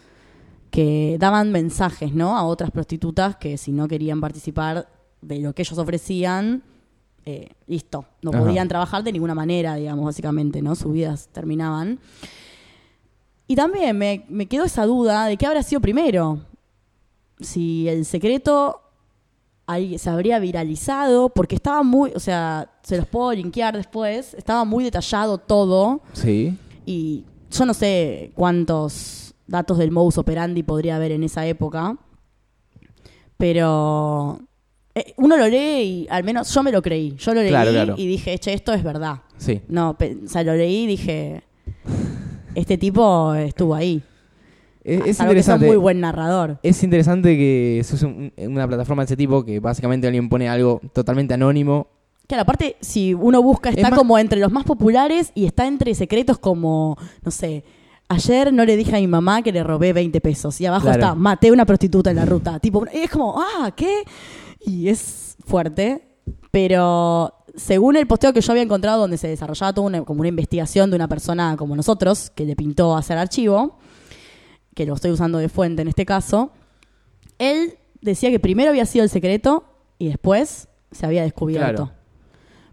que 0.71 1.17
daban 1.19 1.51
mensajes, 1.51 2.15
¿no? 2.15 2.37
A 2.37 2.45
otras 2.45 2.71
prostitutas 2.71 3.37
que 3.37 3.59
si 3.59 3.73
no 3.73 3.89
querían 3.89 4.21
participar 4.21 4.89
de 5.21 5.41
lo 5.41 5.53
que 5.53 5.63
ellos 5.63 5.77
ofrecían, 5.79 6.63
eh, 7.27 7.49
listo, 7.67 8.05
no 8.23 8.31
Ajá. 8.31 8.41
podían 8.41 8.69
trabajar 8.69 9.03
de 9.03 9.13
ninguna 9.13 9.35
manera, 9.35 9.75
digamos, 9.75 10.05
básicamente, 10.05 10.63
¿no? 10.63 10.75
Sus 10.77 10.93
vidas 10.93 11.29
terminaban. 11.33 11.99
Y 13.49 13.57
también 13.57 13.99
me, 13.99 14.25
me 14.29 14.47
quedó 14.47 14.65
esa 14.65 14.87
duda 14.87 15.27
de 15.27 15.37
qué 15.37 15.47
habrá 15.47 15.63
sido 15.65 15.81
primero. 15.81 16.39
Si 17.41 17.89
el 17.89 18.05
secreto 18.05 18.81
ahí 19.67 19.99
se 19.99 20.11
habría 20.11 20.39
viralizado, 20.39 21.29
porque 21.29 21.55
estaba 21.55 21.83
muy, 21.83 22.11
o 22.15 22.21
sea, 22.21 22.71
se 22.83 22.97
los 22.97 23.07
puedo 23.07 23.33
linkear 23.33 23.77
después, 23.77 24.35
estaba 24.35 24.65
muy 24.65 24.83
detallado 24.85 25.39
todo 25.39 26.01
Sí. 26.13 26.57
y 26.87 27.25
yo 27.51 27.65
no 27.67 27.73
sé 27.75 28.33
cuántos 28.35 29.33
datos 29.47 29.79
del 29.79 29.91
modus 29.93 30.19
operandi 30.19 30.63
podría 30.63 30.97
haber 30.97 31.13
en 31.13 31.23
esa 31.25 31.47
época, 31.47 31.97
pero 33.37 34.39
eh, 34.95 35.15
uno 35.17 35.37
lo 35.37 35.47
lee 35.49 35.83
y 35.83 36.07
al 36.11 36.25
menos 36.25 36.53
yo 36.53 36.63
me 36.63 36.73
lo 36.73 36.83
creí. 36.83 37.15
Yo 37.17 37.33
lo 37.35 37.41
leí 37.41 37.51
Claro, 37.51 37.71
claro. 37.71 37.95
y 37.97 38.07
dije, 38.07 38.39
che, 38.39 38.53
esto 38.53 38.73
es 38.73 38.83
verdad. 38.83 39.23
Sí. 39.39 39.61
No, 39.69 39.91
o 39.91 40.29
sea, 40.29 40.43
lo 40.43 40.55
leí 40.55 40.85
y 40.85 40.87
dije, 40.87 41.43
este 42.55 42.77
tipo 42.77 43.35
estuvo 43.35 43.75
ahí. 43.75 44.03
Es, 44.83 45.07
es 45.07 45.17
Salvo 45.19 45.35
que 45.35 45.43
sea 45.43 45.55
un 45.55 45.61
interesante. 45.61 45.67
muy 45.67 45.77
buen 45.77 46.01
narrador. 46.01 46.59
Es 46.63 46.83
interesante 46.83 47.37
que 47.37 47.81
se 47.85 47.95
use 47.97 48.07
un- 48.07 48.33
una 48.39 48.67
plataforma 48.67 49.03
de 49.03 49.07
ese 49.07 49.17
tipo 49.17 49.45
que 49.45 49.61
básicamente 49.61 50.07
alguien 50.07 50.29
pone 50.29 50.49
algo 50.49 50.81
totalmente 50.93 51.35
anónimo. 51.35 51.89
Claro, 52.27 52.43
aparte, 52.43 52.77
si 52.81 53.13
uno 53.13 53.43
busca, 53.43 53.71
está 53.71 53.81
Es 53.83 53.91
más- 53.91 53.99
como 53.99 54.17
entre 54.19 54.41
los 54.41 54.53
más 54.53 54.65
populares 54.65 55.33
y 55.35 55.47
está 55.47 55.67
entre 55.67 55.95
secretos 55.95 56.39
como, 56.39 56.97
no 57.25 57.31
sé, 57.31 57.65
ayer 58.09 58.53
no 58.53 58.65
le 58.65 58.77
dije 58.77 58.97
a 58.97 59.01
mi 59.01 59.07
mamá 59.07 59.43
que 59.43 59.53
le 59.53 59.63
robé 59.65 59.93
20 59.93 60.21
pesos 60.21 60.61
y 60.61 60.67
abajo 60.67 60.85
Claro. 60.87 60.99
está, 61.01 61.15
maté 61.15 61.49
a 61.49 61.53
una 61.53 61.67
prostituta 61.67 62.11
en 62.11 62.17
la 62.17 62.25
ruta. 62.25 62.59
Tipo, 62.61 62.85
y 62.95 62.99
es 62.99 63.11
como, 63.11 63.35
ah, 63.39 63.73
¿qué? 63.77 64.05
Y 64.65 64.89
es 64.89 65.37
fuerte, 65.45 66.03
pero 66.51 67.35
según 67.57 67.97
el 67.97 68.07
posteo 68.07 68.33
que 68.33 68.41
yo 68.41 68.53
había 68.53 68.63
encontrado 68.63 69.01
donde 69.01 69.19
se 69.19 69.29
desarrollaba 69.29 69.73
toda 69.73 69.87
una, 69.89 70.03
como 70.05 70.21
una 70.21 70.29
investigación 70.29 70.91
de 70.91 70.97
una 70.97 71.09
persona 71.09 71.57
como 71.57 71.75
nosotros, 71.77 72.31
que 72.31 72.45
le 72.45 72.57
pintó 72.57 72.97
hacer 72.97 73.19
archivo, 73.19 73.79
que 74.75 74.87
lo 74.87 74.95
estoy 74.95 75.11
usando 75.11 75.39
de 75.39 75.49
fuente 75.49 75.83
en 75.83 75.89
este 75.89 76.07
caso, 76.07 76.53
él 77.39 77.79
decía 78.01 78.31
que 78.31 78.41
primero 78.41 78.71
había 78.71 78.87
sido 78.87 79.03
el 79.03 79.11
secreto 79.11 79.65
y 79.99 80.09
después 80.09 80.69
se 80.91 81.07
había 81.07 81.23
descubierto. 81.23 81.85
Claro. 81.87 81.93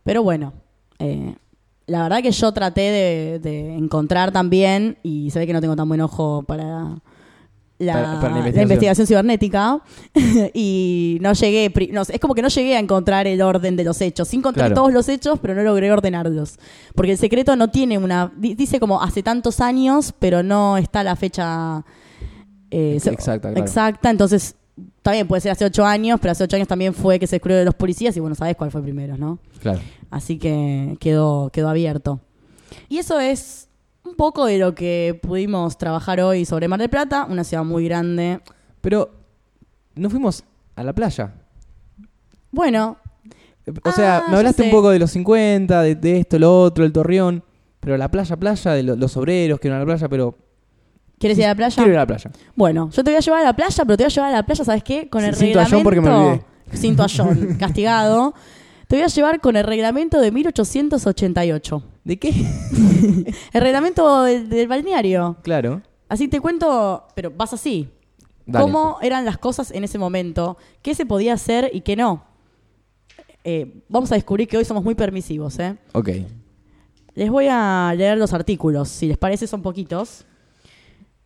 Pero 0.04 0.24
bueno, 0.24 0.54
eh, 1.00 1.36
la 1.86 2.04
verdad 2.04 2.22
que 2.22 2.32
yo 2.32 2.52
traté 2.52 2.82
de, 2.82 3.40
de 3.40 3.76
encontrar 3.76 4.32
también, 4.32 4.98
y 5.04 5.32
se 5.32 5.40
ve 5.40 5.48
que 5.48 5.54
no 5.54 5.62
tengo 5.62 5.76
tan 5.76 5.88
buen 5.88 6.02
ojo 6.02 6.44
para 6.44 7.02
la, 7.80 7.94
Para- 7.94 8.20
para 8.20 8.36
la 8.40 8.50
la 8.50 8.62
investigación. 8.64 9.06
cibernética, 9.08 9.82
y 10.54 11.18
no 11.22 11.34
llegué, 11.34 11.72
no 11.92 12.02
es 12.02 12.20
como 12.20 12.34
que 12.34 12.42
no 12.42 12.48
llegué 12.48 12.76
a 12.76 12.80
encontrar 12.80 13.28
el 13.28 13.42
orden 13.42 13.76
de 13.76 13.84
los 13.84 14.02
hechos. 14.02 14.28
Sí 14.30 14.38
encontré 14.38 14.62
Claro. 14.62 14.76
todos 14.76 14.94
los 14.94 15.08
hechos, 15.10 15.40
pero 15.40 15.54
no 15.56 15.62
logré 15.64 15.92
ordenarlos. 15.92 16.58
Porque 16.96 17.12
el 17.12 17.18
secreto 17.18 17.56
no 17.56 17.70
tiene 17.70 17.98
una, 17.98 18.32
di- 18.36 18.56
dice 18.56 18.80
como 18.80 19.02
hace 19.02 19.22
tantos 19.24 19.60
años, 19.62 20.14
pero 20.18 20.42
no 20.44 20.78
está 20.78 21.04
la 21.04 21.16
fecha 21.16 21.84
eh, 22.72 22.94
Exacta, 22.96 23.40
claro. 23.50 23.60
exacta, 23.60 24.10
entonces 24.10 24.56
también 25.02 25.28
puede 25.28 25.42
ser 25.42 25.52
hace 25.52 25.64
ocho 25.66 25.86
años, 25.86 26.20
pero 26.20 26.34
hace 26.34 26.44
ocho 26.44 26.56
años 26.58 26.68
también 26.68 26.94
fue 26.94 27.18
que 27.20 27.28
se 27.28 27.36
descubrió 27.38 27.58
de 27.58 27.66
los 27.66 27.76
policías 27.76 28.16
y 28.18 28.20
bueno, 28.20 28.36
sabes 28.36 28.56
cuál 28.58 28.72
fue 28.72 28.82
primero, 28.82 29.18
¿no? 29.18 29.40
Claro. 29.62 29.80
Así 30.12 30.38
que 30.38 30.98
quedó, 31.00 31.50
quedó 31.54 31.70
abierto. 31.70 32.20
Y 32.90 32.98
eso 32.98 33.20
es 33.20 33.67
un 34.08 34.16
poco 34.16 34.46
de 34.46 34.58
lo 34.58 34.74
que 34.76 35.20
pudimos 35.22 35.78
trabajar 35.78 36.20
hoy 36.22 36.46
sobre 36.46 36.68
Mar 36.68 36.80
del 36.80 36.90
Plata, 36.90 37.26
una 37.30 37.44
ciudad 37.44 37.64
muy 37.64 37.86
grande. 37.86 38.40
Pero 38.82 39.10
no 39.96 40.10
fuimos 40.10 40.44
a 40.76 40.84
la 40.84 40.94
playa. 40.94 41.34
Bueno, 42.52 42.98
O 43.84 43.92
sea, 43.92 44.20
Ah, 44.20 44.26
me 44.30 44.38
hablaste 44.38 44.64
un 44.64 44.72
poco 44.72 44.90
de 44.92 45.00
los 45.00 45.12
50, 45.12 45.82
de, 45.82 45.96
de 45.96 46.20
esto, 46.20 46.40
lo 46.40 46.62
otro, 46.62 46.86
el 46.86 46.94
torreón. 46.94 47.44
Pero 47.82 47.98
la 47.98 48.10
playa, 48.10 48.36
playa, 48.38 48.72
de 48.72 48.84
lo- 48.84 48.96
los 48.96 49.16
obreros 49.18 49.60
que 49.60 49.68
iban 49.68 49.78
a 49.78 49.80
la 49.82 49.86
playa, 49.86 50.08
pero. 50.10 50.36
¿quieres 51.20 51.38
ir 51.38 51.46
a 51.46 51.50
la 51.50 51.56
playa? 51.56 51.76
Quiero 51.76 51.92
ir 51.92 51.98
a 51.98 52.02
la 52.02 52.08
playa. 52.08 52.32
Bueno, 52.56 52.90
yo 52.92 53.04
te 53.04 53.12
voy 53.12 53.18
a 53.18 53.20
llevar 53.20 53.42
a 53.42 53.44
la 53.44 53.56
playa, 53.56 53.84
pero 53.86 53.98
te 53.98 54.04
voy 54.04 54.12
a 54.12 54.14
llevar 54.16 54.30
a 54.30 54.38
la 54.38 54.46
playa, 54.46 54.64
¿sabes 54.64 54.84
qué? 54.84 55.10
Con 55.10 55.24
el 55.26 55.36
Sí, 55.36 55.46
cinto 55.48 55.60
a 55.60 55.64
John 55.64 55.84
reglamento... 55.84 55.84
porque 55.84 56.02
me 56.02 56.10
olvidé. 56.10 56.44
Cinto 56.78 57.04
a 57.04 57.08
John, 57.14 57.56
castigado. 57.60 58.34
Te 58.88 58.96
voy 58.96 59.04
a 59.04 59.08
llevar 59.08 59.42
con 59.42 59.56
el 59.58 59.64
reglamento 59.66 60.22
de 60.22 60.32
1888. 60.32 61.84
¿De 62.06 62.18
qué? 62.18 62.30
El 63.54 63.62
reglamento 63.62 64.24
del, 64.24 64.50
del 64.50 64.68
balneario. 64.68 65.38
claro. 65.44 65.82
Así 66.10 66.30
te 66.30 66.40
cuento, 66.40 67.06
pero 67.16 67.32
vas 67.32 67.52
así. 67.52 67.90
Dale. 68.46 68.64
cómo 68.64 68.98
eran 69.02 69.26
las 69.26 69.38
cosas 69.38 69.72
en 69.72 69.84
ese 69.84 69.98
momento, 69.98 70.56
qué 70.82 70.96
se 70.96 71.06
podía 71.06 71.34
hacer 71.34 71.70
y 71.74 71.82
qué 71.82 71.98
no. 71.98 72.24
Eh, 73.44 73.84
vamos 73.90 74.10
a 74.14 74.16
descubrir 74.16 74.48
que 74.48 74.56
hoy 74.56 74.64
somos 74.64 74.86
muy 74.86 74.96
permisivos. 74.96 75.60
¿eh? 75.60 75.78
Ok. 75.92 76.10
Les 77.14 77.30
voy 77.30 77.48
a 77.52 77.94
leer 77.98 78.18
los 78.18 78.32
artículos, 78.32 78.88
si 78.88 79.08
les 79.08 79.18
parece 79.18 79.48
son 79.48 79.62
poquitos. 79.62 80.26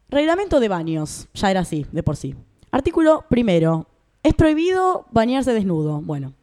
Reglamento 0.10 0.60
de 0.60 0.68
baños, 0.68 1.28
ya 1.36 1.52
era 1.52 1.60
así, 1.60 1.86
de 1.92 2.02
por 2.02 2.16
sí. 2.18 2.34
Artículo 2.72 3.24
primero, 3.30 3.88
es 4.24 4.34
prohibido 4.34 5.06
bañarse 5.12 5.54
desnudo. 5.54 6.02
Bueno, 6.02 6.34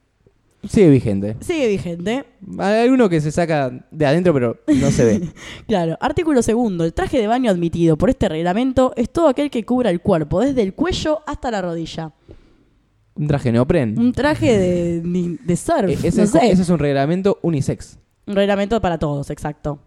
Sigue 0.67 0.91
vigente. 0.91 1.37
sigue 1.41 1.69
vigente. 1.69 2.25
Hay 2.59 2.83
alguno 2.83 3.09
que 3.09 3.21
se 3.21 3.31
saca 3.31 3.87
de 3.91 4.07
adentro, 4.07 4.35
pero 4.35 4.57
no 4.67 4.91
se 4.91 5.05
ve. 5.05 5.29
Claro, 5.69 5.97
artículo 6.01 6.43
segundo, 6.43 6.85
el 6.85 6.93
traje 6.93 7.19
de 7.19 7.27
baño 7.27 7.51
admitido 7.51 7.97
por 7.97 8.11
este 8.11 8.29
reglamento 8.29 8.93
es 8.97 9.11
todo 9.11 9.29
aquel 9.29 9.51
que 9.51 9.65
cubra 9.65 9.91
el 9.91 10.01
cuerpo, 10.01 10.41
desde 10.41 10.63
el 10.63 10.75
cuello 10.75 11.21
hasta 11.27 11.51
la 11.51 11.63
rodilla. 11.63 12.13
Un 13.15 13.27
traje 13.29 13.53
neopren. 13.53 13.99
Un 13.99 14.13
traje 14.13 14.59
de, 14.59 15.39
de 15.45 15.57
surf, 15.57 15.91
ese, 16.05 16.19
no 16.19 16.25
es, 16.25 16.31
sé. 16.31 16.51
ese 16.51 16.63
es 16.63 16.69
un 16.69 16.79
reglamento 16.79 17.39
unisex. 17.43 17.99
Un 18.27 18.35
reglamento 18.35 18.81
para 18.81 18.99
todos, 18.99 19.31
exacto. 19.31 19.79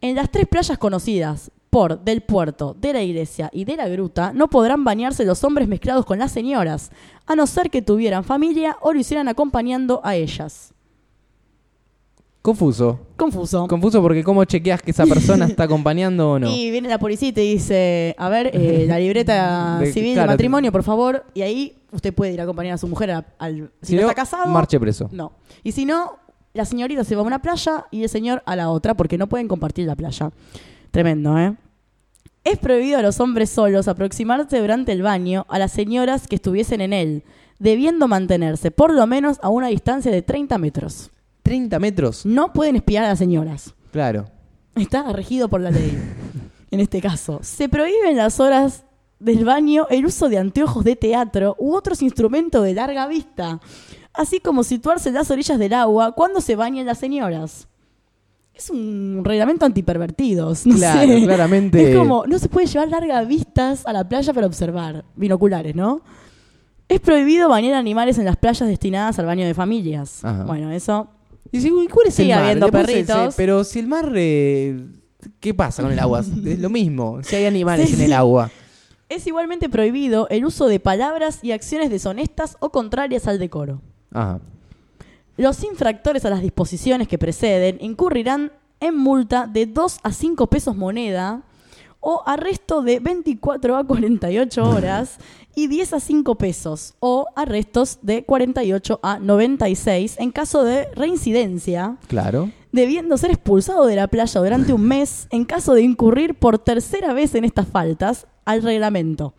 En 0.00 0.16
las 0.16 0.30
tres 0.30 0.46
playas 0.46 0.78
conocidas 0.78 1.50
por 1.70 2.00
del 2.00 2.22
puerto, 2.22 2.74
de 2.80 2.92
la 2.94 3.02
iglesia 3.02 3.50
y 3.52 3.64
de 3.64 3.76
la 3.76 3.88
gruta, 3.88 4.32
no 4.32 4.48
podrán 4.48 4.84
bañarse 4.84 5.24
los 5.24 5.44
hombres 5.44 5.68
mezclados 5.68 6.04
con 6.06 6.18
las 6.18 6.32
señoras, 6.32 6.90
a 7.26 7.34
no 7.36 7.46
ser 7.46 7.70
que 7.70 7.82
tuvieran 7.82 8.24
familia 8.24 8.76
o 8.80 8.92
lo 8.92 8.98
hicieran 9.00 9.28
acompañando 9.28 10.00
a 10.02 10.16
ellas. 10.16 10.72
Confuso. 12.40 13.00
Confuso. 13.16 13.66
Confuso 13.68 14.00
porque 14.00 14.24
cómo 14.24 14.44
chequeas 14.44 14.80
que 14.80 14.92
esa 14.92 15.04
persona 15.04 15.44
está 15.46 15.64
acompañando 15.64 16.32
o 16.32 16.38
no. 16.38 16.48
Y 16.48 16.70
viene 16.70 16.88
la 16.88 16.98
policía 16.98 17.28
y 17.28 17.32
te 17.32 17.40
dice, 17.42 18.14
a 18.16 18.28
ver, 18.28 18.50
eh, 18.54 18.86
la 18.88 18.98
libreta 18.98 19.78
De- 19.80 19.92
civil 19.92 20.14
claro, 20.14 20.30
de 20.30 20.34
matrimonio, 20.34 20.72
por 20.72 20.82
favor, 20.82 21.24
y 21.34 21.42
ahí 21.42 21.76
usted 21.92 22.14
puede 22.14 22.32
ir 22.32 22.40
a 22.40 22.44
acompañar 22.44 22.74
a 22.74 22.78
su 22.78 22.88
mujer 22.88 23.24
al... 23.38 23.70
Si, 23.82 23.88
Si 23.88 23.94
no, 23.96 24.02
está 24.02 24.14
casado... 24.14 24.46
marche 24.46 24.78
preso. 24.80 25.08
No. 25.12 25.32
Y 25.62 25.72
si 25.72 25.84
no, 25.84 26.16
la 26.54 26.64
señorita 26.64 27.04
se 27.04 27.14
va 27.16 27.22
a 27.22 27.24
una 27.24 27.42
playa 27.42 27.84
y 27.90 28.02
el 28.04 28.08
señor 28.08 28.42
a 28.46 28.56
la 28.56 28.70
otra, 28.70 28.94
porque 28.94 29.18
no 29.18 29.26
pueden 29.26 29.48
compartir 29.48 29.86
la 29.86 29.96
playa. 29.96 30.30
Tremendo, 30.90 31.38
¿eh? 31.38 31.54
Es 32.44 32.58
prohibido 32.58 32.98
a 32.98 33.02
los 33.02 33.20
hombres 33.20 33.50
solos 33.50 33.88
aproximarse 33.88 34.58
durante 34.58 34.92
el 34.92 35.02
baño 35.02 35.44
a 35.48 35.58
las 35.58 35.72
señoras 35.72 36.26
que 36.26 36.36
estuviesen 36.36 36.80
en 36.80 36.92
él, 36.92 37.24
debiendo 37.58 38.08
mantenerse 38.08 38.70
por 38.70 38.92
lo 38.94 39.06
menos 39.06 39.38
a 39.42 39.50
una 39.50 39.68
distancia 39.68 40.10
de 40.10 40.22
30 40.22 40.56
metros. 40.58 41.10
30 41.42 41.78
metros. 41.78 42.24
No 42.24 42.52
pueden 42.52 42.76
espiar 42.76 43.04
a 43.04 43.08
las 43.08 43.18
señoras. 43.18 43.74
Claro. 43.90 44.26
Está 44.76 45.12
regido 45.12 45.48
por 45.48 45.60
la 45.60 45.70
ley. 45.70 45.96
En 46.70 46.80
este 46.80 47.00
caso, 47.00 47.40
se 47.42 47.66
prohíbe 47.70 48.10
en 48.10 48.18
las 48.18 48.40
horas 48.40 48.84
del 49.18 49.46
baño 49.46 49.86
el 49.88 50.04
uso 50.04 50.28
de 50.28 50.36
anteojos 50.36 50.84
de 50.84 50.96
teatro 50.96 51.56
u 51.58 51.74
otros 51.74 52.02
instrumentos 52.02 52.62
de 52.62 52.74
larga 52.74 53.06
vista. 53.06 53.58
así 54.12 54.38
como 54.40 54.64
situarse 54.64 55.08
en 55.08 55.14
las 55.14 55.30
orillas 55.30 55.58
del 55.58 55.72
agua 55.72 56.12
cuando 56.12 56.42
se 56.42 56.56
bañan 56.56 56.84
las 56.84 56.98
señoras. 56.98 57.68
Es 58.58 58.70
un 58.70 59.22
reglamento 59.24 59.64
antipervertidos. 59.64 60.66
No 60.66 60.74
Claro, 60.76 61.08
sé. 61.12 61.22
claramente. 61.24 61.92
Es 61.92 61.96
como, 61.96 62.26
no 62.26 62.38
se 62.40 62.48
puede 62.48 62.66
llevar 62.66 62.88
largas 62.88 63.26
vistas 63.28 63.86
a 63.86 63.92
la 63.92 64.08
playa 64.08 64.32
para 64.34 64.46
observar. 64.48 65.04
Binoculares, 65.14 65.76
¿no? 65.76 66.02
Es 66.88 67.00
prohibido 67.00 67.48
bañar 67.48 67.74
animales 67.74 68.18
en 68.18 68.24
las 68.24 68.36
playas 68.36 68.68
destinadas 68.68 69.16
al 69.20 69.26
baño 69.26 69.46
de 69.46 69.54
familias. 69.54 70.24
Ajá. 70.24 70.42
Bueno, 70.44 70.72
eso. 70.72 71.08
Y 71.52 71.60
si, 71.60 71.70
¿cuál 71.70 72.08
es 72.08 72.14
Sigue 72.14 72.30
el 72.32 72.36
mar? 72.36 72.44
habiendo 72.44 72.66
se- 72.66 72.72
perritos. 72.72 73.34
pero 73.36 73.62
si 73.64 73.78
el 73.78 73.86
mar... 73.86 74.12
eh, 74.16 74.84
¿Qué 75.40 75.54
pasa 75.54 75.82
con 75.82 75.92
el 75.92 75.98
agua? 76.00 76.20
Es 76.44 76.58
lo 76.58 76.68
mismo. 76.70 77.20
Si 77.22 77.36
hay 77.36 77.44
animales 77.44 77.88
Sí, 77.90 77.94
en 77.96 78.02
el 78.02 78.12
agua. 78.12 78.50
Es 79.08 79.26
igualmente 79.26 79.68
prohibido 79.68 80.26
el 80.30 80.44
uso 80.44 80.66
de 80.66 80.80
palabras 80.80 81.38
y 81.42 81.52
acciones 81.52 81.90
deshonestas 81.90 82.56
o 82.60 82.70
contrarias 82.70 83.26
al 83.28 83.38
decoro. 83.38 83.80
Ajá. 84.12 84.40
Los 85.38 85.62
infractores 85.62 86.24
a 86.24 86.30
las 86.30 86.42
disposiciones 86.42 87.06
que 87.08 87.16
preceden 87.16 87.78
incurrirán 87.80 88.50
en 88.80 88.96
multa 88.96 89.46
de 89.46 89.66
2 89.66 90.00
a 90.02 90.12
5 90.12 90.48
pesos 90.48 90.76
moneda 90.76 91.42
o 92.00 92.22
arresto 92.26 92.82
de 92.82 92.98
24 93.00 93.76
a 93.76 93.84
48 93.84 94.64
horas 94.68 95.18
y 95.54 95.68
10 95.68 95.92
a 95.94 96.00
5 96.00 96.34
pesos 96.36 96.94
o 96.98 97.26
arrestos 97.36 97.98
de 98.02 98.24
48 98.24 98.98
a 99.02 99.18
96 99.20 100.16
en 100.18 100.32
caso 100.32 100.64
de 100.64 100.88
reincidencia, 100.96 101.96
Claro. 102.08 102.50
debiendo 102.72 103.16
ser 103.16 103.30
expulsado 103.30 103.86
de 103.86 103.94
la 103.96 104.08
playa 104.08 104.40
durante 104.40 104.72
un 104.72 104.82
mes 104.82 105.28
en 105.30 105.44
caso 105.44 105.74
de 105.74 105.82
incurrir 105.82 106.34
por 106.34 106.58
tercera 106.58 107.12
vez 107.12 107.34
en 107.36 107.44
estas 107.44 107.68
faltas 107.68 108.26
al 108.44 108.62
reglamento. 108.62 109.34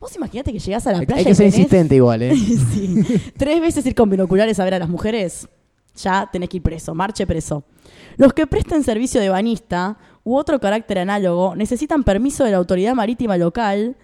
Vos 0.00 0.16
imaginate 0.16 0.52
que 0.52 0.58
llegás 0.58 0.86
a 0.86 0.92
la 0.92 0.98
Hay, 1.00 1.06
playa 1.06 1.18
hay 1.20 1.24
que 1.26 1.30
y 1.32 1.34
ser 1.34 1.46
tenés- 1.46 1.56
insistente 1.56 1.94
igual, 1.94 2.22
¿eh? 2.22 2.34
Sí. 2.36 3.04
Tres 3.36 3.60
veces 3.60 3.84
ir 3.86 3.94
con 3.94 4.08
binoculares 4.08 4.58
a 4.58 4.64
ver 4.64 4.74
a 4.74 4.78
las 4.78 4.88
mujeres, 4.88 5.46
ya 5.94 6.28
tenés 6.32 6.48
que 6.48 6.56
ir 6.56 6.62
preso, 6.62 6.94
marche 6.94 7.26
preso. 7.26 7.64
Los 8.16 8.32
que 8.32 8.46
presten 8.46 8.82
servicio 8.82 9.20
de 9.20 9.28
banista 9.28 9.98
u 10.24 10.36
otro 10.36 10.58
carácter 10.58 10.98
análogo 11.00 11.54
necesitan 11.54 12.02
permiso 12.02 12.44
de 12.44 12.50
la 12.52 12.56
autoridad 12.56 12.94
marítima 12.94 13.36
local, 13.36 13.96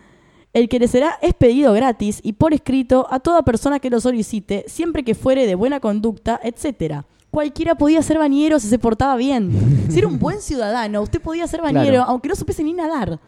el 0.53 0.69
que 0.69 0.79
les 0.79 0.91
será 0.91 1.19
expedido 1.23 1.73
gratis 1.73 2.21
y 2.23 2.35
por 2.35 2.53
escrito 2.55 3.07
a 3.11 3.21
toda 3.21 3.43
persona 3.43 3.79
que 3.79 3.91
lo 3.91 4.01
solicite, 4.01 4.65
siempre 4.69 5.03
que 5.03 5.15
fuere 5.15 5.47
de 5.47 5.55
buena 5.55 5.81
conducta, 5.81 6.41
etcétera. 6.43 7.05
Cualquiera 7.31 7.75
podía 7.75 8.01
ser 8.03 8.19
bañero 8.19 8.59
si 8.59 8.69
se 8.69 8.79
portaba 8.79 9.17
bien. 9.17 9.51
Si 9.91 9.99
era 9.99 10.09
un 10.09 10.19
buen 10.19 10.41
ciudadano, 10.43 11.01
usted 11.03 11.21
podía 11.23 11.47
ser 11.47 11.63
bañero, 11.63 11.87
Claro. 11.97 12.05
aunque 12.11 12.29
no 12.29 12.35
supiese 12.37 12.63
ni 12.65 12.73
nadar. 12.75 13.19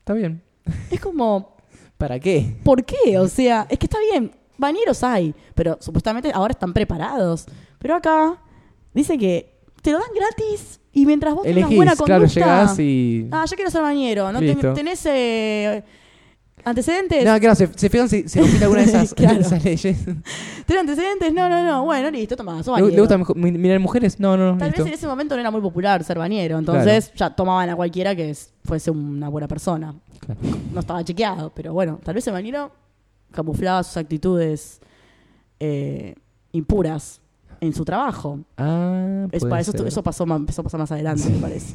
Está 0.00 0.12
bien. 0.14 0.42
Es 0.90 1.00
como, 1.00 1.54
¿Para 1.98 2.18
qué? 2.18 2.56
¿Por 2.64 2.84
qué? 2.84 3.18
O 3.18 3.28
sea, 3.28 3.66
es 3.70 3.78
que 3.78 3.86
está 3.86 3.98
bien, 4.10 4.32
bañeros 4.58 5.02
hay, 5.02 5.34
pero 5.54 5.78
supuestamente 5.80 6.30
ahora 6.34 6.52
están 6.52 6.72
preparados. 6.72 7.46
Pero 7.78 7.94
acá 7.94 8.36
dice 8.92 9.16
que 9.16 9.54
te 9.80 9.92
lo 9.92 9.98
dan 9.98 10.08
gratis 10.14 10.80
y 10.92 11.06
mientras 11.06 11.34
vos 11.34 11.44
tengas 11.44 11.58
Elegís, 11.58 11.76
buena 11.76 11.96
conducta. 11.96 12.06
claro, 12.06 12.26
llegás 12.26 12.78
y... 12.78 13.28
Ah, 13.30 13.44
yo 13.48 13.56
quiero 13.56 13.70
ser 13.70 13.82
bañero, 13.82 14.32
¿no? 14.32 14.40
Listo. 14.40 14.72
¿Tenés 14.74 15.04
eh, 15.06 15.84
antecedentes? 16.64 17.24
No, 17.24 17.38
claro, 17.38 17.54
se, 17.54 17.68
se 17.74 17.88
fijan 17.90 18.08
si, 18.08 18.28
si 18.28 18.38
cumpliste 18.38 18.64
alguna 18.64 18.82
de 18.82 18.88
esas, 18.88 19.14
Claro. 19.14 19.40
esas 19.40 19.64
leyes. 19.64 20.04
¿Tenés 20.66 20.80
antecedentes? 20.80 21.32
No, 21.32 21.48
no, 21.48 21.64
no. 21.64 21.84
Bueno, 21.84 22.10
listo, 22.10 22.36
toma, 22.36 22.62
sos 22.62 22.76
¿Le, 22.76 22.82
bañero. 22.82 23.02
gusta 23.02 23.18
mejo- 23.18 23.34
mi- 23.34 23.52
mirar 23.52 23.78
mujeres? 23.80 24.18
No, 24.18 24.36
no, 24.36 24.52
no. 24.52 24.58
Tal 24.58 24.68
listo. 24.68 24.84
vez 24.84 24.92
en 24.92 24.98
ese 24.98 25.06
momento 25.06 25.34
no 25.34 25.40
era 25.40 25.50
muy 25.50 25.60
popular 25.60 26.02
ser 26.04 26.18
bañero, 26.18 26.58
entonces 26.58 27.12
ya 27.14 27.30
tomaban 27.30 27.70
a 27.70 27.76
cualquiera 27.76 28.14
que 28.16 28.30
es- 28.30 28.52
fuese 28.64 28.90
una 28.90 29.28
buena 29.28 29.46
persona. 29.48 29.94
Claro. 30.20 30.40
No 30.72 30.80
estaba 30.80 31.04
chequeado, 31.04 31.52
pero 31.54 31.72
bueno, 31.72 32.00
tal 32.02 32.14
vez 32.14 32.26
el 32.26 32.32
bañero 32.32 32.72
camuflaba 33.32 33.82
sus 33.82 33.96
actitudes 33.96 34.80
eh, 35.60 36.14
impuras 36.52 37.20
en 37.60 37.72
su 37.74 37.84
trabajo. 37.84 38.40
Ah, 38.56 39.26
Es, 39.32 39.40
puede 39.40 39.50
para 39.50 39.60
eso, 39.62 39.72
ser. 39.72 39.86
eso 39.86 40.02
pasó 40.02 40.24
empezó 40.24 40.60
a 40.60 40.64
pasar 40.64 40.80
más 40.80 40.92
adelante, 40.92 41.28
me 41.28 41.38
parece. 41.38 41.74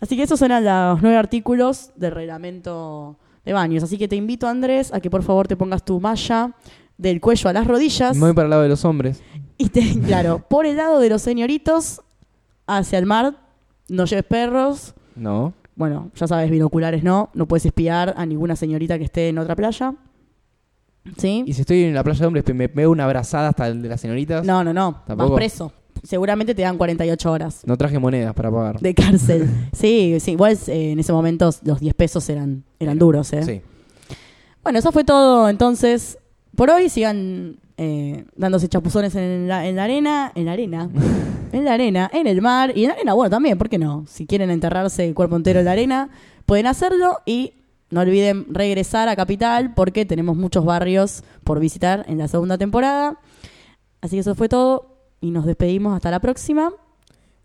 Así 0.00 0.16
que 0.16 0.22
esos 0.22 0.40
eran 0.42 0.64
los 0.64 1.02
nueve 1.02 1.16
artículos 1.18 1.90
del 1.96 2.12
reglamento 2.12 3.16
de 3.50 3.54
baños. 3.54 3.82
Así 3.82 3.98
que 3.98 4.06
te 4.06 4.16
invito, 4.16 4.46
Andrés, 4.46 4.92
a 4.94 5.00
que 5.00 5.10
por 5.10 5.22
favor 5.22 5.48
te 5.48 5.56
pongas 5.56 5.84
tu 5.84 6.00
malla 6.00 6.54
del 6.96 7.20
cuello 7.20 7.50
a 7.50 7.52
las 7.52 7.66
rodillas. 7.66 8.16
Me 8.16 8.26
voy 8.26 8.32
para 8.32 8.46
el 8.46 8.50
lado 8.50 8.62
de 8.62 8.68
los 8.68 8.84
hombres. 8.84 9.22
Y 9.58 9.68
te, 9.70 9.98
claro, 10.06 10.44
por 10.48 10.66
el 10.66 10.76
lado 10.76 11.00
de 11.00 11.08
los 11.08 11.20
señoritos, 11.22 12.00
hacia 12.66 12.98
el 12.98 13.06
mar, 13.06 13.36
no 13.88 14.04
lleves 14.04 14.24
perros. 14.24 14.94
No. 15.16 15.52
Bueno, 15.74 16.10
ya 16.14 16.26
sabes, 16.26 16.50
binoculares 16.50 17.02
no, 17.02 17.30
no 17.34 17.46
puedes 17.46 17.66
espiar 17.66 18.14
a 18.16 18.24
ninguna 18.26 18.54
señorita 18.54 18.98
que 18.98 19.04
esté 19.04 19.28
en 19.28 19.38
otra 19.38 19.56
playa. 19.56 19.94
¿Sí? 21.16 21.42
Y 21.46 21.54
si 21.54 21.62
estoy 21.62 21.84
en 21.84 21.94
la 21.94 22.04
playa 22.04 22.20
de 22.20 22.26
hombres, 22.26 22.44
me, 22.48 22.54
me 22.54 22.68
veo 22.68 22.90
una 22.90 23.04
abrazada 23.04 23.48
hasta 23.48 23.66
el 23.66 23.82
de 23.82 23.88
las 23.88 24.00
señoritas. 24.00 24.44
No, 24.44 24.62
no, 24.62 24.72
no, 24.72 25.02
¿Tampoco? 25.06 25.30
vas 25.30 25.38
preso. 25.38 25.72
Seguramente 26.02 26.54
te 26.54 26.62
dan 26.62 26.78
48 26.78 27.30
horas 27.30 27.62
No 27.66 27.76
traje 27.76 27.98
monedas 27.98 28.34
para 28.34 28.50
pagar. 28.50 28.80
de 28.80 28.94
cárcel. 28.94 29.48
sí, 29.72 30.16
sí, 30.20 30.32
igual 30.32 30.56
eh, 30.68 30.92
en 30.92 30.98
ese 31.00 31.12
momento 31.12 31.50
los 31.64 31.80
10 31.80 31.94
pesos 31.94 32.28
eran, 32.28 32.64
eran 32.78 32.98
duros, 32.98 33.32
¿eh? 33.32 33.42
Sí. 33.42 33.60
Bueno, 34.62 34.78
eso 34.78 34.92
fue 34.92 35.04
todo 35.04 35.48
entonces 35.48 36.18
por 36.56 36.70
hoy. 36.70 36.88
Sigan 36.88 37.56
eh, 37.76 38.24
dándose 38.36 38.68
chapuzones 38.68 39.14
en 39.14 39.48
la, 39.48 39.66
en 39.66 39.76
la 39.76 39.84
arena, 39.84 40.32
en 40.34 40.44
la 40.46 40.52
arena, 40.52 40.90
en 41.52 41.64
la 41.64 41.72
arena, 41.74 42.10
en 42.12 42.26
el 42.26 42.42
mar 42.42 42.72
y 42.76 42.82
en 42.84 42.88
la 42.88 42.94
arena, 42.94 43.14
bueno, 43.14 43.30
también, 43.30 43.56
¿por 43.56 43.68
qué 43.68 43.78
no? 43.78 44.04
Si 44.06 44.26
quieren 44.26 44.50
enterrarse 44.50 45.06
el 45.08 45.14
cuerpo 45.14 45.36
entero 45.36 45.60
en 45.60 45.64
la 45.64 45.72
arena, 45.72 46.10
pueden 46.46 46.66
hacerlo 46.66 47.18
y 47.24 47.54
no 47.90 48.00
olviden 48.00 48.46
regresar 48.50 49.08
a 49.08 49.16
Capital 49.16 49.72
porque 49.74 50.04
tenemos 50.04 50.36
muchos 50.36 50.64
barrios 50.64 51.24
por 51.42 51.58
visitar 51.58 52.04
en 52.08 52.18
la 52.18 52.28
segunda 52.28 52.56
temporada. 52.58 53.18
Así 54.00 54.16
que 54.16 54.20
eso 54.20 54.34
fue 54.34 54.48
todo 54.48 54.89
y 55.20 55.30
nos 55.30 55.46
despedimos 55.46 55.94
hasta 55.94 56.10
la 56.10 56.20
próxima. 56.20 56.70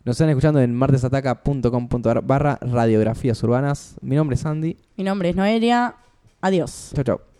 Nos 0.03 0.15
están 0.15 0.29
escuchando 0.29 0.61
en 0.61 0.73
martesataca.com.ar 0.75 2.21
barra 2.21 2.59
radiografías 2.61 3.41
urbanas. 3.43 3.95
Mi 4.01 4.15
nombre 4.15 4.35
es 4.35 4.45
Andy. 4.45 4.77
Mi 4.97 5.03
nombre 5.03 5.29
es 5.29 5.35
Noelia. 5.35 5.95
Adiós. 6.41 6.91
Chau, 6.93 7.03
chau. 7.03 7.34